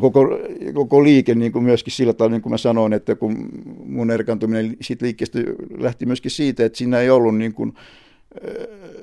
Koko, 0.00 0.38
koko 0.74 1.04
liike 1.04 1.34
niin 1.34 1.52
kuin 1.52 1.64
myöskin 1.64 1.92
sillä 1.92 2.12
tavalla, 2.12 2.34
niin 2.34 2.42
kuin 2.42 2.50
mä 2.50 2.58
sanoin, 2.58 2.92
että 2.92 3.14
kun 3.14 3.48
mun 3.84 4.10
erkantuminen 4.10 4.76
siitä 4.80 5.04
liikkeestä 5.04 5.38
lähti 5.78 6.06
myöskin 6.06 6.30
siitä, 6.30 6.64
että 6.64 6.78
siinä 6.78 7.00
ei 7.00 7.10
ollut 7.10 7.36
niin 7.36 7.54
kuin, 7.54 7.72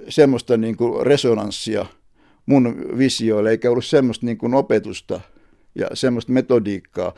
semmoista 0.09 0.57
niin 0.57 0.77
kuin 0.77 1.05
resonanssia 1.05 1.86
mun 2.45 2.75
visioille, 2.97 3.49
eikä 3.49 3.71
ollut 3.71 3.86
semmoista 3.86 4.25
niin 4.25 4.38
kuin 4.38 4.53
opetusta 4.53 5.21
ja 5.75 5.88
semmoista 5.93 6.32
metodiikkaa, 6.32 7.13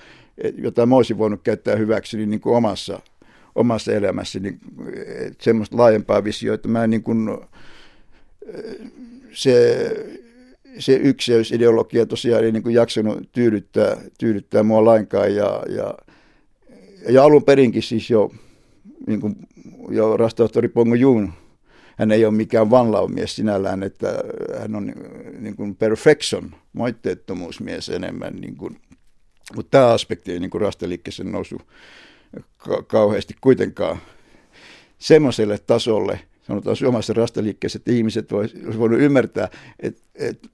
jota 0.57 0.85
mä 0.85 0.95
olisin 0.95 1.17
voinut 1.17 1.41
käyttää 1.43 1.75
hyväksi 1.75 2.25
niin 2.25 2.41
kuin 2.41 2.55
omassa 2.55 2.99
omassa 3.55 3.91
elämässäni 3.91 4.57
semmoista 5.41 5.77
laajempaa 5.77 6.23
visioita. 6.23 6.67
Mä 6.67 6.87
niin 6.87 7.03
kuin, 7.03 7.29
se, 9.33 9.87
se 10.79 10.93
ykseysideologia 10.93 12.05
tosiaan 12.05 12.43
ei 12.43 12.51
niin 12.51 12.63
kuin 12.63 12.75
jaksanut 12.75 13.31
tyydyttää, 13.31 13.97
tyydyttää 14.19 14.63
mua 14.63 14.85
lainkaan 14.85 15.35
ja, 15.35 15.63
ja, 15.69 15.93
ja 17.09 17.23
alun 17.23 17.43
perinkin 17.43 17.83
siis 17.83 18.09
jo, 18.09 18.31
niin 19.07 19.21
kuin, 19.21 19.35
jo 19.89 20.17
rastautori 20.17 20.67
Pongo 20.67 20.95
Jun, 20.95 21.33
hän 21.97 22.11
ei 22.11 22.25
ole 22.25 22.33
mikään 22.33 22.69
vanlaumies 22.69 23.35
sinällään, 23.35 23.83
että 23.83 24.23
hän 24.59 24.75
on 24.75 24.93
niin 25.39 25.55
kuin 25.55 25.75
perfection, 25.75 26.55
moitteettomuusmies 26.73 27.89
enemmän, 27.89 28.33
niin 28.33 28.55
kuin, 28.55 28.77
mutta 29.55 29.69
tämä 29.77 29.87
aspekti 29.87 30.31
ei 30.31 30.39
niin 30.39 30.49
kuin 30.49 30.63
noussut 31.23 31.61
kauheasti 32.87 33.35
kuitenkaan 33.41 33.97
semmoiselle 34.99 35.57
tasolle, 35.57 36.19
sanotaan 36.41 36.75
suomalaisessa 36.75 37.13
rastaliikkeessä, 37.13 37.77
että 37.77 37.91
ihmiset 37.91 38.31
voisivat 38.31 38.77
voinut 38.77 38.99
ymmärtää 38.99 39.49
että, 39.79 40.01
että 40.15 40.49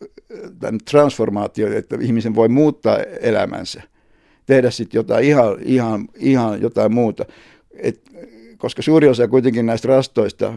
tämän 0.60 0.80
transformaation, 0.90 1.74
että 1.74 1.98
ihmisen 2.02 2.36
voi 2.36 2.48
muuttaa 2.50 2.98
elämänsä, 3.22 3.82
tehdä 4.46 4.72
sitten 4.72 5.00
jotain 5.00 5.26
ihan, 5.26 5.58
ihan, 5.62 6.08
ihan 6.16 6.62
jotain 6.62 6.94
muuta. 6.94 7.26
Et, 7.74 8.02
koska 8.58 8.82
suuri 8.82 9.08
osa 9.08 9.28
kuitenkin 9.28 9.66
näistä 9.66 9.88
rastoista, 9.88 10.54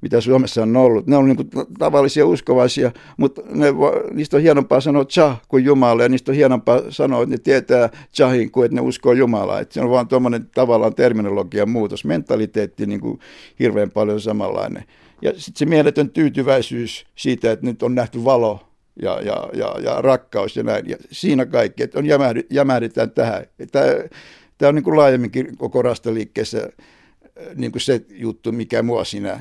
mitä 0.00 0.20
Suomessa 0.20 0.62
on 0.62 0.76
ollut. 0.76 1.06
Ne 1.06 1.16
on 1.16 1.26
niin 1.26 1.36
kuin 1.36 1.50
tavallisia 1.78 2.26
uskovaisia, 2.26 2.92
mutta 3.16 3.42
ne, 3.50 3.66
niistä 4.12 4.36
on 4.36 4.42
hienompaa 4.42 4.80
sanoa 4.80 5.04
Chah 5.04 5.40
kuin 5.48 5.64
Jumala, 5.64 6.02
ja 6.02 6.08
niistä 6.08 6.32
on 6.32 6.36
hienompaa 6.36 6.80
sanoa, 6.88 7.22
että 7.22 7.34
ne 7.34 7.38
tietää 7.38 7.88
Chahin 8.14 8.50
kuin 8.50 8.64
että 8.64 8.74
ne 8.74 8.80
uskoo 8.80 9.12
Jumalaa. 9.12 9.60
Että 9.60 9.74
se 9.74 9.80
on 9.80 9.90
vaan 9.90 10.08
tuommoinen 10.08 10.46
tavallaan 10.54 10.94
terminologian 10.94 11.70
muutos, 11.70 12.04
mentaliteetti 12.04 12.86
niin 12.86 13.00
kuin 13.00 13.18
hirveän 13.58 13.90
paljon 13.90 14.20
samanlainen. 14.20 14.84
Ja 15.22 15.30
sitten 15.30 15.56
se 15.56 15.66
mieletön 15.66 16.10
tyytyväisyys 16.10 17.06
siitä, 17.16 17.52
että 17.52 17.66
nyt 17.66 17.82
on 17.82 17.94
nähty 17.94 18.24
valo 18.24 18.60
ja, 19.02 19.20
ja, 19.20 19.48
ja, 19.52 19.74
ja 19.82 20.02
rakkaus 20.02 20.56
ja 20.56 20.62
näin. 20.62 20.88
Ja 20.88 20.96
siinä 21.10 21.46
kaikki, 21.46 21.82
että 21.82 21.98
on 21.98 22.06
jämähdy, 22.06 22.46
jämähdetään 22.50 23.10
tähän. 23.10 23.46
Tämä 23.72 24.68
on 24.68 24.74
niin 24.74 24.84
kuin 24.84 24.96
laajemminkin 24.96 25.56
koko 25.56 25.82
rastaliikkeessä 25.82 26.68
niin 27.54 27.72
kuin 27.72 27.82
se 27.82 28.00
juttu, 28.10 28.52
mikä 28.52 28.82
mua 28.82 29.04
siinä 29.04 29.40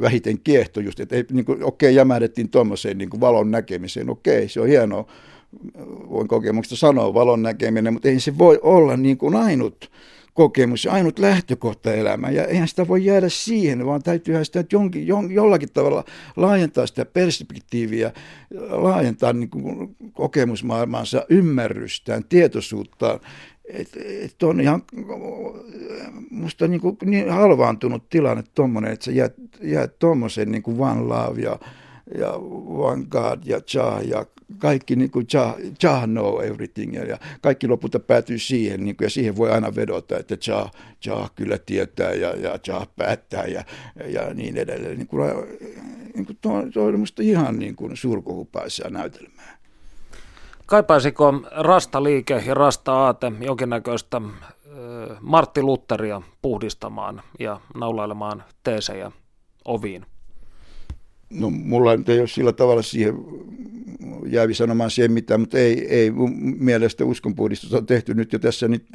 vähiten 0.00 0.40
kiehto 0.40 0.80
just, 0.80 1.00
että 1.00 1.16
niin 1.16 1.44
okei, 1.50 1.64
okay, 1.64 1.90
jämähdettiin 1.90 2.48
tuommoiseen 2.48 2.98
niin 2.98 3.20
valon 3.20 3.50
näkemiseen, 3.50 4.10
okei, 4.10 4.36
okay, 4.36 4.48
se 4.48 4.60
on 4.60 4.68
hienoa, 4.68 5.06
voin 6.10 6.28
kokemuksesta 6.28 6.76
sanoa 6.76 7.14
valon 7.14 7.42
näkeminen, 7.42 7.92
mutta 7.92 8.08
ei 8.08 8.20
se 8.20 8.38
voi 8.38 8.58
olla 8.62 8.96
niin 8.96 9.18
kuin 9.18 9.36
ainut 9.36 9.90
kokemus 10.38 10.86
ainut 10.86 11.18
lähtökohta 11.18 11.94
elämään. 11.94 12.34
Ja 12.34 12.44
eihän 12.44 12.68
sitä 12.68 12.88
voi 12.88 13.04
jäädä 13.04 13.28
siihen, 13.28 13.86
vaan 13.86 14.02
täytyyhän 14.02 14.44
sitä 14.44 14.64
jonkin, 14.72 15.06
jollakin 15.30 15.72
tavalla 15.72 16.04
laajentaa 16.36 16.86
sitä 16.86 17.04
perspektiiviä, 17.04 18.12
laajentaa 18.70 19.32
niin 19.32 19.50
kuin 19.50 19.96
kokemusmaailmansa 20.12 21.26
ymmärrystään, 21.28 22.24
tietoisuuttaan 22.28 23.20
että 23.68 24.00
et 24.20 24.42
on 24.42 24.60
ihan 24.60 24.82
musta 26.30 26.68
niin, 26.68 26.80
kuin, 26.80 26.96
niin 27.04 27.30
halvaantunut 27.30 28.08
tilanne 28.08 28.44
tuommoinen, 28.54 28.92
että 28.92 29.04
sä 29.04 29.10
jäät, 29.10 29.34
jäät 29.62 29.98
tuommoisen 29.98 30.52
niin 30.52 30.62
one 30.78 31.00
love 31.00 31.40
ja 31.40 31.58
ja 32.14 32.32
Vanguard 32.78 33.42
ja 33.44 33.60
Cha 33.60 34.00
ja 34.04 34.26
kaikki 34.58 34.96
niin 34.96 35.10
kuin 35.10 35.26
Cha, 35.26 35.56
Cha 35.80 36.06
know 36.06 36.44
everything 36.44 36.94
ja 36.94 37.18
kaikki 37.40 37.68
lopulta 37.68 38.00
päätyy 38.00 38.38
siihen 38.38 38.84
niin 38.84 38.96
kuin, 38.96 39.06
ja 39.06 39.10
siihen 39.10 39.36
voi 39.36 39.50
aina 39.50 39.74
vedota, 39.74 40.18
että 40.18 40.36
Cha, 40.36 40.70
Cha 41.02 41.28
kyllä 41.34 41.58
tietää 41.58 42.12
ja, 42.12 42.36
ja 42.36 42.58
Cha 42.58 42.86
päättää 42.96 43.46
ja, 43.46 43.64
ja 44.06 44.34
niin 44.34 44.56
edelleen. 44.56 44.98
Niin 44.98 45.06
kuin, 45.06 45.32
niin 46.14 46.26
kuin 46.26 46.38
tuo, 46.40 46.62
tuo 46.72 46.84
oli 46.84 46.96
musta 46.96 47.22
ihan 47.22 47.58
niin 47.58 47.76
kuin 47.76 47.96
surkuhupaisia 47.96 48.90
näytelmää. 48.90 49.57
Kaipaisiko 50.68 51.32
Rasta-liike 51.50 52.42
ja 52.46 52.54
Rasta-aate 52.54 53.32
jonkinnäköistä 53.40 54.20
Martti 55.20 55.62
Lutteria 55.62 56.22
puhdistamaan 56.42 57.22
ja 57.38 57.60
naulailemaan 57.74 58.44
teesejä 58.62 59.12
oviin? 59.64 60.06
No 61.30 61.50
mulla 61.50 61.92
ei 61.92 62.20
ole 62.20 62.28
sillä 62.28 62.52
tavalla 62.52 62.82
siihen 62.82 63.14
jäävi 64.26 64.54
sanomaan 64.54 64.90
siihen 64.90 65.12
mitään, 65.12 65.40
mutta 65.40 65.58
ei, 65.58 65.86
ei 65.88 66.10
mielestä 66.58 67.04
uskonpuhdistus 67.04 67.74
on 67.74 67.86
tehty 67.86 68.14
nyt 68.14 68.32
jo 68.32 68.38
tässä 68.38 68.68
nyt 68.68 68.86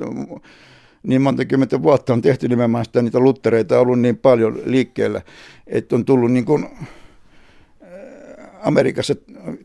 niin 1.04 1.22
monta 1.22 1.46
kymmentä 1.46 1.82
vuotta 1.84 2.14
on 2.14 2.22
tehty 2.22 2.48
nimenomaan 2.48 2.86
sitä, 2.86 3.02
niitä 3.02 3.20
luttereita 3.20 3.76
on 3.76 3.82
ollut 3.82 4.00
niin 4.00 4.18
paljon 4.18 4.62
liikkeellä, 4.66 5.22
että 5.68 5.96
on 5.96 6.06
tullut 6.06 6.32
niin 6.32 6.46
kuin 6.46 6.70
Amerikassa 8.64 9.16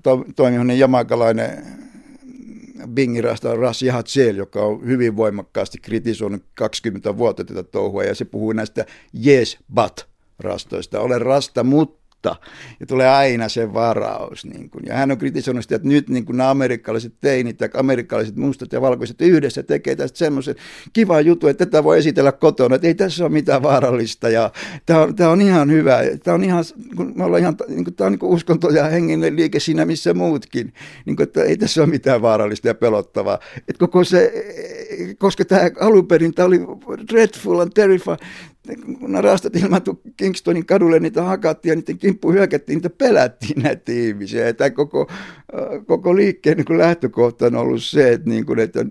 to, 0.03 0.25
toimivainen 0.37 0.79
jamakalainen 0.79 1.79
Bingirasta 2.87 3.57
Ras 3.57 3.83
Yahatsel, 3.83 4.37
joka 4.37 4.63
on 4.63 4.87
hyvin 4.87 5.17
voimakkaasti 5.17 5.79
kritisoinut 5.83 6.43
20 6.55 7.17
vuotta 7.19 7.45
tätä 7.45 7.63
touhua, 7.63 8.05
ja 8.05 8.15
se 8.15 8.25
puhuu 8.25 8.53
näistä 8.53 8.87
yes 9.27 9.59
but 9.75 10.09
rastoista. 10.39 11.01
Olen 11.01 11.23
rasta, 11.23 11.65
mutta 11.65 11.98
mutta, 12.19 12.37
ja 12.81 12.87
tulee 12.87 13.09
aina 13.09 13.49
se 13.49 13.75
varaus. 13.75 14.45
Niin 14.45 14.71
kuin. 14.71 14.85
Ja 14.87 14.95
hän 14.95 15.11
on 15.11 15.19
kritisoinut 15.19 15.63
sitä, 15.65 15.77
että 15.77 15.89
nyt 15.89 16.09
niin 16.09 16.25
kuin 16.25 16.37
nämä 16.37 16.51
amerikkalaiset 16.51 17.15
teinit 17.21 17.61
ja 17.61 17.69
amerikkalaiset 17.75 18.37
mustat 18.37 18.73
ja 18.73 18.81
valkoiset 18.81 19.21
yhdessä 19.21 19.63
tekee 19.63 19.97
tästä 19.97 20.19
semmoisen 20.19 20.55
kiva 20.93 21.21
juttu, 21.21 21.47
että 21.47 21.67
tätä 21.67 21.85
voi 21.85 21.99
esitellä 21.99 22.33
kotona, 22.33 22.75
että 22.75 22.87
ei 22.87 22.95
tässä 22.95 23.25
ole 23.25 23.33
mitään 23.33 23.63
vaarallista 23.63 24.29
ja 24.29 24.51
tämä 24.87 25.01
on, 25.01 25.17
tämä 25.17 25.31
on 25.31 25.41
ihan 25.41 25.71
hyvä. 25.71 25.99
Tämä 26.25 26.35
on 26.35 26.45
ihan, 26.45 26.65
kun 26.97 27.13
me 27.17 27.25
ollaan 27.25 27.43
ihan, 27.43 27.57
niin 27.69 27.85
kuin, 27.85 27.95
tämä 27.95 28.07
on 28.07 28.13
niin 28.13 28.31
uskonto 28.31 28.69
ja 28.69 28.85
henginen 28.85 29.37
liike 29.37 29.61
siinä 29.61 29.85
missä 29.85 30.15
muutkin, 30.15 30.73
niin 31.07 31.17
kuin, 31.17 31.25
että 31.25 31.43
ei 31.43 31.57
tässä 31.57 31.83
ole 31.83 31.91
mitään 31.91 32.23
vaarallista 32.23 32.69
ja 32.69 32.75
pelottavaa. 32.75 33.39
Että 33.57 33.79
koko 33.79 34.05
se, 34.05 34.33
koska 35.19 35.45
tämä 35.45 35.71
alun 35.81 36.07
perin, 36.07 36.35
tämä 36.35 36.47
oli 36.47 36.61
dreadful 37.13 37.61
and 37.61 37.73
terrifying, 37.75 38.19
kun 38.77 39.13
ne 39.13 39.21
rastat 39.21 39.57
ilmaantui 39.57 39.99
Kingstonin 40.17 40.67
kadulle, 40.67 41.01
niitä 41.01 41.23
hakattiin 41.23 41.71
ja 41.71 41.77
niiden 41.77 41.99
kimppuun 41.99 42.35
hyökättiin, 42.35 42.77
niitä 42.77 42.91
pelättiin 42.91 43.63
näitä 43.63 43.93
ihmisiä. 43.93 44.47
Ja 44.47 44.55
tämä 44.55 44.71
koko, 44.71 45.07
äh, 45.11 45.87
koko 45.87 46.17
liikkeen 46.17 46.57
niin 46.57 46.79
lähtökohta 46.79 47.47
on 47.47 47.57
ollut 47.57 47.83
se, 47.83 48.13
että, 48.13 48.31
niin 48.31 48.47
kuin, 48.47 48.59
että, 48.59 48.87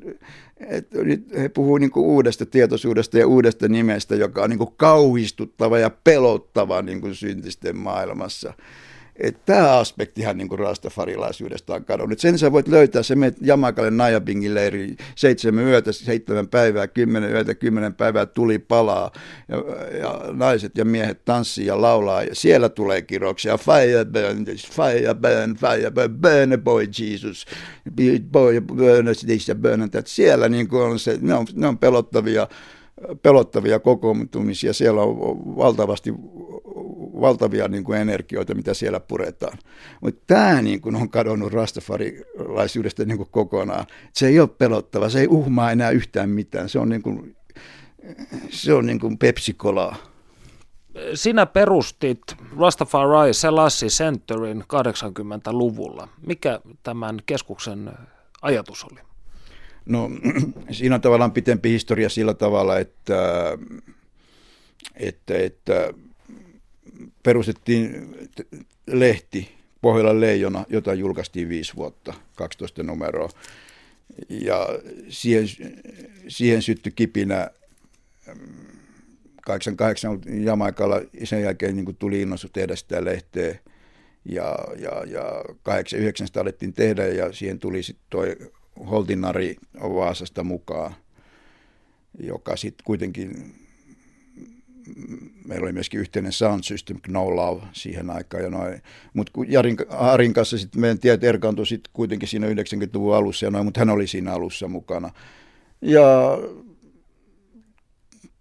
että 0.57 1.03
nyt 1.03 1.25
he 1.37 1.49
puhuvat 1.49 1.81
niin 1.81 1.91
uudesta 1.95 2.45
tietoisuudesta 2.45 3.17
ja 3.17 3.27
uudesta 3.27 3.67
nimestä, 3.67 4.15
joka 4.15 4.43
on 4.43 4.49
niin 4.49 4.57
kuin 4.57 4.73
kauhistuttava 4.77 5.79
ja 5.79 5.89
pelottava 6.03 6.81
niin 6.81 7.01
kuin 7.01 7.15
syntisten 7.15 7.77
maailmassa. 7.77 8.53
Että 9.19 9.41
tämä 9.45 9.77
aspektihan 9.77 10.37
niin 10.37 10.49
kuin 10.49 10.59
rastafarilaisuudesta 10.59 11.75
on 11.75 11.85
kadonnut. 11.85 12.19
Sen 12.19 12.37
sä 12.37 12.51
voit 12.51 12.67
löytää, 12.67 13.03
se 13.03 13.15
menet 13.15 13.37
Jamakalle 13.41 13.91
Najabingin 13.91 14.55
leiri 14.55 14.95
seitsemän 15.15 15.65
yötä, 15.65 15.91
seitsemän 15.91 16.47
päivää, 16.47 16.87
kymmenen 16.87 17.31
yötä, 17.31 17.55
kymmenen 17.55 17.93
päivää 17.93 18.25
tuli 18.25 18.59
palaa 18.59 19.11
ja, 19.47 19.57
ja 19.99 20.21
naiset 20.31 20.77
ja 20.77 20.85
miehet 20.85 21.25
tanssii 21.25 21.65
ja 21.65 21.81
laulaa 21.81 22.23
ja 22.23 22.35
siellä 22.35 22.69
tulee 22.69 23.01
kiroksia. 23.01 23.57
Fire 23.57 24.05
burn, 24.05 24.45
fire 24.45 25.13
burn, 25.13 25.55
fire 25.55 25.91
burn, 25.91 26.19
burn 26.21 26.61
boy 26.63 26.87
Jesus, 26.99 27.45
boy 28.31 28.61
burn 28.61 29.05
this 29.25 29.47
ja 29.47 29.55
burn 29.55 29.91
that. 29.91 30.07
Siellä 30.07 30.49
niin 30.49 30.67
kuin 30.67 30.83
on 30.83 30.99
se, 30.99 31.17
ne 31.21 31.33
on, 31.33 31.45
ne 31.53 31.67
on 31.67 31.77
pelottavia 31.77 32.47
pelottavia 33.21 33.79
kokoontumisia. 33.79 34.73
Siellä 34.73 35.01
on 35.01 35.17
valtavasti 35.57 36.13
valtavia 37.21 37.67
niin 37.67 37.83
kuin 37.83 37.99
energioita, 37.99 38.55
mitä 38.55 38.73
siellä 38.73 38.99
puretaan. 38.99 39.57
Mutta 40.01 40.21
tämä 40.27 40.61
niin 40.61 40.81
kuin 40.81 40.95
on 40.95 41.09
kadonnut 41.09 41.53
rastafarilaisuudesta 41.53 43.05
niin 43.05 43.17
kuin 43.17 43.29
kokonaan. 43.31 43.85
Se 44.13 44.27
ei 44.27 44.39
ole 44.39 44.49
pelottava, 44.57 45.09
se 45.09 45.19
ei 45.19 45.27
uhmaa 45.27 45.71
enää 45.71 45.89
yhtään 45.89 46.29
mitään. 46.29 46.69
Se 46.69 46.79
on 46.79 46.89
niin 46.89 47.01
kuin, 47.01 47.35
se 48.49 48.73
on 48.73 48.85
niin 48.85 48.99
kuin 48.99 49.17
pepsikolaa. 49.17 49.95
Sinä 51.13 51.45
perustit 51.45 52.21
Rastafari 52.59 53.33
Selassie 53.33 53.89
Centerin 53.89 54.61
80-luvulla. 54.61 56.07
Mikä 56.27 56.59
tämän 56.83 57.19
keskuksen 57.25 57.91
ajatus 58.41 58.83
oli? 58.91 58.99
No 59.85 60.09
siinä 60.71 60.95
on 60.95 61.01
tavallaan 61.01 61.31
pitempi 61.31 61.69
historia 61.69 62.09
sillä 62.09 62.33
tavalla, 62.33 62.79
että, 62.79 63.57
että, 64.95 65.37
että 65.37 65.93
perustettiin 67.27 68.15
lehti 68.87 69.51
Pohjolan 69.81 70.21
leijona, 70.21 70.65
jota 70.69 70.93
julkaistiin 70.93 71.49
viisi 71.49 71.75
vuotta, 71.75 72.13
12 72.35 72.83
numeroa. 72.83 73.29
Ja 74.29 74.67
siihen, 75.09 75.47
siihen 76.27 76.61
syttyi 76.61 76.91
kipinä 76.95 77.49
88 79.41 80.21
Jamaikalla, 80.43 81.01
sen 81.23 81.41
jälkeen 81.41 81.75
niin 81.75 81.95
tuli 81.95 82.21
innostus 82.21 82.51
tehdä 82.51 82.75
sitä 82.75 83.05
lehteä. 83.05 83.59
Ja, 84.25 84.57
ja, 84.79 85.03
ja 85.05 85.43
89 85.63 86.27
alettiin 86.41 86.73
tehdä 86.73 87.07
ja 87.07 87.33
siihen 87.33 87.59
tuli 87.59 87.83
sitten 87.83 88.05
toi 88.09 88.37
Holtinari 88.89 89.55
Vaasasta 89.81 90.43
mukaan, 90.43 90.95
joka 92.19 92.55
sitten 92.55 92.85
kuitenkin 92.85 93.55
meillä 95.45 95.63
oli 95.63 95.73
myöskin 95.73 95.99
yhteinen 95.99 96.31
sound 96.31 96.63
system, 96.63 96.97
No 97.07 97.35
Love 97.35 97.63
siihen 97.73 98.09
aikaan. 98.09 98.43
Ja 98.43 98.49
noin. 98.49 98.81
Mutta 99.13 99.31
Jarin, 99.47 99.77
Harin 99.89 100.33
kanssa 100.33 100.57
sitten 100.57 100.81
meidän 100.81 100.99
tiet 100.99 101.23
erkaantui 101.23 101.67
sitten 101.67 101.91
kuitenkin 101.93 102.29
siinä 102.29 102.47
90-luvun 102.47 103.15
alussa, 103.15 103.45
ja 103.45 103.51
noin, 103.51 103.65
mutta 103.65 103.79
hän 103.79 103.89
oli 103.89 104.07
siinä 104.07 104.33
alussa 104.33 104.67
mukana. 104.67 105.11
Ja 105.81 106.37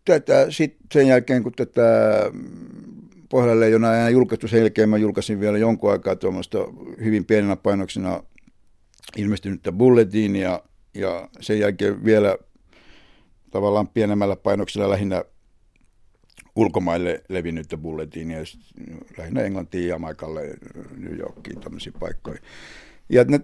tätä, 0.05 0.47
sitten 0.51 0.87
sen 0.93 1.07
jälkeen, 1.07 1.43
kun 1.43 1.53
tätä 1.53 1.83
Pohjalle 3.29 3.67
ei 3.67 3.73
enää 3.73 4.09
julkaistu, 4.09 4.49
sen 4.49 4.61
jälkeen 4.61 4.89
mä 4.89 4.97
julkaisin 4.97 5.41
vielä 5.41 5.59
jonkun 5.59 5.93
aikaa 5.93 6.17
tuommoista 6.17 6.59
hyvin 7.05 7.25
pienenä 7.25 7.57
painoksena 7.57 8.23
ilmestynyttä 9.17 9.73
Bulletinia, 9.73 10.63
ja 10.95 11.29
sen 11.41 11.59
jälkeen 11.59 12.05
vielä 12.05 12.37
tavallaan 13.51 13.89
pienemmällä 13.89 14.37
painoksella 14.37 14.91
lähinnä 14.91 15.25
ulkomaille 16.57 17.23
levinnyttä 17.29 17.77
bulletiinia, 17.77 18.39
lähinnä 19.19 19.43
Englantiin, 19.43 19.89
Jamaikalle, 19.89 20.55
New 20.97 21.19
Yorkiin, 21.19 21.61
tämmöisiin 21.61 21.95
paikkoihin. 22.01 22.43
Ja, 23.09 23.25
net, 23.25 23.43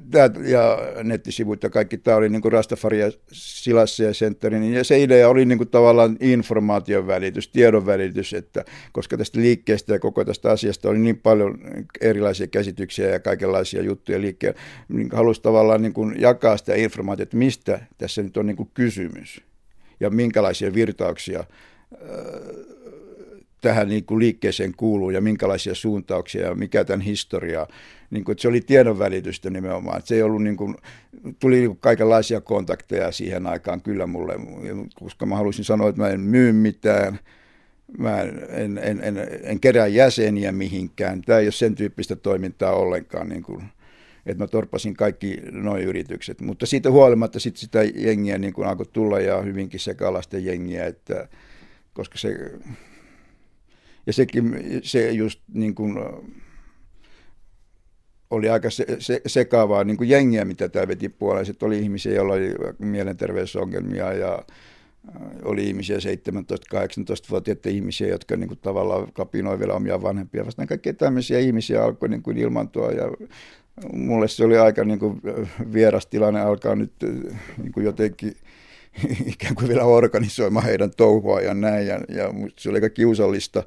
ja 0.49 0.79
nettisivut 1.03 1.63
ja 1.63 1.71
kaikki 1.71 1.99
tämä 1.99 2.17
oli 2.17 2.29
niin 2.29 2.53
Rastafari 2.53 3.01
ja 3.01 3.11
Silassa 3.33 4.05
ja 4.05 4.13
Centerin, 4.13 4.61
niin 4.61 4.75
ja 4.75 4.85
se 4.85 5.03
idea 5.03 5.29
oli 5.29 5.45
niin 5.45 5.59
kuin 5.59 5.69
tavallaan 5.69 6.17
informaation 6.21 7.07
välitys, 7.07 7.49
tiedon 7.49 7.87
välitys, 7.87 8.35
että 8.35 8.65
koska 8.93 9.17
tästä 9.17 9.41
liikkeestä 9.41 9.93
ja 9.93 9.99
koko 9.99 10.25
tästä 10.25 10.51
asiasta 10.51 10.89
oli 10.89 10.99
niin 10.99 11.19
paljon 11.19 11.59
erilaisia 12.01 12.47
käsityksiä 12.47 13.09
ja 13.09 13.21
kaikenlaisia 13.21 13.83
juttuja 13.83 14.21
liikkeellä, 14.21 14.61
niin 14.89 15.09
halusi 15.13 15.43
tavallaan 15.43 15.83
niin 15.83 15.93
kuin 15.95 16.21
jakaa 16.21 16.57
sitä 16.57 16.75
informaatiota, 16.75 17.23
että 17.23 17.37
mistä 17.37 17.81
tässä 17.99 18.23
nyt 18.23 18.37
on 18.37 18.47
niin 18.47 18.57
kuin 18.57 18.71
kysymys 18.75 19.41
ja 20.01 20.11
minkälaisia 20.11 20.75
virtauksia 20.75 21.45
tähän 23.63 23.89
niin 23.89 24.05
kuin 24.05 24.19
liikkeeseen 24.19 24.73
kuuluu 24.77 25.11
ja 25.11 25.21
minkälaisia 25.21 25.75
suuntauksia 25.75 26.47
ja 26.47 26.55
mikä 26.55 26.85
tämän 26.85 27.01
historia. 27.01 27.67
Niin 28.11 28.25
kuin, 28.25 28.33
että 28.33 28.43
se 28.43 28.49
oli 28.49 28.61
tiedonvälitystä 28.61 29.51
nimenomaan. 29.51 29.99
Että 29.99 30.09
se 30.09 30.15
ei 30.15 30.23
ollut 30.23 30.43
niin 30.43 30.57
kuin, 30.57 30.75
tuli 31.39 31.57
niin 31.57 31.69
kuin 31.69 31.79
kaikenlaisia 31.79 32.41
kontakteja 32.41 33.13
siihen 33.13 33.47
aikaan 33.47 33.83
kyllä 33.83 34.07
mulle, 34.07 34.35
koska 34.95 35.27
mä 35.27 35.37
haluaisin 35.37 35.65
sanoa, 35.65 35.89
että 35.89 36.03
mä 36.03 36.09
en 36.09 36.21
myy 36.21 36.53
mitään, 36.53 37.19
mä 37.99 38.21
en, 38.21 38.79
en, 38.83 39.01
en, 39.03 39.19
en, 39.43 39.61
kerää 39.61 39.87
jäseniä 39.87 40.53
mihinkään. 40.53 41.23
Tämä 41.23 41.39
ei 41.39 41.47
ole 41.47 41.53
sen 41.53 41.75
tyyppistä 41.75 42.17
toimintaa 42.17 42.73
ollenkaan. 42.73 43.29
Niin 43.29 43.43
kuin, 43.43 43.65
että 44.27 44.45
mä 44.45 44.47
torpasin 44.47 44.95
kaikki 44.95 45.39
nuo 45.51 45.79
yritykset. 45.79 46.41
Mutta 46.41 46.67
siitä 46.67 46.91
huolimatta 46.91 47.41
sit 47.41 47.57
sitä 47.57 47.83
jengiä 47.83 48.39
niin 48.39 48.65
alkoi 48.65 48.87
tulla 48.93 49.21
ja 49.21 49.43
hyvinkin 49.43 49.81
sekalaisten 49.81 50.45
jengiä, 50.45 50.87
että, 50.87 51.29
koska 51.93 52.19
se 52.19 52.51
ja 54.07 54.13
sekin, 54.13 54.61
se 54.83 55.11
just 55.11 55.41
niin 55.55 55.75
kuin, 55.75 55.99
oli 58.31 58.49
aika 58.49 58.71
se, 58.71 58.87
se, 58.99 59.21
sekaavaa 59.27 59.85
niin 59.85 59.97
kuin 59.97 60.09
jengiä, 60.09 60.45
mitä 60.45 60.69
tämä 60.69 60.89
veti 60.89 61.09
puolelliset. 61.09 61.63
Oli 61.63 61.79
ihmisiä, 61.79 62.15
joilla 62.15 62.33
oli 62.33 62.55
mielenterveysongelmia 62.79 64.13
ja 64.13 64.45
oli 65.45 65.67
ihmisiä 65.67 65.97
17-18-vuotiaita 65.97 67.69
ihmisiä, 67.69 68.09
jotka 68.09 68.37
niin 68.37 68.49
kuin 68.49 68.59
tavallaan 68.63 69.13
kapinoi 69.13 69.59
vielä 69.59 69.75
omia 69.75 70.03
vanhempia 70.03 70.47
vastaan. 70.47 70.69
Kaikkia 70.69 70.95
tämmöisiä 70.95 71.39
ihmisiä 71.39 71.85
alkoi 71.85 72.09
niin 72.09 72.23
kuin 72.23 72.39
ilmantua 72.39 72.91
ja 72.91 73.05
mulle 73.93 74.29
se 74.29 74.45
oli 74.45 74.59
aika 74.59 74.85
niin 74.85 74.99
kuin 74.99 75.23
vieras 75.73 76.07
tilanne 76.07 76.41
alkaa 76.41 76.75
nyt 76.75 76.93
niin 77.59 77.73
kuin 77.73 77.85
jotenkin 77.85 78.37
ikään 79.35 79.55
kuin 79.55 79.69
vielä 79.69 79.85
organisoimaan 79.85 80.67
heidän 80.67 80.91
touhua 80.97 81.41
ja 81.41 81.55
näin 81.55 81.87
ja, 81.87 82.01
ja 82.09 82.35
se 82.57 82.71
oli 82.71 82.77
aika 82.77 82.91
kiusallista. 82.91 83.63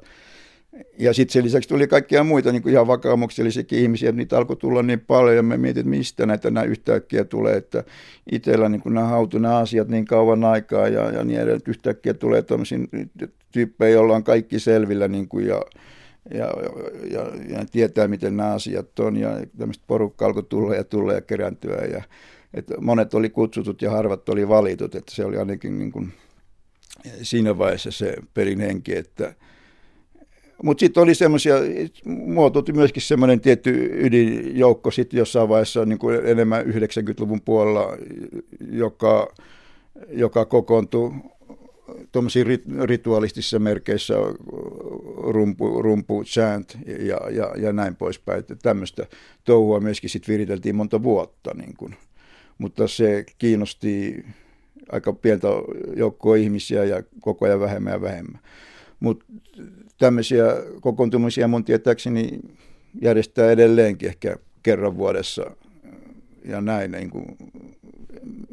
Ja 0.98 1.12
sitten 1.12 1.32
sen 1.32 1.44
lisäksi 1.44 1.68
tuli 1.68 1.86
kaikkia 1.86 2.24
muita 2.24 2.52
niin 2.52 2.62
kuin 2.62 2.72
ihan 2.72 2.86
vakaumuksellisiakin 2.86 3.78
ihmisiä, 3.78 4.12
niitä 4.12 4.38
alkoi 4.38 4.56
tulla 4.56 4.82
niin 4.82 5.00
paljon, 5.00 5.36
ja 5.36 5.42
mä 5.42 5.56
mietin, 5.56 5.80
että 5.80 5.90
mistä 5.90 6.26
näitä 6.26 6.50
nämä 6.50 6.64
yhtäkkiä 6.64 7.24
tulee, 7.24 7.56
että 7.56 7.84
itsellä 8.32 8.68
niin 8.68 8.82
nämä 8.84 9.06
hautui 9.06 9.40
nämä 9.40 9.58
asiat 9.58 9.88
niin 9.88 10.04
kauan 10.04 10.44
aikaa, 10.44 10.88
ja, 10.88 11.10
ja 11.10 11.24
niin 11.24 11.36
edelleen, 11.36 11.56
että 11.56 11.70
yhtäkkiä 11.70 12.14
tulee 12.14 12.42
tämmöisiä 12.42 12.78
tyyppejä, 13.52 13.90
joilla 13.90 14.16
on 14.16 14.24
kaikki 14.24 14.58
selvillä, 14.58 15.08
niin 15.08 15.28
kuin, 15.28 15.46
ja, 15.46 15.62
ja, 16.34 16.52
ja, 17.10 17.20
ja, 17.48 17.64
tietää, 17.72 18.08
miten 18.08 18.36
nämä 18.36 18.52
asiat 18.52 18.98
on, 18.98 19.16
ja 19.16 19.30
tämmöistä 19.58 19.84
porukka 19.86 20.26
alkoi 20.26 20.42
tulla 20.42 20.74
ja 20.74 20.84
tulla 20.84 21.12
ja 21.12 21.20
kerääntyä, 21.20 21.84
ja 21.92 22.02
että 22.56 22.74
monet 22.80 23.14
oli 23.14 23.30
kutsutut 23.30 23.82
ja 23.82 23.90
harvat 23.90 24.28
oli 24.28 24.48
valitut, 24.48 24.94
että 24.94 25.14
se 25.14 25.24
oli 25.24 25.36
ainakin 25.36 25.78
niin 25.78 25.92
kuin 25.92 26.12
siinä 27.22 27.58
vaiheessa 27.58 27.90
se 27.90 28.16
pelin 28.34 28.60
henki, 28.60 28.96
että 28.96 29.34
mutta 30.62 30.80
sitten 30.80 31.02
oli 31.02 31.14
semmoisia, 31.14 31.54
muotoutui 32.04 32.74
myöskin 32.74 33.02
semmoinen 33.02 33.40
tietty 33.40 33.90
ydinjoukko 33.92 34.90
sitten 34.90 35.18
jossain 35.18 35.48
vaiheessa 35.48 35.84
niin 35.84 35.98
kuin 35.98 36.26
enemmän 36.26 36.66
90-luvun 36.66 37.40
puolella, 37.40 37.96
joka, 38.70 39.34
joka 40.08 40.44
kokoontui 40.44 41.12
tuommoisiin 42.12 42.46
ritualistisissa 42.84 43.58
merkeissä 43.58 44.14
rumpu, 45.16 45.82
rumpu 45.82 46.24
chant 46.24 46.78
ja, 46.86 47.30
ja, 47.30 47.52
ja 47.56 47.72
näin 47.72 47.96
poispäin. 47.96 48.38
Että 48.38 48.56
tämmöistä 48.56 49.06
touhua 49.44 49.80
myöskin 49.80 50.10
sitten 50.10 50.32
viriteltiin 50.32 50.76
monta 50.76 51.02
vuotta. 51.02 51.54
Niin 51.54 51.74
kuin. 51.76 51.96
Mutta 52.58 52.88
se 52.88 53.24
kiinnosti 53.38 54.24
aika 54.92 55.12
pientä 55.12 55.48
joukkoa 55.96 56.36
ihmisiä 56.36 56.84
ja 56.84 57.02
koko 57.20 57.44
ajan 57.44 57.60
vähemmän 57.60 57.92
ja 57.92 58.00
vähemmän. 58.00 58.40
Mutta 59.00 59.24
tämmöisiä 59.98 60.44
kokoontumisia 60.80 61.48
mun 61.48 61.64
tietääkseni 61.64 62.40
järjestää 63.02 63.50
edelleenkin 63.50 64.08
ehkä 64.08 64.36
kerran 64.62 64.96
vuodessa 64.96 65.50
ja 66.44 66.60
näin 66.60 66.90
niin 66.90 67.10
kuin 67.10 67.26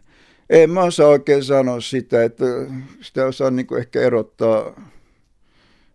En 0.50 0.70
mä 0.70 0.82
osaa 0.82 1.08
oikein 1.08 1.44
sanoa 1.44 1.80
sitä, 1.80 2.24
että 2.24 2.44
sitä 3.00 3.26
osaa 3.26 3.50
niin 3.50 3.66
ehkä 3.78 4.00
erottaa, 4.00 4.90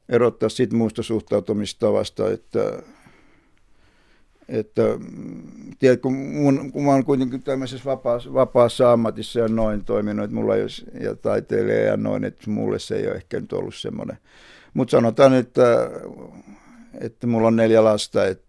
erottaa 0.09 0.49
siitä 0.49 0.75
muusta 0.75 1.03
suhtautumistavasta, 1.03 2.31
että, 2.31 2.83
että 4.49 4.81
tiedät, 5.79 6.01
kun, 6.01 6.13
mun, 6.13 6.71
kun 6.71 6.83
mä 6.83 6.91
oon 6.91 7.05
kuitenkin 7.05 7.43
tämmöisessä 7.43 7.85
vapaassa, 7.85 8.33
vapaassa 8.33 8.91
ammatissa 8.91 9.39
ja 9.39 9.47
noin 9.47 9.85
toiminut, 9.85 10.23
että 10.23 10.35
mulla 10.35 10.53
olisi, 10.53 10.85
ja 11.01 11.15
taiteilija 11.15 11.79
ja 11.81 11.97
noin, 11.97 12.23
että 12.23 12.49
mulle 12.49 12.79
se 12.79 12.95
ei 12.95 13.07
ole 13.07 13.15
ehkä 13.15 13.39
nyt 13.39 13.53
ollut 13.53 13.75
semmoinen. 13.75 14.17
Mutta 14.73 14.91
sanotaan, 14.91 15.33
että, 15.33 15.89
että 17.01 17.27
mulla 17.27 17.47
on 17.47 17.55
neljä 17.55 17.83
lasta, 17.83 18.25
että, 18.25 18.47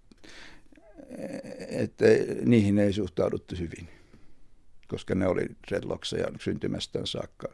että 1.69 2.05
niihin 2.45 2.79
ei 2.79 2.93
suhtauduttu 2.93 3.55
hyvin 3.59 3.89
koska 4.91 5.15
ne 5.15 5.27
oli 5.27 5.47
dreadlockseja 5.69 6.27
syntymästään 6.41 7.07
saakka. 7.07 7.49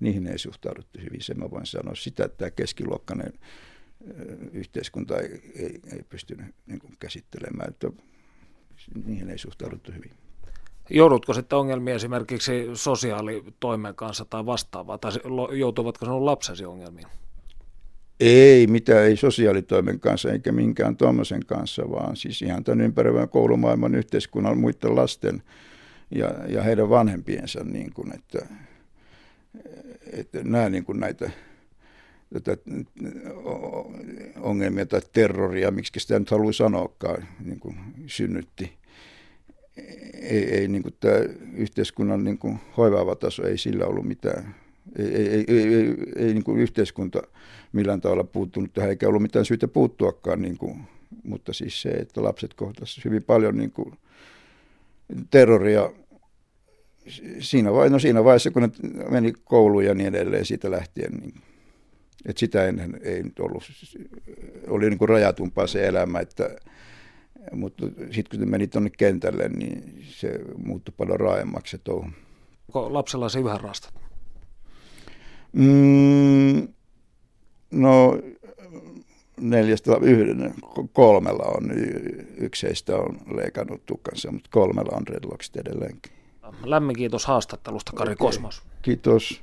Niihin 0.00 0.26
ei 0.26 0.38
suhtauduttu 0.38 0.98
hyvin, 0.98 1.22
se 1.22 1.34
mä 1.34 1.50
voin 1.50 1.66
sanoa. 1.66 1.94
Sitä, 1.94 2.24
että 2.24 2.38
tämä 2.38 2.50
keskiluokkainen 2.50 3.32
yhteiskunta 4.52 5.20
ei, 5.20 5.52
ei, 5.56 5.80
ei 5.92 6.02
pystynyt 6.08 6.46
niin 6.66 6.78
kuin 6.78 6.92
käsittelemään, 7.00 7.68
että 7.68 7.90
niihin 9.04 9.30
ei 9.30 9.38
suhtauduttu 9.38 9.92
hyvin. 9.92 10.10
Joudutko 10.90 11.34
sitten 11.34 11.58
ongelmia 11.58 11.94
esimerkiksi 11.94 12.52
sosiaalitoimen 12.74 13.94
kanssa 13.94 14.24
tai 14.24 14.46
vastaavaa, 14.46 14.98
tai 14.98 15.12
joutuvatko 15.58 16.04
sinun 16.04 16.26
lapsesi 16.26 16.64
ongelmiin? 16.64 17.06
Ei, 18.20 18.66
mitä 18.66 19.04
ei 19.04 19.16
sosiaalitoimen 19.16 20.00
kanssa 20.00 20.32
eikä 20.32 20.52
minkään 20.52 20.96
tuommoisen 20.96 21.46
kanssa, 21.46 21.90
vaan 21.90 22.16
siis 22.16 22.42
ihan 22.42 22.64
tämän 22.64 22.80
ympäröivän 22.80 23.28
koulumaailman 23.28 23.94
yhteiskunnan 23.94 24.58
muiden 24.58 24.96
lasten 24.96 25.42
ja, 26.10 26.28
ja 26.48 26.62
heidän 26.62 26.90
vanhempiensa, 26.90 27.64
niin 27.64 27.92
kuin, 27.92 28.14
että, 28.14 28.46
että 30.12 30.42
nämä 30.44 30.68
niin 30.68 30.84
kuin 30.84 31.00
näitä 31.00 31.30
tätä 32.32 32.56
ongelmia 34.40 34.86
tai 34.86 35.00
terroria, 35.12 35.70
miksi 35.70 36.00
sitä 36.00 36.18
nyt 36.18 36.30
haluaa 36.30 36.52
sanoakaan, 36.52 37.28
niin 37.44 37.60
kuin 37.60 37.76
synnytti. 38.06 38.72
Ei, 40.22 40.44
ei 40.54 40.68
niin 40.68 40.82
kuin 40.82 40.94
tämä 41.00 41.14
yhteiskunnan 41.54 42.24
niin 42.24 42.38
kuin 42.38 42.58
hoivaava 42.76 43.14
taso, 43.14 43.46
ei 43.46 43.58
sillä 43.58 43.86
ollut 43.86 44.06
mitään. 44.06 44.54
Ei, 44.98 45.06
ei, 45.06 45.28
ei, 45.28 45.44
ei, 45.48 45.74
ei, 45.74 45.96
ei 46.16 46.34
niin 46.34 46.44
kuin 46.44 46.60
yhteiskunta 46.60 47.22
millään 47.72 48.00
tavalla 48.00 48.24
puuttunut 48.24 48.72
tähän, 48.72 48.90
eikä 48.90 49.08
ollut 49.08 49.22
mitään 49.22 49.44
syytä 49.44 49.68
puuttuakaan. 49.68 50.42
Niin 50.42 50.58
kuin, 50.58 50.80
mutta 51.22 51.52
siis 51.52 51.82
se, 51.82 51.88
että 51.88 52.22
lapset 52.22 52.54
kohtasivat 52.54 53.04
hyvin 53.04 53.22
paljon 53.22 53.56
niin 53.56 53.70
kuin 53.72 53.94
terroria 55.30 55.90
siinä, 57.38 57.72
vai, 57.72 57.90
no 57.90 57.98
siinä 57.98 58.24
vaiheessa, 58.24 58.50
kun 58.50 58.62
ne 58.62 58.70
meni 59.10 59.32
kouluun 59.44 59.84
ja 59.84 59.94
niin 59.94 60.14
edelleen 60.14 60.44
siitä 60.44 60.70
lähtien, 60.70 61.12
niin 61.12 61.34
että 62.26 62.40
sitä 62.40 62.66
ennen 62.66 63.00
ei 63.02 63.22
nyt 63.22 63.38
ollut, 63.38 63.62
oli 64.68 64.90
niin 64.90 64.98
kuin 64.98 65.08
rajatumpaa 65.08 65.66
se 65.66 65.86
elämä, 65.86 66.20
että, 66.20 66.56
mutta 67.52 67.86
sitten 68.10 68.40
kun 68.40 68.50
meni 68.50 68.66
tuonne 68.66 68.90
kentälle, 68.90 69.48
niin 69.48 70.04
se 70.08 70.40
muuttui 70.64 70.94
paljon 70.96 71.20
raaemmaksi 71.20 71.70
se 71.70 71.78
touhu. 71.84 72.06
Onko 72.68 72.92
lapsella 72.92 73.28
se 73.28 73.38
yhä 73.40 73.58
rastat? 73.58 73.94
Mm, 75.52 76.68
no 77.70 78.18
neljästä, 79.40 79.96
yhden, 80.02 80.54
kolmella 80.92 81.44
on, 81.44 81.70
yksi 82.36 82.66
heistä 82.66 82.96
on 82.96 83.20
leikannut 83.36 83.86
tukkansa, 83.86 84.32
mutta 84.32 84.50
kolmella 84.52 84.96
on 84.96 85.06
dreadlocksit 85.06 85.56
edelleenkin. 85.56 86.12
Lämmin 86.64 86.96
kiitos 86.96 87.26
haastattelusta, 87.26 87.92
Kari 87.92 88.12
okay. 88.12 88.26
Kosmos. 88.26 88.62
Kiitos. 88.82 89.42